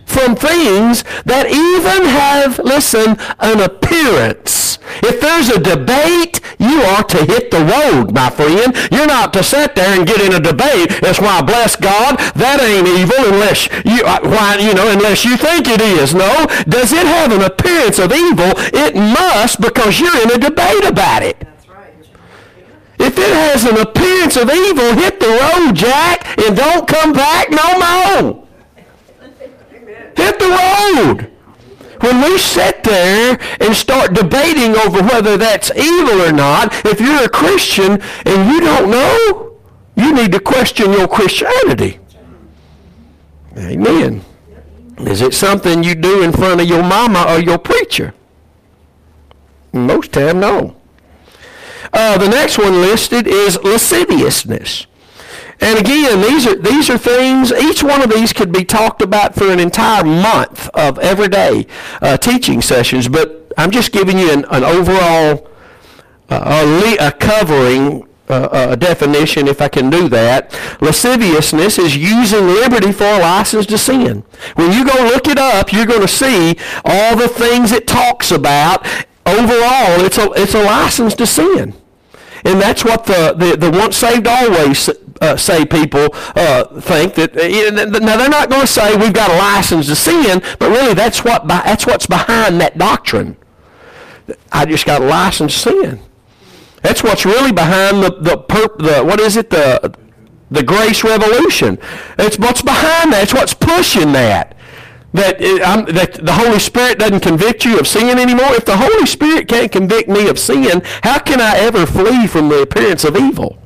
from 0.05 0.35
things 0.35 1.03
that 1.25 1.47
even 1.47 2.07
have, 2.07 2.59
listen, 2.59 3.17
an 3.39 3.59
appearance. 3.59 4.64
If 5.03 5.19
there's 5.19 5.49
a 5.49 5.59
debate, 5.59 6.41
you 6.59 6.81
ought 6.83 7.09
to 7.09 7.25
hit 7.25 7.51
the 7.51 7.63
road, 7.65 8.13
my 8.13 8.29
friend. 8.29 8.75
You're 8.91 9.07
not 9.07 9.33
to 9.33 9.43
sit 9.43 9.75
there 9.75 9.97
and 9.97 10.07
get 10.07 10.21
in 10.21 10.33
a 10.33 10.39
debate. 10.39 11.01
That's 11.01 11.19
why, 11.19 11.41
bless 11.41 11.75
God, 11.75 12.17
that 12.35 12.61
ain't 12.61 12.87
evil 12.87 13.33
unless 13.33 13.67
you, 13.83 14.03
uh, 14.05 14.21
why, 14.23 14.57
you 14.57 14.73
know, 14.73 14.89
unless 14.91 15.25
you 15.25 15.37
think 15.37 15.67
it 15.67 15.81
is. 15.81 16.13
No. 16.13 16.47
Does 16.67 16.93
it 16.93 17.05
have 17.05 17.31
an 17.31 17.41
appearance 17.41 17.99
of 17.99 18.11
evil? 18.13 18.53
It 18.73 18.95
must 18.95 19.59
because 19.59 19.99
you're 19.99 20.21
in 20.23 20.31
a 20.31 20.37
debate 20.37 20.85
about 20.85 21.23
it. 21.23 21.37
If 22.97 23.19
it 23.19 23.33
has 23.33 23.65
an 23.65 23.77
appearance 23.77 24.37
of 24.37 24.49
evil, 24.49 24.93
hit 24.93 25.19
the 25.19 25.27
road, 25.27 25.73
Jack, 25.73 26.37
and 26.39 26.55
don't 26.55 26.87
come 26.87 27.11
back 27.11 27.51
no 27.51 28.23
more. 28.23 28.47
Hit 30.15 30.39
the 30.39 30.47
road. 30.47 31.34
When 32.01 32.21
we 32.21 32.37
sit 32.37 32.83
there 32.83 33.39
and 33.59 33.75
start 33.75 34.13
debating 34.13 34.75
over 34.77 35.01
whether 35.03 35.37
that's 35.37 35.71
evil 35.75 36.21
or 36.21 36.31
not, 36.31 36.73
if 36.85 36.99
you're 36.99 37.23
a 37.23 37.29
Christian 37.29 38.01
and 38.25 38.51
you 38.51 38.61
don't 38.61 38.91
know, 38.91 39.57
you 39.95 40.13
need 40.13 40.31
to 40.33 40.39
question 40.39 40.91
your 40.91 41.07
Christianity. 41.07 41.99
Amen. 43.57 44.23
Is 44.99 45.21
it 45.21 45.33
something 45.33 45.83
you 45.83 45.95
do 45.95 46.23
in 46.23 46.31
front 46.31 46.61
of 46.61 46.67
your 46.67 46.83
mama 46.83 47.25
or 47.27 47.39
your 47.39 47.57
preacher? 47.57 48.13
Most 49.71 50.13
time, 50.13 50.39
no. 50.39 50.75
Uh, 51.91 52.17
the 52.17 52.27
next 52.27 52.57
one 52.57 52.81
listed 52.81 53.27
is 53.27 53.57
lasciviousness. 53.63 54.87
And 55.61 55.79
again, 55.79 56.21
these 56.21 56.45
are 56.45 56.55
these 56.55 56.89
are 56.89 56.97
things. 56.97 57.51
Each 57.51 57.81
one 57.81 58.01
of 58.01 58.09
these 58.09 58.33
could 58.33 58.51
be 58.51 58.65
talked 58.65 59.01
about 59.01 59.35
for 59.35 59.51
an 59.51 59.59
entire 59.59 60.03
month 60.03 60.69
of 60.69 60.99
everyday 60.99 61.65
uh, 62.01 62.17
teaching 62.17 62.61
sessions. 62.61 63.07
But 63.07 63.51
I'm 63.57 63.71
just 63.71 63.91
giving 63.91 64.19
you 64.19 64.31
an, 64.31 64.45
an 64.51 64.63
overall 64.63 65.49
uh, 66.29 66.97
a, 66.99 67.07
a, 67.07 67.11
covering. 67.11 68.07
Uh, 68.27 68.71
a 68.71 68.75
definition, 68.75 69.47
if 69.47 69.61
I 69.61 69.67
can 69.67 69.91
do 69.91 70.09
that. 70.09 70.51
Lasciviousness 70.81 71.77
is 71.77 71.95
using 71.95 72.47
liberty 72.47 72.91
for 72.91 73.03
a 73.03 73.19
license 73.19 73.67
to 73.67 73.77
sin. 73.77 74.23
When 74.55 74.71
you 74.71 74.83
go 74.83 74.95
look 75.03 75.27
it 75.27 75.37
up, 75.37 75.71
you're 75.71 75.85
going 75.85 76.01
to 76.01 76.07
see 76.07 76.57
all 76.83 77.15
the 77.15 77.27
things 77.27 77.71
it 77.71 77.85
talks 77.85 78.31
about. 78.31 78.83
Overall, 79.27 80.03
it's 80.03 80.17
a, 80.17 80.31
it's 80.31 80.55
a 80.55 80.63
license 80.63 81.13
to 81.13 81.27
sin. 81.27 81.75
And 82.43 82.59
that's 82.59 82.83
what 82.83 83.05
the, 83.05 83.35
the, 83.37 83.57
the 83.57 83.69
once 83.69 83.97
saved 83.97 84.25
always 84.25 84.89
uh, 85.25 85.37
say 85.37 85.65
people 85.65 86.07
uh, 86.35 86.65
think 86.81 87.15
that 87.15 87.35
uh, 87.35 87.99
now 87.99 88.17
they're 88.17 88.29
not 88.29 88.49
going 88.49 88.61
to 88.61 88.67
say 88.67 88.95
we've 88.95 89.13
got 89.13 89.31
a 89.31 89.37
license 89.37 89.87
to 89.87 89.95
sin, 89.95 90.41
but 90.59 90.69
really 90.69 90.93
that's 90.93 91.23
what 91.23 91.47
that's 91.47 91.85
what's 91.85 92.05
behind 92.05 92.61
that 92.61 92.77
doctrine. 92.77 93.37
I 94.51 94.65
just 94.65 94.85
got 94.85 95.01
a 95.01 95.05
license 95.05 95.53
to 95.53 95.59
sin. 95.71 95.99
That's 96.81 97.03
what's 97.03 97.25
really 97.25 97.51
behind 97.51 98.03
the 98.03 98.11
the, 98.11 98.37
perp, 98.37 98.77
the 98.77 99.03
what 99.03 99.19
is 99.19 99.37
it 99.37 99.49
the 99.49 99.95
the 100.51 100.63
grace 100.63 101.03
revolution. 101.03 101.77
It's 102.19 102.37
what's 102.37 102.61
behind 102.61 103.13
that. 103.13 103.23
It's 103.23 103.33
what's 103.33 103.53
pushing 103.53 104.11
that. 104.13 104.55
That, 105.13 105.37
it, 105.39 105.61
that 105.95 106.25
the 106.25 106.33
Holy 106.33 106.59
Spirit 106.59 106.99
doesn't 106.99 107.21
convict 107.21 107.63
you 107.63 107.79
of 107.79 107.87
sin 107.87 108.19
anymore. 108.19 108.53
If 108.53 108.65
the 108.65 108.75
Holy 108.75 109.05
Spirit 109.05 109.47
can't 109.47 109.71
convict 109.71 110.09
me 110.09 110.27
of 110.27 110.37
sin, 110.37 110.81
how 111.03 111.19
can 111.19 111.39
I 111.39 111.57
ever 111.57 111.85
flee 111.85 112.27
from 112.27 112.49
the 112.49 112.61
appearance 112.61 113.05
of 113.05 113.15
evil? 113.15 113.57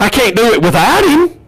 I 0.00 0.08
can't 0.08 0.34
do 0.34 0.52
it 0.52 0.62
without 0.62 1.04
him. 1.04 1.38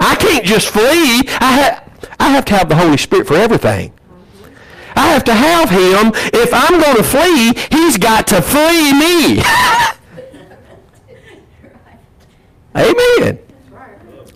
I 0.00 0.16
can't 0.16 0.44
just 0.44 0.68
flee. 0.68 1.22
I, 1.40 1.60
ha- 1.60 1.84
I 2.18 2.30
have 2.30 2.44
to 2.46 2.54
have 2.54 2.68
the 2.68 2.76
Holy 2.76 2.96
Spirit 2.96 3.26
for 3.26 3.34
everything. 3.34 3.92
I 4.96 5.08
have 5.08 5.22
to 5.24 5.34
have 5.34 5.70
him. 5.70 6.12
If 6.32 6.50
I'm 6.52 6.80
going 6.80 6.96
to 6.96 7.04
flee, 7.04 7.52
he's 7.70 7.98
got 7.98 8.26
to 8.28 8.40
flee 8.42 8.92
me. 8.94 9.42
Amen. 12.74 13.38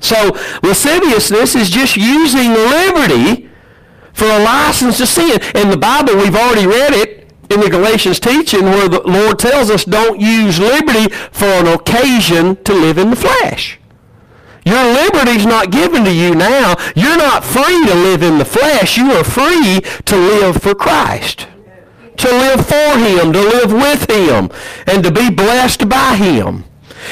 So 0.01 0.37
lasciviousness 0.63 1.55
is 1.55 1.71
just 1.71 1.97
using 1.97 2.53
liberty 2.53 3.49
for 4.13 4.27
a 4.27 4.43
license 4.43 4.99
to 4.99 5.07
sin. 5.07 5.41
In 5.55 5.71
the 5.71 5.77
Bible, 5.77 6.17
we've 6.17 6.35
already 6.35 6.67
read 6.67 6.93
it 6.93 7.22
in 7.53 7.61
the 7.61 7.71
Galatians 7.71 8.19
teaching 8.19 8.65
where 8.65 8.89
the 8.89 9.03
Lord 9.03 9.39
tells 9.39 9.71
us 9.71 9.85
don't 9.85 10.21
use 10.21 10.59
liberty 10.59 11.13
for 11.31 11.47
an 11.47 11.67
occasion 11.67 12.57
to 12.65 12.73
live 12.73 12.99
in 12.99 13.11
the 13.11 13.17
flesh. 13.17 13.79
Your 14.65 14.85
liberty's 14.85 15.45
not 15.45 15.71
given 15.71 16.05
to 16.05 16.13
you 16.13 16.35
now. 16.35 16.77
You're 16.95 17.17
not 17.17 17.45
free 17.45 17.85
to 17.87 17.95
live 17.95 18.23
in 18.23 18.39
the 18.39 18.45
flesh. 18.45 18.97
You 18.97 19.11
are 19.13 19.25
free 19.25 19.81
to 20.05 20.17
live 20.17 20.63
for 20.63 20.75
Christ. 20.75 21.49
To 22.19 22.29
live 22.29 22.67
for 22.67 22.99
Him, 22.99 23.33
to 23.33 23.41
live 23.41 23.73
with 23.73 24.09
Him, 24.09 24.51
and 24.87 25.03
to 25.03 25.11
be 25.11 25.31
blessed 25.31 25.89
by 25.89 26.15
Him. 26.17 26.65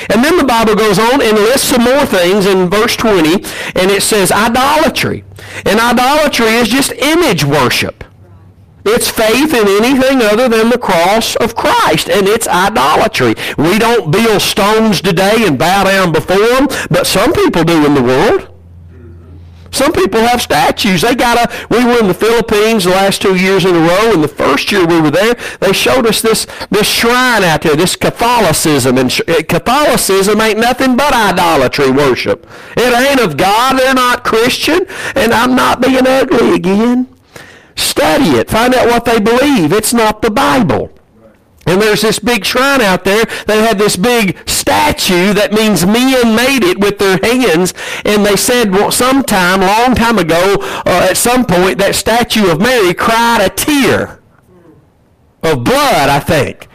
And 0.08 0.24
then 0.24 0.36
the 0.36 0.44
Bible 0.44 0.76
goes 0.76 0.98
on 0.98 1.20
and 1.20 1.36
lists 1.36 1.68
some 1.68 1.82
more 1.82 2.06
things 2.06 2.46
in 2.46 2.70
verse 2.70 2.94
20, 2.96 3.34
and 3.74 3.90
it 3.90 4.02
says 4.02 4.30
idolatry. 4.30 5.24
And 5.64 5.80
idolatry 5.80 6.54
is 6.54 6.68
just 6.68 6.92
image 6.92 7.44
worship. 7.44 8.04
It's 8.84 9.10
faith 9.10 9.52
in 9.52 9.68
anything 9.68 10.22
other 10.22 10.48
than 10.48 10.70
the 10.70 10.78
cross 10.78 11.36
of 11.36 11.54
Christ, 11.54 12.08
and 12.08 12.26
it's 12.26 12.48
idolatry. 12.48 13.34
We 13.58 13.78
don't 13.78 14.10
build 14.10 14.40
stones 14.40 15.00
today 15.00 15.46
and 15.46 15.58
bow 15.58 15.84
down 15.84 16.12
before 16.12 16.38
them, 16.38 16.68
but 16.90 17.06
some 17.06 17.32
people 17.32 17.64
do 17.64 17.84
in 17.84 17.94
the 17.94 18.02
world. 18.02 18.50
Some 19.72 19.92
people 19.92 20.20
have 20.20 20.42
statues. 20.42 21.02
They 21.02 21.14
got 21.14 21.38
a. 21.38 21.66
We 21.70 21.84
were 21.84 22.00
in 22.00 22.08
the 22.08 22.14
Philippines 22.14 22.84
the 22.84 22.90
last 22.90 23.22
two 23.22 23.36
years 23.36 23.64
in 23.64 23.74
a 23.74 23.78
row, 23.78 24.12
and 24.12 24.22
the 24.22 24.28
first 24.28 24.72
year 24.72 24.84
we 24.84 25.00
were 25.00 25.10
there, 25.10 25.36
they 25.60 25.72
showed 25.72 26.06
us 26.06 26.20
this 26.20 26.46
this 26.70 26.88
shrine 26.88 27.44
out 27.44 27.62
there, 27.62 27.76
this 27.76 27.96
Catholicism, 27.96 28.98
and 28.98 29.10
Catholicism 29.48 30.40
ain't 30.40 30.58
nothing 30.58 30.96
but 30.96 31.14
idolatry 31.14 31.90
worship. 31.90 32.46
It 32.76 32.92
ain't 32.92 33.20
of 33.20 33.36
God. 33.36 33.78
They're 33.78 33.94
not 33.94 34.24
Christian, 34.24 34.86
and 35.14 35.32
I'm 35.32 35.54
not 35.54 35.80
being 35.80 36.06
ugly 36.06 36.54
again. 36.54 37.09
Study 37.80 38.36
it. 38.36 38.50
Find 38.50 38.74
out 38.74 38.88
what 38.88 39.06
they 39.06 39.18
believe. 39.18 39.72
It's 39.72 39.94
not 39.94 40.20
the 40.20 40.30
Bible. 40.30 40.92
And 41.66 41.80
there's 41.80 42.02
this 42.02 42.18
big 42.18 42.44
shrine 42.44 42.82
out 42.82 43.04
there. 43.04 43.24
They 43.46 43.62
had 43.62 43.78
this 43.78 43.96
big 43.96 44.36
statue 44.48 45.32
that 45.32 45.52
means 45.52 45.86
men 45.86 46.36
made 46.36 46.62
it 46.62 46.78
with 46.78 46.98
their 46.98 47.18
hands. 47.22 47.72
And 48.04 48.24
they 48.24 48.36
said 48.36 48.70
well, 48.70 48.90
sometime, 48.90 49.60
long 49.60 49.94
time 49.94 50.18
ago, 50.18 50.56
uh, 50.60 51.06
at 51.08 51.16
some 51.16 51.46
point, 51.46 51.78
that 51.78 51.94
statue 51.94 52.50
of 52.50 52.60
Mary 52.60 52.92
cried 52.92 53.40
a 53.40 53.48
tear 53.48 54.20
of 55.42 55.64
blood, 55.64 56.10
I 56.10 56.20
think. 56.20 56.68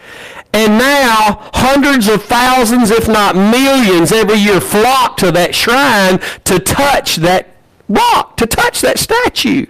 And 0.53 0.79
now 0.79 1.49
hundreds 1.53 2.07
of 2.07 2.23
thousands, 2.23 2.89
if 2.89 3.07
not 3.07 3.35
millions, 3.35 4.11
every 4.11 4.37
year 4.37 4.59
flock 4.59 5.17
to 5.17 5.31
that 5.33 5.53
shrine 5.53 6.19
to 6.45 6.57
touch 6.59 7.17
that 7.17 7.49
rock, 7.89 8.37
to 8.37 8.47
touch 8.47 8.81
that 8.81 8.97
statue. 8.97 9.67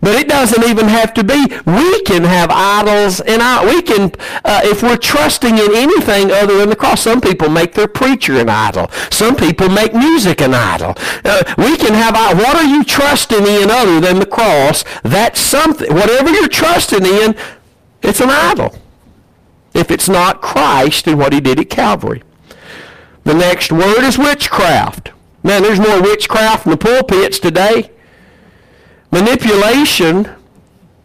But 0.00 0.14
it 0.14 0.28
doesn't 0.28 0.64
even 0.64 0.88
have 0.88 1.14
to 1.14 1.24
be. 1.24 1.46
We 1.66 2.02
can 2.02 2.24
have 2.24 2.50
idols 2.50 3.20
and 3.20 3.42
our, 3.42 3.66
we 3.66 3.82
can, 3.82 4.12
uh, 4.44 4.60
if 4.64 4.82
we're 4.82 4.96
trusting 4.96 5.58
in 5.58 5.74
anything 5.74 6.30
other 6.30 6.58
than 6.58 6.70
the 6.70 6.76
cross, 6.76 7.02
some 7.02 7.20
people 7.20 7.48
make 7.48 7.74
their 7.74 7.88
preacher 7.88 8.38
an 8.38 8.48
idol. 8.48 8.90
Some 9.10 9.36
people 9.36 9.68
make 9.68 9.94
music 9.94 10.40
an 10.40 10.54
idol. 10.54 10.94
Uh, 11.24 11.42
we 11.58 11.76
can 11.76 11.94
have, 11.94 12.14
what 12.36 12.56
are 12.56 12.64
you 12.64 12.84
trusting 12.84 13.46
in 13.46 13.70
other 13.70 14.00
than 14.00 14.18
the 14.18 14.26
cross? 14.26 14.84
That's 15.02 15.40
something, 15.40 15.92
whatever 15.92 16.30
you're 16.30 16.48
trusting 16.48 17.04
in, 17.04 17.34
it's 18.02 18.20
an 18.20 18.30
idol. 18.30 18.76
If 19.74 19.90
it's 19.90 20.08
not 20.08 20.40
Christ 20.40 21.08
and 21.08 21.18
what 21.18 21.32
he 21.32 21.40
did 21.40 21.58
at 21.58 21.70
Calvary. 21.70 22.22
The 23.24 23.34
next 23.34 23.72
word 23.72 24.04
is 24.04 24.18
witchcraft. 24.18 25.10
Man, 25.42 25.62
there's 25.62 25.80
more 25.80 26.00
witchcraft 26.00 26.66
in 26.66 26.70
the 26.70 26.76
pulpits 26.76 27.38
today. 27.38 27.90
Manipulation 29.14 30.28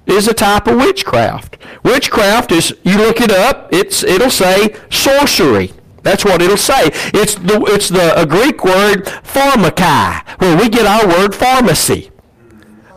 is 0.08 0.28
a 0.28 0.34
type 0.34 0.66
of 0.66 0.78
witchcraft. 0.78 1.58
Witchcraft 1.84 2.52
is, 2.52 2.76
you 2.82 2.98
look 2.98 3.22
it 3.22 3.32
up, 3.32 3.72
it's, 3.72 4.04
it'll 4.04 4.32
say 4.32 4.76
sorcery. 4.90 5.72
That's 6.02 6.26
what 6.26 6.42
it'll 6.42 6.58
say. 6.58 6.90
It's 7.14 7.36
the, 7.36 7.64
it's 7.68 7.88
the 7.88 8.20
a 8.20 8.26
Greek 8.26 8.64
word 8.64 9.06
pharmakai, 9.06 10.28
where 10.40 10.58
we 10.58 10.70
get 10.70 10.88
our 10.88 11.08
word 11.08 11.36
pharmacy. 11.36 12.10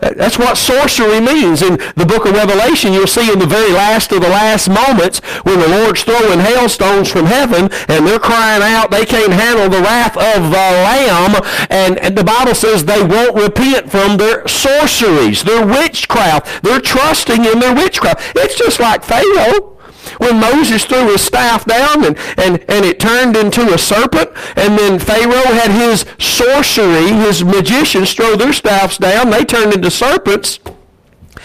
That's 0.02 0.38
what 0.38 0.58
sorcery 0.58 1.20
means. 1.20 1.62
In 1.62 1.78
the 1.94 2.04
book 2.04 2.26
of 2.26 2.34
Revelation, 2.34 2.92
you'll 2.92 3.06
see 3.06 3.32
in 3.32 3.38
the 3.38 3.46
very 3.46 3.72
last 3.72 4.10
of 4.10 4.20
the 4.20 4.28
last 4.28 4.68
moments 4.68 5.20
when 5.44 5.60
the 5.60 5.68
Lord's 5.68 6.02
throwing 6.02 6.40
hailstones 6.40 7.10
from 7.10 7.26
heaven 7.26 7.70
and 7.88 8.06
they're 8.06 8.18
crying 8.18 8.62
out 8.62 8.90
they 8.90 9.06
can't 9.06 9.32
handle 9.32 9.68
the 9.68 9.80
wrath 9.80 10.16
of 10.16 10.50
the 10.50 10.66
Lamb. 10.82 11.40
And, 11.70 11.98
and 12.00 12.18
the 12.18 12.24
Bible 12.24 12.54
says 12.54 12.84
they 12.84 13.02
won't 13.02 13.36
repent 13.36 13.90
from 13.90 14.16
their 14.16 14.46
sorceries, 14.48 15.44
their 15.44 15.64
witchcraft. 15.64 16.64
They're 16.64 16.80
trusting 16.80 17.44
in 17.44 17.60
their 17.60 17.74
witchcraft. 17.74 18.36
It's 18.36 18.56
just 18.56 18.80
like 18.80 19.04
Pharaoh 19.04 19.78
when 20.18 20.40
Moses 20.40 20.84
threw 20.84 21.10
his 21.10 21.22
staff 21.22 21.64
down 21.64 22.04
and, 22.04 22.18
and, 22.36 22.64
and 22.68 22.84
it 22.84 23.00
turned 23.00 23.36
into 23.36 23.72
a 23.72 23.78
serpent, 23.78 24.30
and 24.56 24.78
then 24.78 24.98
Pharaoh 24.98 25.54
had 25.54 25.70
his 25.70 26.04
sorcery, 26.18 27.08
his 27.08 27.44
magicians 27.44 28.14
throw 28.14 28.36
their 28.36 28.52
staffs 28.52 28.98
down, 28.98 29.30
they 29.30 29.44
turned 29.44 29.74
into 29.74 29.90
serpents. 29.90 30.58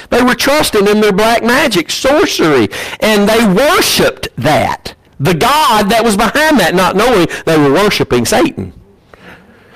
They 0.09 0.21
were 0.21 0.35
trusting 0.35 0.87
in 0.87 1.01
their 1.01 1.11
black 1.11 1.43
magic, 1.43 1.89
sorcery, 1.89 2.69
and 2.99 3.27
they 3.27 3.45
worshiped 3.45 4.29
that. 4.37 4.95
The 5.19 5.33
God 5.33 5.89
that 5.89 6.03
was 6.03 6.15
behind 6.15 6.59
that, 6.59 6.75
not 6.75 6.95
knowing 6.95 7.27
they 7.45 7.57
were 7.57 7.73
worshiping 7.73 8.25
Satan. 8.25 8.73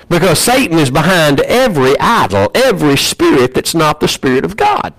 Because 0.08 0.40
Satan 0.40 0.78
is 0.78 0.92
behind 0.92 1.40
every 1.42 1.98
idol, 2.00 2.52
every 2.54 2.98
spirit 2.98 3.54
that's 3.54 3.74
not 3.74 4.00
the 4.00 4.08
Spirit 4.08 4.46
of 4.46 4.58
God. 4.58 4.94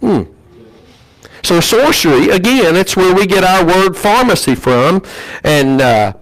Hmm. 0.00 0.24
So 1.44 1.60
sorcery, 1.60 2.30
again, 2.30 2.74
it's 2.74 2.96
where 2.96 3.14
we 3.14 3.26
get 3.26 3.44
our 3.44 3.64
word 3.66 3.98
pharmacy 3.98 4.54
from, 4.54 5.02
and 5.44 5.82
uh, 5.82 6.14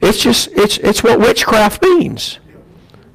it's 0.00 0.22
just 0.22 0.50
it's 0.52 0.78
it's 0.78 1.02
what 1.02 1.18
witchcraft 1.18 1.82
means. 1.82 2.38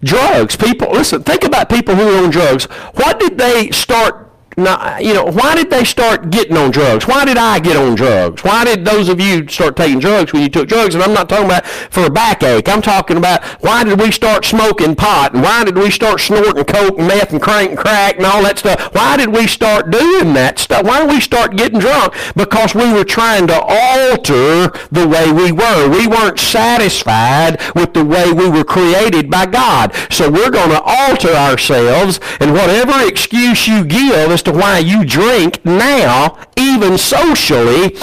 Drugs, 0.03 0.57
people. 0.57 0.91
Listen, 0.91 1.23
think 1.23 1.45
about 1.45 1.69
people 1.69 1.95
who 1.95 2.03
are 2.03 2.23
on 2.25 2.31
drugs. 2.31 2.65
What 2.95 3.17
did 3.17 3.37
they 3.37 3.71
start 3.71 4.26
now, 4.57 4.97
you 4.97 5.13
know, 5.13 5.23
why 5.25 5.53
did 5.53 5.69
they 5.69 5.83
start 5.83 6.31
getting 6.31 6.57
on 6.57 6.71
drugs? 6.71 7.05
Why 7.05 7.25
did 7.25 7.37
I 7.37 7.59
get 7.59 7.77
on 7.77 7.93
drugs? 7.93 8.43
Why 8.43 8.65
did 8.65 8.83
those 8.83 9.07
of 9.07 9.21
you 9.21 9.47
start 9.47 9.75
taking 9.75 9.99
drugs 9.99 10.33
when 10.33 10.41
you 10.41 10.49
took 10.49 10.67
drugs? 10.67 10.95
And 10.95 11.03
I'm 11.03 11.13
not 11.13 11.29
talking 11.29 11.45
about 11.45 11.67
for 11.67 12.07
a 12.07 12.09
backache. 12.09 12.67
I'm 12.67 12.81
talking 12.81 13.17
about 13.17 13.43
why 13.61 13.83
did 13.83 13.99
we 13.99 14.11
start 14.11 14.45
smoking 14.45 14.95
pot? 14.95 15.35
And 15.35 15.43
why 15.43 15.63
did 15.63 15.77
we 15.77 15.91
start 15.91 16.19
snorting 16.19 16.65
coke 16.65 16.97
and 16.97 17.07
meth 17.07 17.33
and 17.33 17.41
crank 17.41 17.69
and 17.69 17.77
crack 17.77 18.17
and 18.17 18.25
all 18.25 18.41
that 18.41 18.57
stuff? 18.57 18.95
Why 18.95 19.15
did 19.15 19.29
we 19.29 19.45
start 19.45 19.91
doing 19.91 20.33
that 20.33 20.57
stuff? 20.57 20.83
Why 20.83 21.01
did 21.01 21.09
we 21.09 21.21
start 21.21 21.55
getting 21.55 21.79
drunk? 21.79 22.15
Because 22.35 22.73
we 22.73 22.91
were 22.91 23.05
trying 23.05 23.45
to 23.47 23.61
alter 23.61 24.71
the 24.89 25.07
way 25.07 25.31
we 25.31 25.51
were. 25.51 25.87
We 25.87 26.07
weren't 26.07 26.39
satisfied 26.39 27.61
with 27.75 27.93
the 27.93 28.03
way 28.03 28.31
we 28.33 28.49
were 28.49 28.63
created 28.63 29.29
by 29.29 29.45
God. 29.45 29.93
So 30.09 30.31
we're 30.31 30.49
going 30.49 30.71
to 30.71 30.81
alter 30.81 31.33
ourselves 31.33 32.19
and 32.39 32.53
whatever 32.53 33.07
excuse 33.07 33.67
you 33.67 33.85
give 33.85 34.31
as 34.31 34.46
to 34.47 34.53
why 34.53 34.79
you 34.79 35.03
drink 35.03 35.63
now, 35.65 36.37
even 36.55 36.97
socially, 36.97 37.97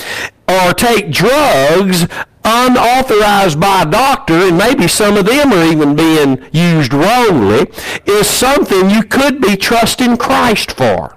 or 0.47 0.75
take 0.75 1.11
drugs 1.11 2.07
unauthorized 2.45 3.59
by 3.59 3.83
a 3.83 3.91
doctor, 3.91 4.35
and 4.35 4.59
maybe 4.59 4.87
some 4.87 5.17
of 5.17 5.25
them 5.25 5.53
are 5.55 5.65
even 5.65 5.97
being 5.97 6.45
used 6.53 6.93
wrongly, 6.93 7.67
is 8.05 8.29
something 8.29 8.91
you 8.91 9.03
could 9.03 9.41
be 9.41 9.57
trusting 9.57 10.19
Christ 10.19 10.73
for. 10.73 11.17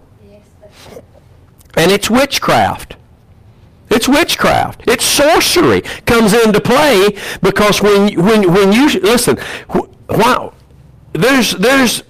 And 1.75 1.91
it's 1.91 2.09
witchcraft. 2.09 2.95
It's 3.89 4.07
witchcraft. 4.07 4.83
It's 4.87 5.05
sorcery 5.05 5.81
comes 6.05 6.33
into 6.33 6.61
play 6.61 7.17
because 7.41 7.81
when 7.81 8.13
when 8.15 8.53
when 8.53 8.71
you 8.73 8.87
listen, 8.99 9.37
why 10.07 10.51
there's 11.13 11.51
there's 11.51 12.03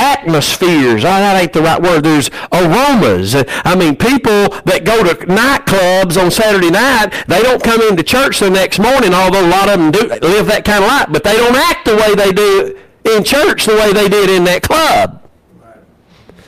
atmospheres. 0.00 1.04
Oh, 1.04 1.08
that 1.08 1.40
ain't 1.40 1.52
the 1.52 1.60
right 1.60 1.80
word. 1.80 2.04
There's 2.04 2.30
aromas. 2.50 3.36
I 3.36 3.76
mean, 3.76 3.96
people 3.96 4.48
that 4.64 4.84
go 4.84 5.04
to 5.04 5.14
nightclubs 5.26 6.20
on 6.20 6.30
Saturday 6.30 6.70
night, 6.70 7.12
they 7.28 7.42
don't 7.42 7.62
come 7.62 7.82
into 7.82 8.02
church 8.02 8.40
the 8.40 8.48
next 8.48 8.78
morning, 8.78 9.12
although 9.12 9.46
a 9.46 9.50
lot 9.50 9.68
of 9.68 9.78
them 9.78 9.90
do 9.90 10.08
live 10.26 10.46
that 10.46 10.64
kind 10.64 10.82
of 10.82 10.88
life, 10.88 11.08
but 11.10 11.22
they 11.22 11.36
don't 11.36 11.54
act 11.54 11.84
the 11.84 11.96
way 11.96 12.14
they 12.14 12.32
do 12.32 12.78
in 13.14 13.22
church 13.24 13.66
the 13.66 13.74
way 13.74 13.92
they 13.92 14.08
did 14.08 14.30
in 14.30 14.44
that 14.44 14.62
club. 14.62 15.22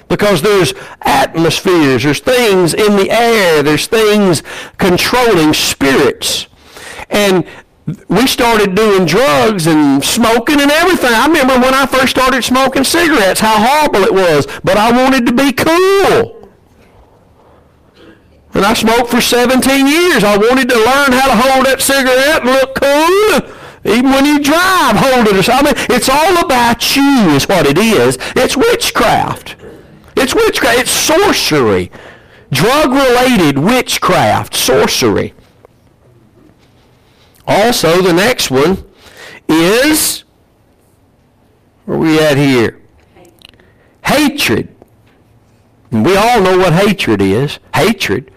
Because 0.09 0.42
there's 0.42 0.72
atmospheres, 1.03 2.03
there's 2.03 2.20
things 2.20 2.74
in 2.74 2.96
the 2.96 3.11
air, 3.11 3.62
there's 3.62 3.86
things 3.86 4.42
controlling 4.78 5.53
spirits. 5.55 6.46
And 7.09 7.46
we 8.08 8.26
started 8.26 8.74
doing 8.74 9.06
drugs 9.06 9.66
and 9.66 10.04
smoking 10.04 10.60
and 10.60 10.70
everything. 10.70 11.12
I 11.12 11.26
remember 11.26 11.54
when 11.54 11.74
I 11.74 11.86
first 11.86 12.10
started 12.10 12.42
smoking 12.44 12.84
cigarettes, 12.84 13.40
how 13.40 13.56
horrible 13.58 14.04
it 14.04 14.14
was. 14.14 14.46
But 14.62 14.76
I 14.76 14.92
wanted 14.92 15.26
to 15.26 15.32
be 15.32 15.52
cool. 15.52 16.48
And 18.54 18.64
I 18.64 18.74
smoked 18.74 19.10
for 19.10 19.20
17 19.20 19.86
years. 19.86 20.22
I 20.22 20.36
wanted 20.36 20.68
to 20.68 20.76
learn 20.76 21.12
how 21.12 21.26
to 21.26 21.36
hold 21.36 21.66
that 21.66 21.80
cigarette 21.80 22.42
and 22.42 22.50
look 22.50 22.74
cool. 22.74 23.58
Even 23.84 24.10
when 24.12 24.26
you 24.26 24.38
drive, 24.38 24.96
hold 24.96 25.26
it. 25.26 25.48
I 25.48 25.62
mean, 25.62 25.74
it's 25.90 26.08
all 26.08 26.44
about 26.44 26.94
you 26.94 27.30
is 27.30 27.48
what 27.48 27.66
it 27.66 27.78
is. 27.78 28.16
It's 28.36 28.56
witchcraft. 28.56 29.56
It's 30.16 30.34
witchcraft. 30.34 30.78
It's 30.78 30.90
sorcery. 30.90 31.90
Drug-related 32.52 33.58
witchcraft, 33.58 34.54
sorcery. 34.54 35.34
Also, 37.47 38.03
the 38.03 38.12
next 38.12 38.51
one 38.51 38.84
is, 39.49 40.24
where 41.84 41.99
we 41.99 42.18
at 42.20 42.36
here? 42.36 42.80
Hatred. 44.05 44.68
And 45.90 46.05
we 46.07 46.16
all 46.16 46.40
know 46.40 46.59
what 46.59 46.72
hatred 46.72 47.20
is. 47.20 47.59
Hatred. 47.74 48.30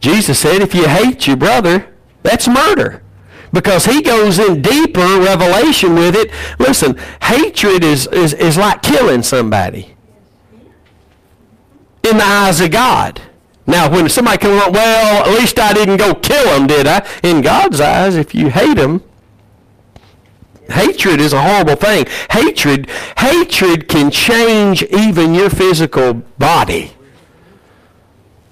Jesus 0.00 0.38
said 0.38 0.62
if 0.62 0.74
you 0.74 0.88
hate 0.88 1.26
your 1.26 1.36
brother, 1.36 1.88
that's 2.22 2.46
murder. 2.46 3.02
Because 3.52 3.84
he 3.84 4.00
goes 4.00 4.38
in 4.38 4.62
deeper 4.62 5.00
revelation 5.00 5.94
with 5.94 6.14
it. 6.14 6.30
Listen, 6.58 6.98
hatred 7.22 7.82
is, 7.82 8.06
is, 8.08 8.32
is 8.34 8.56
like 8.56 8.82
killing 8.82 9.22
somebody 9.22 9.96
in 12.08 12.16
the 12.16 12.24
eyes 12.24 12.60
of 12.60 12.70
God. 12.70 13.20
Now, 13.66 13.90
when 13.90 14.08
somebody 14.08 14.38
comes 14.38 14.62
up, 14.62 14.72
well, 14.72 15.24
at 15.24 15.38
least 15.38 15.58
I 15.58 15.72
didn't 15.72 15.98
go 15.98 16.14
kill 16.14 16.44
them, 16.44 16.66
did 16.66 16.86
I? 16.86 17.06
In 17.22 17.40
God's 17.40 17.80
eyes, 17.80 18.16
if 18.16 18.34
you 18.34 18.50
hate 18.50 18.76
them, 18.76 19.02
hatred 20.68 21.20
is 21.20 21.32
a 21.32 21.40
horrible 21.40 21.76
thing. 21.76 22.06
Hatred, 22.30 22.88
hatred 23.18 23.88
can 23.88 24.10
change 24.10 24.82
even 24.84 25.34
your 25.34 25.50
physical 25.50 26.14
body. 26.14 26.92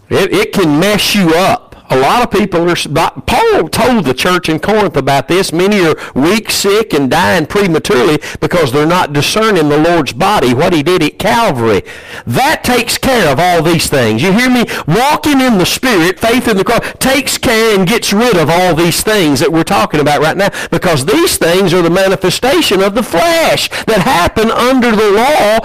It, 0.08 0.32
it 0.32 0.52
can 0.52 0.78
mess 0.78 1.14
you 1.14 1.34
up. 1.34 1.67
A 1.90 1.96
lot 1.98 2.22
of 2.22 2.30
people 2.30 2.68
are, 2.68 2.76
Paul 3.22 3.68
told 3.68 4.04
the 4.04 4.14
church 4.14 4.48
in 4.48 4.60
Corinth 4.60 4.96
about 4.96 5.28
this. 5.28 5.52
Many 5.52 5.80
are 5.80 5.96
weak, 6.14 6.50
sick, 6.50 6.92
and 6.92 7.10
dying 7.10 7.46
prematurely 7.46 8.18
because 8.40 8.72
they're 8.72 8.86
not 8.86 9.14
discerning 9.14 9.68
the 9.68 9.78
Lord's 9.78 10.12
body, 10.12 10.52
what 10.52 10.74
he 10.74 10.82
did 10.82 11.02
at 11.02 11.18
Calvary. 11.18 11.82
That 12.26 12.62
takes 12.62 12.98
care 12.98 13.32
of 13.32 13.38
all 13.38 13.62
these 13.62 13.88
things. 13.88 14.22
You 14.22 14.32
hear 14.32 14.50
me? 14.50 14.66
Walking 14.86 15.40
in 15.40 15.56
the 15.56 15.64
Spirit, 15.64 16.18
faith 16.18 16.46
in 16.46 16.58
the 16.58 16.64
cross, 16.64 16.80
takes 16.98 17.38
care 17.38 17.78
and 17.78 17.88
gets 17.88 18.12
rid 18.12 18.36
of 18.36 18.50
all 18.50 18.74
these 18.74 19.02
things 19.02 19.40
that 19.40 19.52
we're 19.52 19.64
talking 19.64 20.00
about 20.00 20.20
right 20.20 20.36
now 20.36 20.50
because 20.70 21.06
these 21.06 21.38
things 21.38 21.72
are 21.72 21.82
the 21.82 21.90
manifestation 21.90 22.82
of 22.82 22.94
the 22.94 23.02
flesh 23.02 23.68
that 23.86 24.02
happen 24.02 24.50
under 24.50 24.90
the 24.90 25.10
law, 25.10 25.58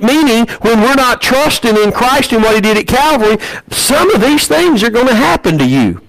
meaning 0.00 0.46
when 0.62 0.80
we're 0.80 0.94
not 0.94 1.22
trusting 1.22 1.76
in 1.76 1.92
Christ 1.92 2.32
and 2.32 2.42
what 2.42 2.54
he 2.54 2.60
did 2.60 2.76
at 2.76 2.86
Calvary, 2.86 3.36
some 3.70 4.10
of 4.10 4.20
these 4.20 4.48
things 4.48 4.82
are 4.82 4.90
going 4.90 5.06
to 5.06 5.14
happen 5.14 5.51
happen 5.52 5.58
to 5.58 5.72
you. 5.72 6.00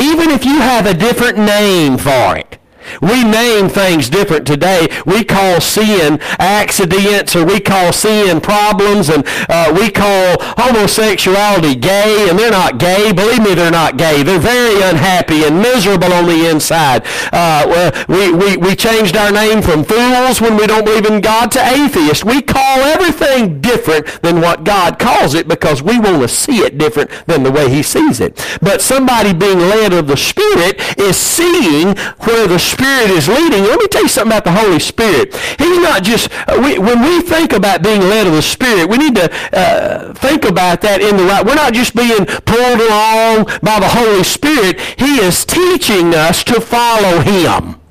Even 0.00 0.30
if 0.30 0.44
you 0.44 0.58
have 0.58 0.86
a 0.86 0.94
different 0.94 1.38
name 1.38 1.98
for 1.98 2.36
it. 2.36 2.58
We 3.00 3.24
name 3.24 3.68
things 3.68 4.08
different 4.08 4.46
today. 4.46 4.88
We 5.06 5.24
call 5.24 5.60
sin 5.60 6.18
accidents 6.38 7.36
or 7.36 7.44
we 7.44 7.60
call 7.60 7.92
sin 7.92 8.40
problems 8.40 9.08
and 9.08 9.24
uh, 9.48 9.72
we 9.74 9.90
call 9.90 10.36
homosexuality 10.58 11.74
gay 11.76 12.28
and 12.28 12.38
they're 12.38 12.50
not 12.50 12.78
gay. 12.78 13.12
Believe 13.12 13.42
me, 13.42 13.54
they're 13.54 13.70
not 13.70 13.96
gay. 13.96 14.22
They're 14.22 14.38
very 14.38 14.82
unhappy 14.82 15.44
and 15.44 15.60
miserable 15.60 16.12
on 16.12 16.26
the 16.26 16.48
inside. 16.50 17.04
Uh, 17.32 18.04
we, 18.08 18.32
we, 18.32 18.56
we 18.56 18.76
changed 18.76 19.16
our 19.16 19.32
name 19.32 19.62
from 19.62 19.84
fools 19.84 20.40
when 20.40 20.56
we 20.56 20.66
don't 20.66 20.84
believe 20.84 21.06
in 21.06 21.20
God 21.20 21.50
to 21.52 21.60
atheists. 21.60 22.24
We 22.24 22.42
call 22.42 22.80
everything 22.80 23.60
different 23.60 24.06
than 24.22 24.40
what 24.40 24.64
God 24.64 24.98
calls 24.98 25.34
it 25.34 25.48
because 25.48 25.82
we 25.82 25.98
want 25.98 26.22
to 26.22 26.28
see 26.28 26.58
it 26.58 26.78
different 26.78 27.10
than 27.26 27.42
the 27.42 27.50
way 27.50 27.68
he 27.68 27.82
sees 27.82 28.20
it. 28.20 28.36
But 28.60 28.80
somebody 28.80 29.32
being 29.32 29.58
led 29.58 29.92
of 29.92 30.06
the 30.06 30.16
Spirit 30.16 30.80
is 30.98 31.16
seeing 31.16 31.96
where 32.20 32.46
the 32.46 32.58
Spirit 32.72 33.10
is 33.10 33.28
leading. 33.28 33.62
Let 33.64 33.78
me 33.78 33.86
tell 33.88 34.02
you 34.02 34.08
something 34.08 34.32
about 34.32 34.44
the 34.44 34.52
Holy 34.52 34.80
Spirit. 34.80 35.34
He's 35.58 35.78
not 35.78 36.02
just, 36.02 36.30
uh, 36.48 36.60
we, 36.62 36.78
when 36.78 37.02
we 37.02 37.20
think 37.20 37.52
about 37.52 37.82
being 37.82 38.00
led 38.00 38.26
of 38.26 38.32
the 38.32 38.42
Spirit, 38.42 38.88
we 38.88 38.96
need 38.98 39.14
to 39.16 39.28
uh, 39.52 40.14
think 40.14 40.44
about 40.44 40.80
that 40.80 41.00
in 41.00 41.16
the 41.16 41.24
right. 41.24 41.44
We're 41.44 41.54
not 41.54 41.74
just 41.74 41.94
being 41.94 42.24
pulled 42.24 42.80
along 42.80 43.46
by 43.62 43.78
the 43.80 43.88
Holy 43.88 44.24
Spirit. 44.24 44.80
He 44.98 45.16
is 45.16 45.44
teaching 45.44 46.14
us 46.14 46.42
to 46.44 46.60
follow 46.60 47.20
Him. 47.20 47.81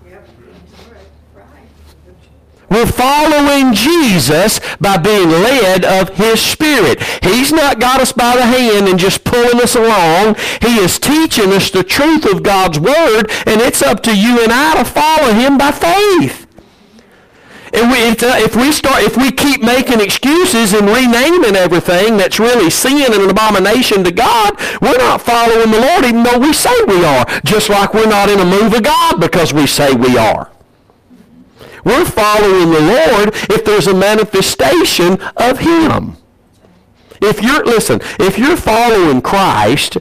We're 2.72 2.86
following 2.86 3.74
Jesus 3.74 4.62
by 4.80 4.96
being 4.96 5.30
led 5.30 5.84
of 5.84 6.16
his 6.16 6.40
spirit. 6.40 7.04
He's 7.22 7.52
not 7.52 7.82
got 7.82 8.00
us 8.00 8.14
by 8.14 8.38
the 8.38 8.46
hand 8.46 8.88
and 8.88 8.98
just 8.98 9.26
pulling 9.26 9.62
us 9.62 9.76
along. 9.76 10.36
He 10.62 10.78
is 10.78 10.98
teaching 10.98 11.52
us 11.52 11.70
the 11.70 11.84
truth 11.84 12.24
of 12.24 12.44
God's 12.44 12.80
word, 12.80 13.30
and 13.46 13.60
it's 13.60 13.82
up 13.82 14.02
to 14.04 14.18
you 14.18 14.42
and 14.42 14.54
I 14.54 14.78
to 14.78 14.86
follow 14.86 15.34
him 15.34 15.58
by 15.58 15.72
faith. 15.72 16.48
And 17.74 17.92
we, 17.92 17.98
if, 17.98 18.24
uh, 18.24 18.36
if 18.38 18.56
we 18.56 18.72
start, 18.72 19.04
if 19.04 19.18
we 19.18 19.32
keep 19.32 19.62
making 19.62 20.00
excuses 20.00 20.74
and 20.74 20.88
renaming 20.88 21.56
everything 21.58 22.16
that's 22.16 22.40
really 22.40 22.70
sin 22.70 23.12
and 23.12 23.22
an 23.22 23.30
abomination 23.30 24.04
to 24.06 24.12
God, 24.12 24.58
we're 24.82 24.98
not 24.98 25.22
following 25.22 25.72
the 25.72 25.80
Lord 25.80 26.06
even 26.06 26.24
though 26.24 26.40
we 26.40 26.54
say 26.54 26.74
we 26.88 27.04
are. 27.04 27.26
Just 27.44 27.70
like 27.70 27.94
we're 27.94 28.10
not 28.10 28.30
in 28.30 28.40
a 28.40 28.46
move 28.46 28.74
of 28.74 28.84
God 28.84 29.20
because 29.20 29.54
we 29.54 29.68
say 29.68 29.94
we 29.94 30.18
are. 30.18 30.51
We're 31.84 32.06
following 32.06 32.72
the 32.72 32.82
Lord 32.82 33.30
if 33.50 33.66
there's 33.66 33.88
a 33.88 33.94
manifestation 33.94 35.22
of 35.38 35.60
Him. 35.60 36.18
If 37.22 37.42
you're, 37.44 37.64
listen, 37.64 38.02
if 38.20 38.38
you're 38.38 38.58
following 38.58 39.22
Christ, 39.22 39.98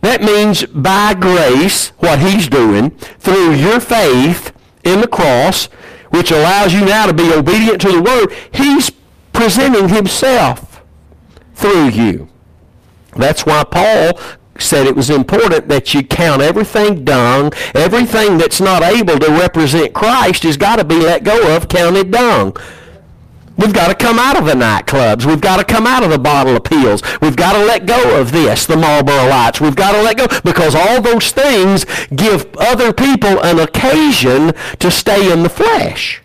that 0.00 0.22
means 0.22 0.64
by 0.66 1.14
grace, 1.14 1.88
what 1.98 2.18
He's 2.20 2.48
doing, 2.48 2.90
through 2.90 3.54
your 3.54 3.80
faith 3.80 4.52
in 4.84 5.00
the 5.00 5.08
cross, 5.08 5.66
which 6.10 6.30
allows 6.30 6.72
you 6.72 6.84
now 6.84 7.06
to 7.06 7.12
be 7.12 7.32
obedient 7.32 7.80
to 7.82 7.92
the 7.92 8.02
Word, 8.02 8.32
He's 8.52 8.90
presenting 9.32 9.88
Himself 9.88 10.82
through 11.54 11.88
you. 11.88 12.28
That's 13.16 13.44
why 13.46 13.64
Paul 13.64 14.18
said 14.60 14.86
it 14.86 14.96
was 14.96 15.10
important 15.10 15.68
that 15.68 15.94
you 15.94 16.02
count 16.02 16.42
everything 16.42 17.04
dung. 17.04 17.52
Everything 17.74 18.38
that's 18.38 18.60
not 18.60 18.82
able 18.82 19.18
to 19.18 19.30
represent 19.30 19.92
Christ 19.94 20.42
has 20.44 20.56
got 20.56 20.76
to 20.76 20.84
be 20.84 20.96
let 20.96 21.24
go 21.24 21.56
of, 21.56 21.68
counted 21.68 22.10
dung. 22.10 22.56
We've 23.56 23.72
got 23.72 23.88
to 23.88 23.94
come 23.94 24.18
out 24.18 24.38
of 24.38 24.44
the 24.44 24.52
nightclubs. 24.52 25.24
We've 25.24 25.40
got 25.40 25.56
to 25.56 25.64
come 25.64 25.86
out 25.86 26.04
of 26.04 26.10
the 26.10 26.18
bottle 26.18 26.56
of 26.56 26.64
pills. 26.64 27.02
We've 27.22 27.36
got 27.36 27.54
to 27.54 27.64
let 27.64 27.86
go 27.86 28.20
of 28.20 28.30
this, 28.30 28.66
the 28.66 28.76
Marlboro 28.76 29.28
Lights. 29.28 29.60
We've 29.60 29.74
got 29.74 29.92
to 29.92 30.02
let 30.02 30.18
go 30.18 30.26
because 30.44 30.74
all 30.74 31.00
those 31.00 31.30
things 31.30 31.86
give 32.14 32.54
other 32.56 32.92
people 32.92 33.42
an 33.42 33.58
occasion 33.58 34.52
to 34.78 34.90
stay 34.90 35.32
in 35.32 35.42
the 35.42 35.48
flesh. 35.48 36.22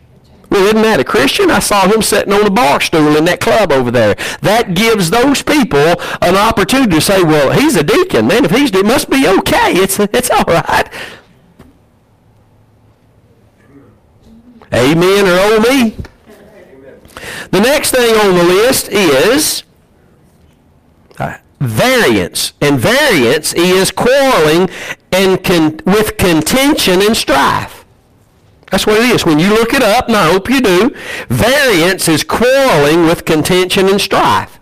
Well, 0.51 0.65
isn't 0.65 0.81
that 0.81 0.99
a 0.99 1.05
Christian? 1.05 1.49
I 1.49 1.59
saw 1.59 1.87
him 1.87 2.01
sitting 2.01 2.33
on 2.33 2.45
a 2.45 2.49
bar 2.49 2.81
stool 2.81 3.15
in 3.15 3.23
that 3.23 3.39
club 3.39 3.71
over 3.71 3.89
there. 3.89 4.15
That 4.41 4.73
gives 4.73 5.09
those 5.09 5.41
people 5.41 5.95
an 6.21 6.35
opportunity 6.35 6.91
to 6.91 7.01
say, 7.01 7.23
well, 7.23 7.57
he's 7.57 7.77
a 7.77 7.83
deacon. 7.83 8.27
Man, 8.27 8.43
if 8.43 8.51
he's, 8.51 8.69
it 8.75 8.85
must 8.85 9.09
be 9.09 9.25
okay. 9.25 9.71
It's, 9.75 9.97
it's 9.97 10.29
all 10.29 10.43
right. 10.43 10.91
Amen 14.73 15.25
or 15.25 15.37
oh 15.39 15.59
me. 15.61 15.95
The 17.51 17.59
next 17.61 17.91
thing 17.91 18.13
on 18.15 18.35
the 18.35 18.43
list 18.43 18.89
is 18.89 19.63
uh, 21.17 21.37
variance. 21.61 22.51
And 22.59 22.77
variance 22.77 23.53
is 23.53 23.89
quarreling 23.91 24.69
and 25.13 25.41
con- 25.41 25.79
with 25.85 26.17
contention 26.17 27.01
and 27.01 27.15
strife. 27.15 27.80
That's 28.72 28.88
what 28.88 29.01
it 29.01 29.09
is. 29.09 29.26
When 29.26 29.38
you 29.38 29.49
look 29.49 29.74
it 29.74 29.84
up, 29.84 30.07
and 30.07 30.15
I 30.15 30.32
hope 30.32 30.49
you 30.49 30.61
do, 30.61 30.95
variance 31.28 32.07
is 32.07 32.24
quarreling 32.24 33.05
with 33.05 33.26
contention 33.26 33.89
and 33.89 33.99
strife. 33.99 34.59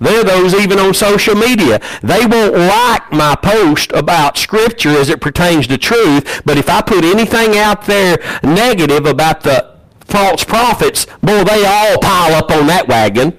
There 0.00 0.20
are 0.20 0.24
those 0.24 0.54
even 0.54 0.78
on 0.78 0.92
social 0.92 1.34
media. 1.34 1.80
They 2.02 2.26
won't 2.26 2.56
like 2.56 3.12
my 3.12 3.36
post 3.36 3.92
about 3.92 4.36
Scripture 4.36 4.90
as 4.90 5.08
it 5.08 5.20
pertains 5.20 5.66
to 5.68 5.78
truth, 5.78 6.42
but 6.44 6.58
if 6.58 6.68
I 6.68 6.80
put 6.80 7.04
anything 7.04 7.56
out 7.56 7.86
there 7.86 8.18
negative 8.42 9.06
about 9.06 9.42
the 9.42 9.76
false 10.00 10.42
prophets, 10.42 11.06
boy, 11.22 11.44
they 11.44 11.64
all 11.64 11.98
pile 11.98 12.34
up 12.34 12.50
on 12.50 12.66
that 12.66 12.88
wagon. 12.88 13.38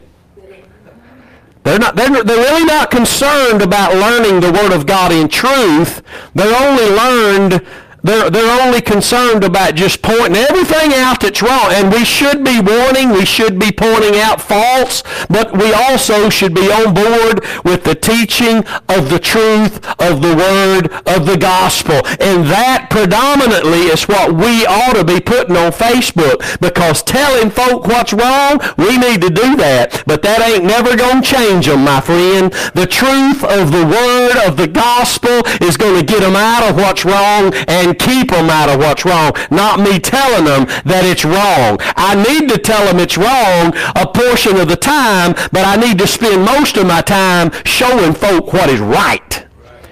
They're, 1.63 1.79
not, 1.79 1.95
they're, 1.95 2.23
they're 2.23 2.37
really 2.37 2.65
not 2.65 2.91
concerned 2.91 3.63
about 3.63 3.95
learning 3.95 4.39
the 4.39 4.51
Word 4.51 4.71
of 4.71 4.85
God 4.85 5.11
in 5.11 5.27
truth. 5.27 6.03
They're 6.35 6.55
only 6.55 6.89
learned 6.95 7.65
they're, 8.05 8.29
they're 8.29 8.61
only 8.61 8.81
concerned 8.81 9.43
about 9.43 9.73
just 9.73 10.01
pointing 10.03 10.35
everything 10.35 10.93
out 10.93 11.21
that's 11.21 11.41
wrong. 11.41 11.71
And 11.71 11.91
we 11.91 12.05
should 12.05 12.43
be 12.43 12.59
warning, 12.59 13.09
we 13.09 13.25
should 13.25 13.57
be 13.57 13.71
pointing 13.71 14.19
out 14.19 14.39
faults, 14.39 15.01
but 15.27 15.57
we 15.57 15.73
also 15.73 16.29
should 16.29 16.53
be 16.53 16.71
on 16.71 16.93
board 16.93 17.43
with 17.65 17.83
the 17.83 17.95
teaching 17.95 18.63
of 18.89 19.09
the 19.09 19.19
truth 19.19 19.83
of 19.99 20.21
the 20.21 20.35
word 20.35 20.91
of 21.07 21.25
the 21.25 21.37
gospel. 21.37 21.95
And 22.21 22.45
that 22.45 22.87
predominantly 22.91 23.89
is 23.89 24.07
what 24.07 24.33
we 24.33 24.65
ought 24.67 24.93
to 24.93 25.03
be 25.03 25.19
putting 25.19 25.57
on 25.57 25.71
Facebook 25.71 26.59
because 26.59 27.01
telling 27.01 27.49
folk 27.49 27.87
what's 27.87 28.13
wrong, 28.13 28.59
we 28.77 28.97
need 28.97 29.21
to 29.21 29.29
do 29.29 29.55
that. 29.57 30.03
But 30.05 30.21
that 30.21 30.41
ain't 30.41 30.63
never 30.63 30.95
going 30.95 31.23
to 31.23 31.27
change 31.27 31.65
them, 31.65 31.83
my 31.83 32.01
friend. 32.01 32.53
The 32.75 32.85
truth 32.85 33.43
of 33.43 33.71
the 33.71 33.85
word 33.85 34.47
of 34.47 34.57
the 34.57 34.67
gospel 34.67 35.41
is 35.65 35.75
going 35.75 35.99
to 35.99 36.05
get 36.05 36.21
them 36.21 36.35
out 36.35 36.69
of 36.69 36.75
what's 36.75 37.03
wrong 37.03 37.53
and 37.67 37.94
keep 37.95 38.31
them 38.31 38.49
out 38.49 38.69
of 38.69 38.79
what's 38.79 39.05
wrong, 39.05 39.31
not 39.49 39.79
me 39.79 39.99
telling 39.99 40.45
them 40.45 40.65
that 40.85 41.03
it's 41.05 41.25
wrong. 41.25 41.77
I 41.95 42.15
need 42.15 42.49
to 42.49 42.57
tell 42.57 42.85
them 42.85 42.99
it's 42.99 43.17
wrong 43.17 43.73
a 43.95 44.05
portion 44.05 44.57
of 44.57 44.67
the 44.67 44.75
time, 44.75 45.33
but 45.51 45.65
I 45.65 45.75
need 45.75 45.97
to 45.99 46.07
spend 46.07 46.45
most 46.45 46.77
of 46.77 46.87
my 46.87 47.01
time 47.01 47.51
showing 47.65 48.13
folk 48.13 48.53
what 48.53 48.69
is 48.69 48.79
right. 48.79 49.45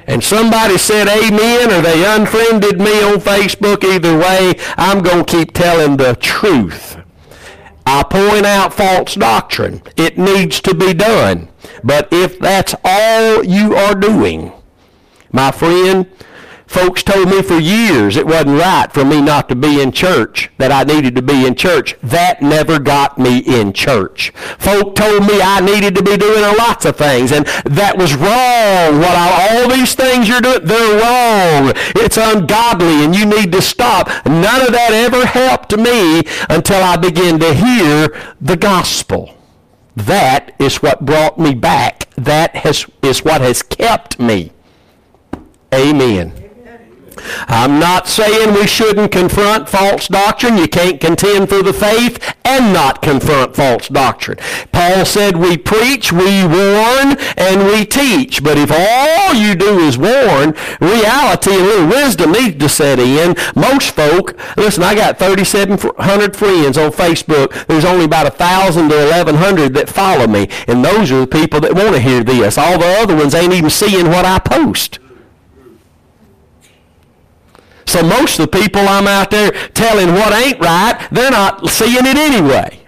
And 0.05 0.23
somebody 0.23 0.77
said 0.77 1.07
amen 1.07 1.71
or 1.71 1.81
they 1.81 2.05
unfriended 2.05 2.77
me 2.79 3.03
on 3.03 3.19
Facebook. 3.19 3.83
Either 3.83 4.17
way, 4.17 4.55
I'm 4.77 5.01
going 5.01 5.25
to 5.25 5.37
keep 5.37 5.53
telling 5.53 5.97
the 5.97 6.15
truth. 6.15 6.97
I 7.85 8.03
point 8.03 8.45
out 8.45 8.73
false 8.73 9.15
doctrine. 9.15 9.81
It 9.95 10.17
needs 10.17 10.59
to 10.61 10.73
be 10.73 10.93
done. 10.93 11.49
But 11.83 12.09
if 12.11 12.39
that's 12.39 12.75
all 12.83 13.43
you 13.43 13.75
are 13.75 13.95
doing, 13.95 14.51
my 15.31 15.51
friend, 15.51 16.09
Folks 16.73 17.03
told 17.03 17.29
me 17.29 17.43
for 17.43 17.59
years 17.59 18.17
it 18.17 18.25
wasn't 18.25 18.59
right 18.59 18.91
for 18.91 19.05
me 19.05 19.21
not 19.21 19.47
to 19.47 19.55
be 19.55 19.79
in 19.79 19.91
church, 19.91 20.49
that 20.57 20.71
I 20.71 20.83
needed 20.83 21.15
to 21.15 21.21
be 21.21 21.45
in 21.45 21.53
church. 21.53 21.95
That 22.01 22.41
never 22.41 22.79
got 22.79 23.19
me 23.19 23.37
in 23.37 23.73
church. 23.73 24.31
Folk 24.57 24.95
told 24.95 25.21
me 25.21 25.39
I 25.39 25.59
needed 25.59 25.93
to 25.93 26.01
be 26.01 26.17
doing 26.17 26.41
lots 26.57 26.85
of 26.85 26.97
things, 26.97 27.31
and 27.31 27.45
that 27.65 27.95
was 27.95 28.15
wrong. 28.15 28.99
What 28.99 29.15
I, 29.15 29.61
all 29.61 29.69
these 29.69 29.93
things 29.93 30.27
you're 30.27 30.41
doing, 30.41 30.65
they're 30.65 30.99
wrong. 30.99 31.73
It's 31.95 32.17
ungodly, 32.17 33.05
and 33.05 33.15
you 33.15 33.27
need 33.27 33.51
to 33.51 33.61
stop. 33.61 34.07
None 34.25 34.61
of 34.65 34.71
that 34.71 34.93
ever 34.93 35.27
helped 35.27 35.77
me 35.77 36.23
until 36.49 36.81
I 36.81 36.97
began 36.97 37.39
to 37.39 37.53
hear 37.53 38.19
the 38.41 38.57
gospel. 38.57 39.37
That 39.95 40.55
is 40.57 40.77
what 40.77 41.05
brought 41.05 41.37
me 41.37 41.53
back. 41.53 42.09
That 42.15 42.55
has, 42.55 42.87
is 43.03 43.23
what 43.23 43.41
has 43.41 43.61
kept 43.61 44.19
me. 44.19 44.53
Amen. 45.71 46.42
I'm 47.47 47.79
not 47.79 48.07
saying 48.07 48.53
we 48.53 48.67
shouldn't 48.67 49.11
confront 49.11 49.69
false 49.69 50.07
doctrine. 50.07 50.57
You 50.57 50.67
can't 50.67 50.99
contend 50.99 51.49
for 51.49 51.61
the 51.61 51.73
faith 51.73 52.35
and 52.45 52.73
not 52.73 53.01
confront 53.01 53.55
false 53.55 53.87
doctrine. 53.87 54.37
Paul 54.71 55.05
said 55.05 55.37
we 55.37 55.57
preach, 55.57 56.11
we 56.11 56.43
warn, 56.45 57.17
and 57.37 57.65
we 57.67 57.85
teach. 57.85 58.43
But 58.43 58.57
if 58.57 58.71
all 58.71 59.33
you 59.33 59.55
do 59.55 59.79
is 59.79 59.97
warn, 59.97 60.55
reality 60.79 61.51
and 61.51 61.63
little 61.63 61.87
wisdom 61.87 62.31
needs 62.31 62.59
to 62.59 62.69
set 62.69 62.99
in. 62.99 63.35
Most 63.55 63.91
folk, 63.91 64.37
listen, 64.57 64.83
I 64.83 64.95
got 64.95 65.19
3,700 65.19 66.35
friends 66.35 66.77
on 66.77 66.91
Facebook. 66.91 67.65
There's 67.67 67.85
only 67.85 68.05
about 68.05 68.25
1,000 68.25 68.89
to 68.89 68.95
1,100 68.95 69.73
that 69.73 69.89
follow 69.89 70.27
me. 70.27 70.49
And 70.67 70.83
those 70.83 71.11
are 71.11 71.21
the 71.21 71.27
people 71.27 71.59
that 71.61 71.73
want 71.73 71.95
to 71.95 71.99
hear 71.99 72.23
this. 72.23 72.57
All 72.57 72.77
the 72.77 72.97
other 72.99 73.15
ones 73.15 73.35
ain't 73.35 73.53
even 73.53 73.69
seeing 73.69 74.07
what 74.07 74.25
I 74.25 74.39
post. 74.39 74.99
So 77.85 78.01
most 78.01 78.39
of 78.39 78.49
the 78.49 78.59
people 78.59 78.81
I'm 78.81 79.07
out 79.07 79.31
there 79.31 79.51
telling 79.69 80.13
what 80.13 80.33
ain't 80.33 80.59
right, 80.59 81.07
they're 81.11 81.31
not 81.31 81.69
seeing 81.69 82.05
it 82.05 82.17
anyway. 82.17 82.79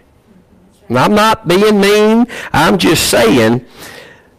And 0.87 0.97
I'm 0.97 1.15
not 1.15 1.47
being 1.47 1.81
mean. 1.81 2.27
I'm 2.53 2.77
just 2.77 3.09
saying 3.09 3.65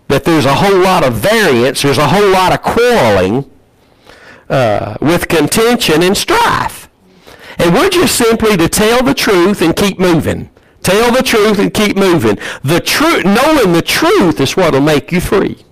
that 0.08 0.24
there's 0.24 0.44
a 0.44 0.54
whole 0.54 0.78
lot 0.78 1.04
of 1.04 1.14
variance. 1.14 1.82
There's 1.82 1.98
a 1.98 2.08
whole 2.08 2.30
lot 2.30 2.52
of 2.52 2.62
quarreling 2.62 3.50
uh, 4.48 4.96
with 5.00 5.28
contention 5.28 6.02
and 6.02 6.16
strife. 6.16 6.88
And 7.58 7.74
we're 7.74 7.90
just 7.90 8.16
simply 8.16 8.56
to 8.56 8.68
tell 8.68 9.02
the 9.02 9.14
truth 9.14 9.62
and 9.62 9.74
keep 9.74 9.98
moving. 9.98 10.50
Tell 10.82 11.10
the 11.10 11.22
truth 11.22 11.58
and 11.58 11.72
keep 11.74 11.96
moving. 11.96 12.38
The 12.62 12.80
truth, 12.80 13.24
knowing 13.24 13.72
the 13.72 13.82
truth 13.82 14.40
is 14.40 14.56
what 14.56 14.74
will 14.74 14.80
make 14.80 15.10
you 15.10 15.20
free. 15.20 15.65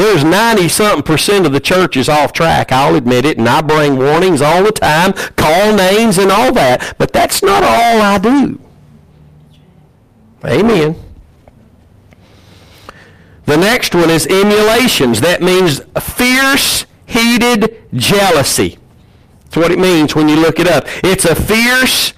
There's 0.00 0.24
90 0.24 0.66
something 0.70 1.02
percent 1.02 1.44
of 1.44 1.52
the 1.52 1.60
church 1.60 1.94
is 1.94 2.08
off 2.08 2.32
track. 2.32 2.72
I'll 2.72 2.94
admit 2.94 3.26
it, 3.26 3.36
and 3.36 3.46
I 3.46 3.60
bring 3.60 3.98
warnings 3.98 4.40
all 4.40 4.62
the 4.64 4.72
time, 4.72 5.12
call 5.36 5.76
names 5.76 6.16
and 6.16 6.32
all 6.32 6.54
that, 6.54 6.94
but 6.96 7.12
that's 7.12 7.42
not 7.42 7.62
all 7.62 8.00
I 8.00 8.16
do. 8.16 8.58
Amen. 10.42 10.96
The 13.44 13.58
next 13.58 13.94
one 13.94 14.08
is 14.08 14.26
emulations. 14.26 15.20
That 15.20 15.42
means 15.42 15.82
fierce, 16.00 16.86
heated 17.04 17.82
jealousy. 17.92 18.78
That's 19.44 19.58
what 19.58 19.70
it 19.70 19.78
means 19.78 20.14
when 20.14 20.30
you 20.30 20.36
look 20.36 20.58
it 20.58 20.66
up. 20.66 20.84
It's 21.04 21.26
a 21.26 21.34
fierce, 21.34 22.14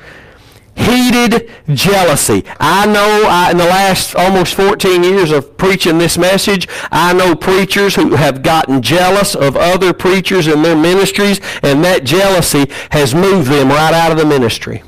heated 0.77 1.51
jealousy. 1.69 2.45
I 2.59 2.87
know 2.87 3.25
I, 3.29 3.51
in 3.51 3.57
the 3.57 3.65
last 3.65 4.15
almost 4.15 4.55
14 4.55 5.03
years 5.03 5.31
of 5.31 5.57
preaching 5.57 5.99
this 5.99 6.17
message, 6.17 6.69
I 6.91 7.13
know 7.13 7.35
preachers 7.35 7.95
who 7.95 8.15
have 8.17 8.43
gotten 8.43 8.83
jealous 8.83 9.35
of 9.35 9.57
other 9.57 9.93
preachers 9.93 10.47
in 10.47 10.63
their 10.63 10.77
ministries, 10.77 11.41
and 11.63 11.85
that 11.85 12.05
jealousy 12.05 12.67
has 12.91 13.15
moved 13.15 13.51
them 13.51 13.69
right 13.69 13.95
out 13.95 14.13
of 14.13 14.19
the 14.19 14.27
ministry. 14.27 14.83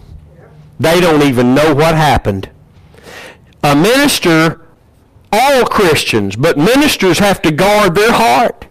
They 0.81 1.01
don't 1.01 1.23
even 1.23 1.55
know 1.55 1.75
what 1.75 1.95
happened. 1.95 2.51
A 3.63 3.75
minister, 3.75 4.67
all 5.33 5.65
Christians, 5.65 6.37
but 6.37 6.59
ministers 6.59 7.19
have 7.19 7.41
to 7.43 7.51
guard 7.51 7.95
their 7.95 8.13
heart. 8.13 8.64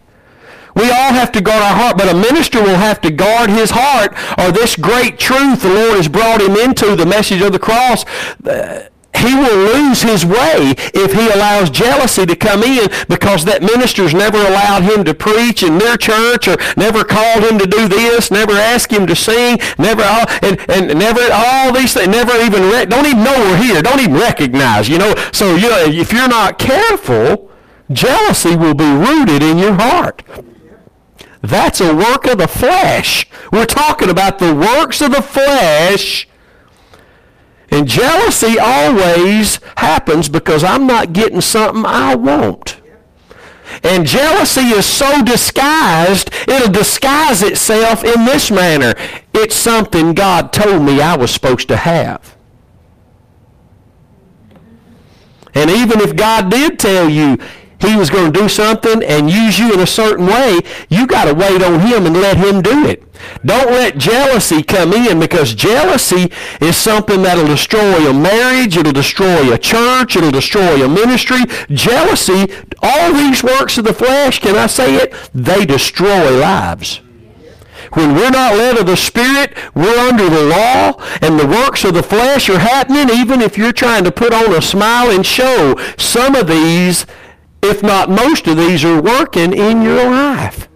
We 0.76 0.90
all 0.90 1.14
have 1.14 1.32
to 1.34 1.42
guard 1.42 1.62
our 1.62 1.76
heart, 1.76 1.98
but 1.98 2.10
a 2.10 2.18
minister 2.18 2.62
will 2.62 2.78
have 2.78 3.02
to 3.02 3.12
guard 3.12 3.50
his 3.50 3.72
heart 3.72 4.16
or 4.38 4.52
this 4.52 4.76
great 4.76 5.20
truth 5.20 5.62
the 5.62 5.70
Lord 5.70 5.98
has 5.98 6.08
brought 6.08 6.42
him 6.42 6.56
into, 6.56 6.96
the 6.96 7.06
message 7.06 7.42
of 7.42 7.52
the 7.52 7.60
cross. 7.60 8.06
Uh, 8.46 8.90
he 9.16 9.36
will 9.36 9.74
lose 9.74 10.02
his 10.02 10.26
way 10.26 10.74
if 10.94 11.14
he 11.14 11.30
allows 11.30 11.70
jealousy 11.70 12.26
to 12.26 12.36
come 12.36 12.64
in 12.64 12.90
because 13.08 13.46
that 13.46 13.62
minister's 13.62 14.14
never 14.14 14.38
allowed 14.38 14.84
him 14.84 15.04
to 15.06 15.14
preach 15.14 15.64
in 15.64 15.78
their 15.78 15.98
church 15.98 16.48
or 16.48 16.58
never 16.76 17.04
called 17.04 17.44
him 17.44 17.60
to 17.60 17.68
do 17.68 17.88
this, 17.88 18.32
never 18.32 18.54
asked 18.54 18.92
him 18.92 19.06
to 19.08 19.16
sing, 19.16 19.60
never 19.78 20.04
all, 20.04 20.26
and, 20.42 20.60
and 20.70 21.00
never 21.00 21.22
all 21.32 21.72
these 21.72 21.94
things, 21.94 22.08
never 22.08 22.34
even, 22.42 22.64
don't 22.90 23.06
even 23.06 23.24
know 23.24 23.38
we're 23.38 23.64
here, 23.64 23.82
don't 23.82 24.02
even 24.02 24.16
recognize, 24.16 24.90
you 24.90 24.98
know. 24.98 25.14
So, 25.32 25.56
you 25.56 25.70
know, 25.70 25.86
if 25.86 26.12
you're 26.12 26.28
not 26.28 26.58
careful, 26.58 27.52
jealousy 27.92 28.56
will 28.56 28.74
be 28.74 28.92
rooted 28.92 29.44
in 29.44 29.58
your 29.58 29.74
heart. 29.74 30.24
That's 31.54 31.82
a 31.82 31.96
work 31.96 32.26
of 32.26 32.40
the 32.40 32.48
flesh. 32.48 33.28
We're 33.52 33.68
talking 33.68 34.10
about 34.10 34.40
the 34.40 34.56
works 34.56 35.02
of 35.02 35.12
the 35.12 35.22
flesh. 35.22 36.28
And 37.70 37.88
jealousy 37.88 38.58
always 38.58 39.60
happens 39.78 40.30
because 40.30 40.64
I'm 40.64 40.88
not 40.88 41.14
getting 41.14 41.42
something 41.42 41.86
I 41.86 42.16
want. 42.16 42.82
And 43.84 44.08
jealousy 44.08 44.62
is 44.62 44.88
so 44.88 45.24
disguised, 45.24 46.32
it'll 46.48 46.72
disguise 46.72 47.44
itself 47.44 48.04
in 48.04 48.26
this 48.26 48.50
manner. 48.50 48.96
It's 49.36 49.56
something 49.56 50.16
God 50.16 50.54
told 50.54 50.82
me 50.82 51.02
I 51.02 51.16
was 51.16 51.30
supposed 51.30 51.68
to 51.68 51.78
have. 51.78 52.36
And 55.54 55.70
even 55.70 56.02
if 56.02 56.16
God 56.16 56.50
did 56.50 56.80
tell 56.80 57.08
you 57.08 57.38
he 57.84 57.96
was 57.96 58.10
going 58.10 58.32
to 58.32 58.40
do 58.40 58.50
something 58.50 59.04
and 59.04 59.30
use 59.30 59.60
you 59.60 59.74
in 59.74 59.80
a 59.80 59.88
certain 59.88 60.26
way, 60.26 60.60
you 60.90 61.06
got 61.08 61.26
to 61.26 61.34
wait 61.34 61.62
on 61.62 61.80
him 61.82 62.06
and 62.06 62.16
let 62.16 62.38
him 62.38 62.62
do 62.62 62.86
it. 62.86 63.04
Don't 63.46 63.72
let 63.72 63.98
jealousy 63.98 64.64
come 64.64 64.94
in 64.94 65.20
because 65.20 65.54
jealousy 65.54 66.32
is 66.60 66.76
something 66.76 67.22
that'll 67.22 67.46
destroy 67.46 68.10
a 68.10 68.14
marriage, 68.14 68.78
it'll 68.78 68.92
destroy 68.92 69.54
a 69.54 69.58
church, 69.58 70.16
it'll 70.16 70.32
destroy 70.32 70.84
a 70.84 70.90
ministry. 70.90 71.44
Jealousy, 71.70 72.54
all 72.82 73.14
these 73.14 73.44
works 73.44 73.78
of 73.78 73.86
the 73.86 73.94
flesh, 73.94 74.40
can 74.40 74.56
I 74.56 74.68
say 74.68 74.96
it? 74.96 75.14
They 75.34 75.66
destroy 75.66 76.38
lives. 76.40 77.02
When 77.94 78.16
we're 78.16 78.32
not 78.32 78.56
led 78.56 78.78
of 78.78 78.88
the 78.88 78.98
Spirit, 78.98 79.56
we're 79.76 80.00
under 80.00 80.28
the 80.28 80.46
law, 80.46 80.94
and 81.22 81.40
the 81.40 81.46
works 81.46 81.84
of 81.84 81.94
the 81.94 82.02
flesh 82.02 82.50
are 82.50 82.60
happening, 82.60 83.10
even 83.10 83.42
if 83.42 83.58
you're 83.58 83.74
trying 83.74 84.04
to 84.06 84.12
put 84.12 84.34
on 84.34 84.54
a 84.54 84.62
smile 84.62 85.12
and 85.12 85.26
show. 85.26 85.80
Some 85.98 86.36
of 86.36 86.48
these 86.48 87.06
if 87.64 87.82
not 87.82 88.10
most 88.10 88.48
of 88.48 88.58
these, 88.58 88.84
are 88.84 89.02
working 89.02 89.54
in 89.54 89.82
your 89.82 90.10
life. 90.10 90.68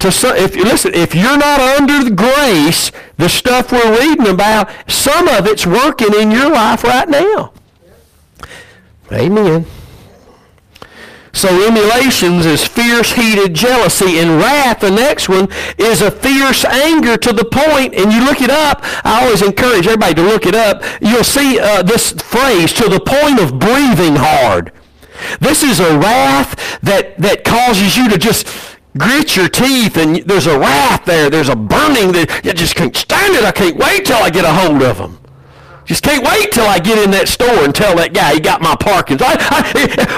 To 0.00 0.12
some, 0.12 0.36
if 0.36 0.54
listen, 0.54 0.94
if 0.94 1.14
you're 1.14 1.38
not 1.38 1.60
under 1.60 2.04
the 2.04 2.14
grace, 2.14 2.92
the 3.16 3.28
stuff 3.28 3.72
we're 3.72 3.98
reading 3.98 4.26
about, 4.26 4.70
some 4.90 5.26
of 5.28 5.46
it's 5.46 5.66
working 5.66 6.14
in 6.14 6.30
your 6.30 6.50
life 6.50 6.84
right 6.84 7.08
now. 7.08 7.52
Amen. 9.10 9.66
So 11.36 11.66
emulations 11.66 12.46
is 12.46 12.64
fierce 12.66 13.12
heated 13.12 13.52
jealousy 13.52 14.18
and 14.18 14.38
wrath. 14.38 14.80
The 14.80 14.90
next 14.90 15.28
one 15.28 15.48
is 15.76 16.00
a 16.00 16.10
fierce 16.10 16.64
anger 16.64 17.18
to 17.18 17.32
the 17.32 17.44
point, 17.44 17.94
and 17.94 18.10
you 18.10 18.24
look 18.24 18.40
it 18.40 18.48
up. 18.48 18.80
I 19.04 19.22
always 19.22 19.42
encourage 19.42 19.86
everybody 19.86 20.14
to 20.14 20.22
look 20.22 20.46
it 20.46 20.54
up. 20.54 20.82
You'll 21.02 21.24
see 21.24 21.60
uh, 21.60 21.82
this 21.82 22.12
phrase, 22.12 22.72
to 22.74 22.88
the 22.88 23.00
point 23.00 23.38
of 23.38 23.58
breathing 23.58 24.16
hard. 24.16 24.72
This 25.40 25.62
is 25.62 25.80
a 25.80 25.98
wrath 25.98 26.80
that, 26.82 27.16
that 27.18 27.44
causes 27.44 27.96
you 27.96 28.08
to 28.08 28.18
just 28.18 28.46
grit 28.96 29.36
your 29.36 29.48
teeth 29.48 29.96
and 29.96 30.16
there's 30.24 30.46
a 30.46 30.58
wrath 30.58 31.04
there. 31.04 31.30
There's 31.30 31.48
a 31.48 31.56
burning 31.56 32.12
that 32.12 32.40
you 32.44 32.52
just 32.52 32.74
can't 32.74 32.96
stand 32.96 33.34
it. 33.34 33.44
I 33.44 33.52
can't 33.52 33.76
wait 33.76 34.06
till 34.06 34.18
I 34.18 34.30
get 34.30 34.44
a 34.44 34.52
hold 34.52 34.82
of 34.82 34.98
them. 34.98 35.18
Just 35.86 36.02
can't 36.02 36.26
wait 36.26 36.50
till 36.50 36.66
I 36.66 36.80
get 36.80 36.98
in 36.98 37.12
that 37.12 37.28
store 37.28 37.62
and 37.62 37.72
tell 37.72 37.94
that 37.96 38.12
guy 38.12 38.34
he 38.34 38.40
got 38.40 38.60
my 38.60 38.74
Parkinson's. 38.74 39.30
I, 39.30 39.38
I, 39.38 39.62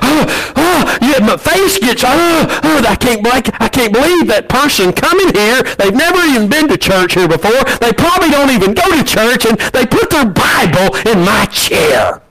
oh, 0.01 0.25
oh, 0.57 0.81
yeah, 1.05 1.21
my 1.21 1.37
face 1.37 1.77
gets, 1.79 2.03
oh, 2.05 2.09
oh, 2.09 2.85
I 2.89 2.97
can't, 2.97 3.21
I 3.61 3.69
can't 3.69 3.93
believe 3.93 4.27
that 4.29 4.49
person 4.49 4.97
coming 4.97 5.29
here. 5.37 5.61
They've 5.77 5.93
never 5.93 6.25
even 6.25 6.49
been 6.49 6.69
to 6.69 6.79
church 6.79 7.13
here 7.13 7.29
before. 7.29 7.61
They 7.85 7.93
probably 7.93 8.31
don't 8.31 8.49
even 8.49 8.73
go 8.73 8.89
to 8.97 9.05
church, 9.05 9.45
and 9.45 9.61
they 9.77 9.85
put 9.85 10.09
their 10.09 10.25
Bible 10.25 10.97
in 11.05 11.21
my 11.21 11.45
chair 11.53 12.23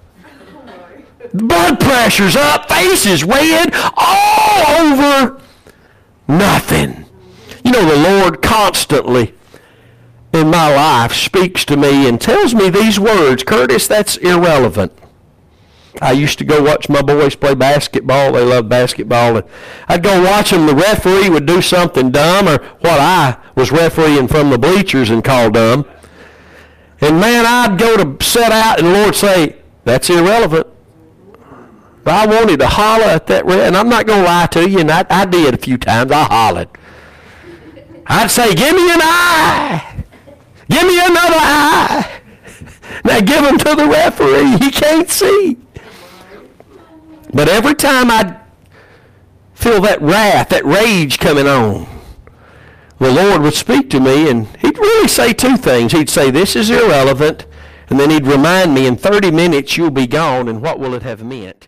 blood 1.34 1.80
pressure's 1.80 2.36
up, 2.36 2.69
face 2.69 3.05
is 3.05 3.23
red, 3.23 3.73
all 3.95 4.82
over 4.82 5.41
nothing. 6.28 7.05
You 7.63 7.71
know, 7.71 7.86
the 7.86 8.09
Lord 8.09 8.41
constantly 8.41 9.34
in 10.34 10.49
my 10.49 10.73
life 10.73 11.13
speaks 11.13 11.65
to 11.65 11.78
me 11.78 12.07
and 12.07 12.19
tells 12.19 12.53
me 12.53 12.69
these 12.69 12.99
words, 12.99 13.43
Curtis, 13.43 13.88
that's 13.88 14.17
irrelevant. 14.17 14.93
I 16.01 16.11
used 16.11 16.38
to 16.39 16.45
go 16.45 16.61
watch 16.61 16.89
my 16.89 17.01
boys 17.01 17.36
play 17.36 17.55
basketball. 17.55 18.34
They 18.34 18.45
love 18.45 18.69
basketball. 18.69 19.38
And 19.38 19.47
I'd 19.88 20.03
go 20.03 20.23
watch 20.23 20.51
them. 20.51 20.67
The 20.67 20.75
referee 20.75 21.30
would 21.30 21.45
do 21.45 21.61
something 21.61 22.11
dumb 22.11 22.47
or 22.47 22.63
what 22.82 22.99
I 22.99 23.38
was 23.55 23.71
refereeing 23.71 24.28
from 24.28 24.49
the 24.49 24.59
bleachers 24.59 25.09
and 25.09 25.23
call 25.23 25.49
dumb. 25.49 25.86
And 27.01 27.19
man, 27.19 27.45
I'd 27.45 27.80
go 27.80 27.97
to 27.97 28.23
set 28.23 28.51
out 28.51 28.80
and 28.80 28.88
the 28.88 28.91
Lord 28.91 29.15
say, 29.15 29.57
that's 29.86 30.09
irrelevant. 30.09 30.67
But 32.08 32.16
I 32.16 32.26
wanted 32.26 32.62
to 32.62 32.68
holler 32.68 33.03
at 33.03 33.28
that 33.28 33.45
red, 33.45 33.68
and 33.68 33.76
I'm 33.76 33.89
not 33.89 34.08
going 34.08 34.20
to 34.20 34.26
lie 34.26 34.45
to 34.51 34.70
you, 34.70 34.80
and 34.80 34.89
I, 34.89 35.05
I 35.10 35.26
did 35.26 35.53
a 35.53 35.58
few 35.58 35.78
times. 35.78 36.10
I 36.10 36.24
hollered. 36.24 36.70
I'd 38.05 38.32
say, 38.32 38.55
give 38.55 38.74
me 38.74 38.89
an 38.93 39.01
eye. 39.03 40.05
Give 40.70 40.84
me 40.84 41.01
another 41.01 41.36
eye. 41.38 42.22
Now 43.03 43.20
give 43.20 43.43
them 43.43 43.58
to 43.58 43.76
the 43.76 43.86
referee. 43.89 44.58
He 44.58 44.72
can't 44.72 45.10
see. 45.10 45.58
But 47.34 47.49
every 47.49 47.76
time 47.76 48.10
I'd 48.10 48.39
feel 49.53 49.82
that 49.82 50.01
wrath, 50.01 50.47
that 50.47 50.64
rage 50.64 51.20
coming 51.20 51.45
on, 51.45 51.89
the 52.99 53.12
Lord 53.12 53.41
would 53.41 53.53
speak 53.53 53.89
to 53.89 53.99
me, 53.99 54.30
and 54.30 54.47
he'd 54.60 54.78
really 54.78 55.10
say 55.10 55.34
two 55.34 55.58
things. 55.58 55.91
He'd 55.91 56.10
say, 56.10 56.32
this 56.32 56.55
is 56.55 56.70
irrelevant, 56.70 57.47
and 57.89 57.99
then 57.99 58.12
he'd 58.12 58.28
remind 58.28 58.74
me, 58.74 58.88
in 58.88 58.95
30 58.95 59.30
minutes 59.32 59.76
you'll 59.76 59.91
be 59.91 60.08
gone, 60.08 60.47
and 60.47 60.62
what 60.62 60.80
will 60.80 60.93
it 60.93 61.03
have 61.03 61.22
meant? 61.22 61.68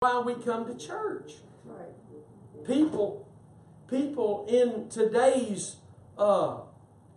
why 0.00 0.18
we 0.18 0.32
come 0.42 0.66
to 0.66 0.74
church. 0.74 1.32
People, 2.66 3.28
people 3.88 4.46
in 4.48 4.88
today's 4.88 5.76
uh, 6.16 6.60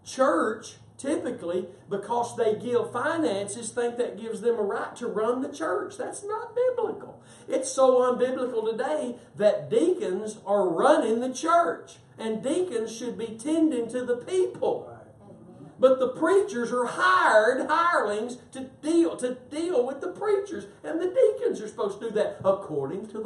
church 0.03 0.75
typically 0.97 1.67
because 1.89 2.35
they 2.35 2.55
give 2.55 2.91
finances 2.91 3.71
think 3.71 3.97
that 3.97 4.19
gives 4.19 4.41
them 4.41 4.55
a 4.55 4.61
right 4.61 4.95
to 4.97 5.07
run 5.07 5.41
the 5.41 5.47
church. 5.47 5.97
That's 5.97 6.25
not 6.25 6.55
biblical 6.55 7.02
it's 7.47 7.71
so 7.71 7.99
unbiblical 7.99 8.69
today 8.69 9.15
that 9.35 9.69
deacons 9.69 10.37
are 10.45 10.67
running 10.67 11.19
the 11.19 11.33
church 11.33 11.97
and 12.17 12.43
deacons 12.43 12.95
should 12.95 13.17
be 13.17 13.37
tending 13.39 13.89
to 13.89 14.05
the 14.05 14.17
people. 14.17 14.89
But 15.79 15.99
the 15.99 16.09
preachers 16.09 16.71
are 16.71 16.85
hired 16.85 17.67
hirelings 17.67 18.37
to 18.51 18.69
deal 18.81 19.17
to 19.17 19.35
deal 19.51 19.85
with 19.85 20.01
the 20.01 20.09
preachers, 20.09 20.65
and 20.83 21.01
the 21.01 21.07
deacons 21.07 21.61
are 21.61 21.67
supposed 21.67 21.99
to 21.99 22.09
do 22.09 22.15
that 22.15 22.37
according 22.45 23.07
to 23.07 23.25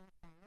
That's 0.00 0.16
why 0.22 0.39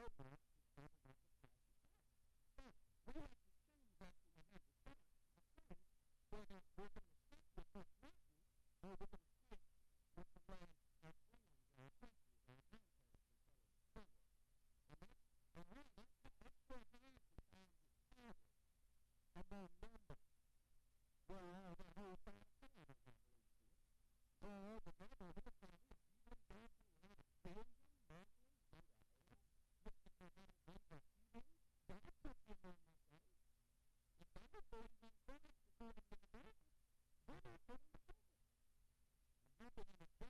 people 39.76 39.86
who 39.98 40.04
were 40.20 40.23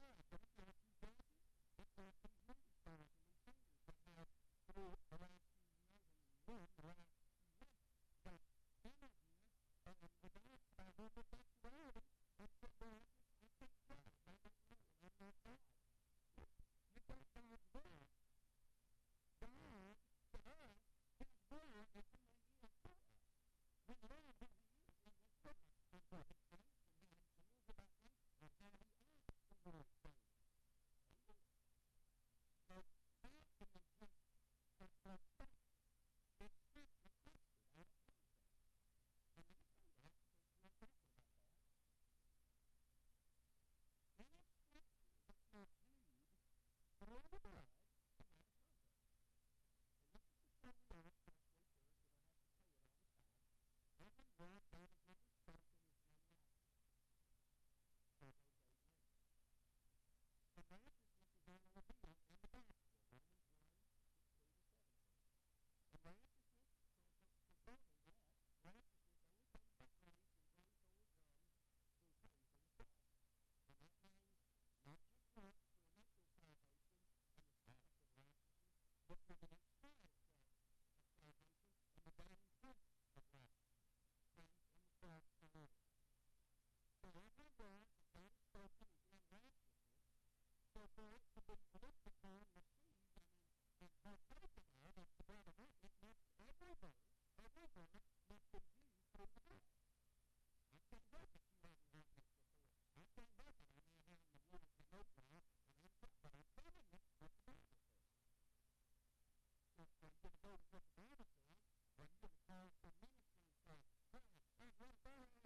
my 114.80 114.88
buddy 115.04 115.43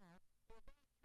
have, 0.00 0.20
or 0.48 0.58
they 0.64 0.99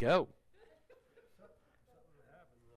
go. 0.00 0.28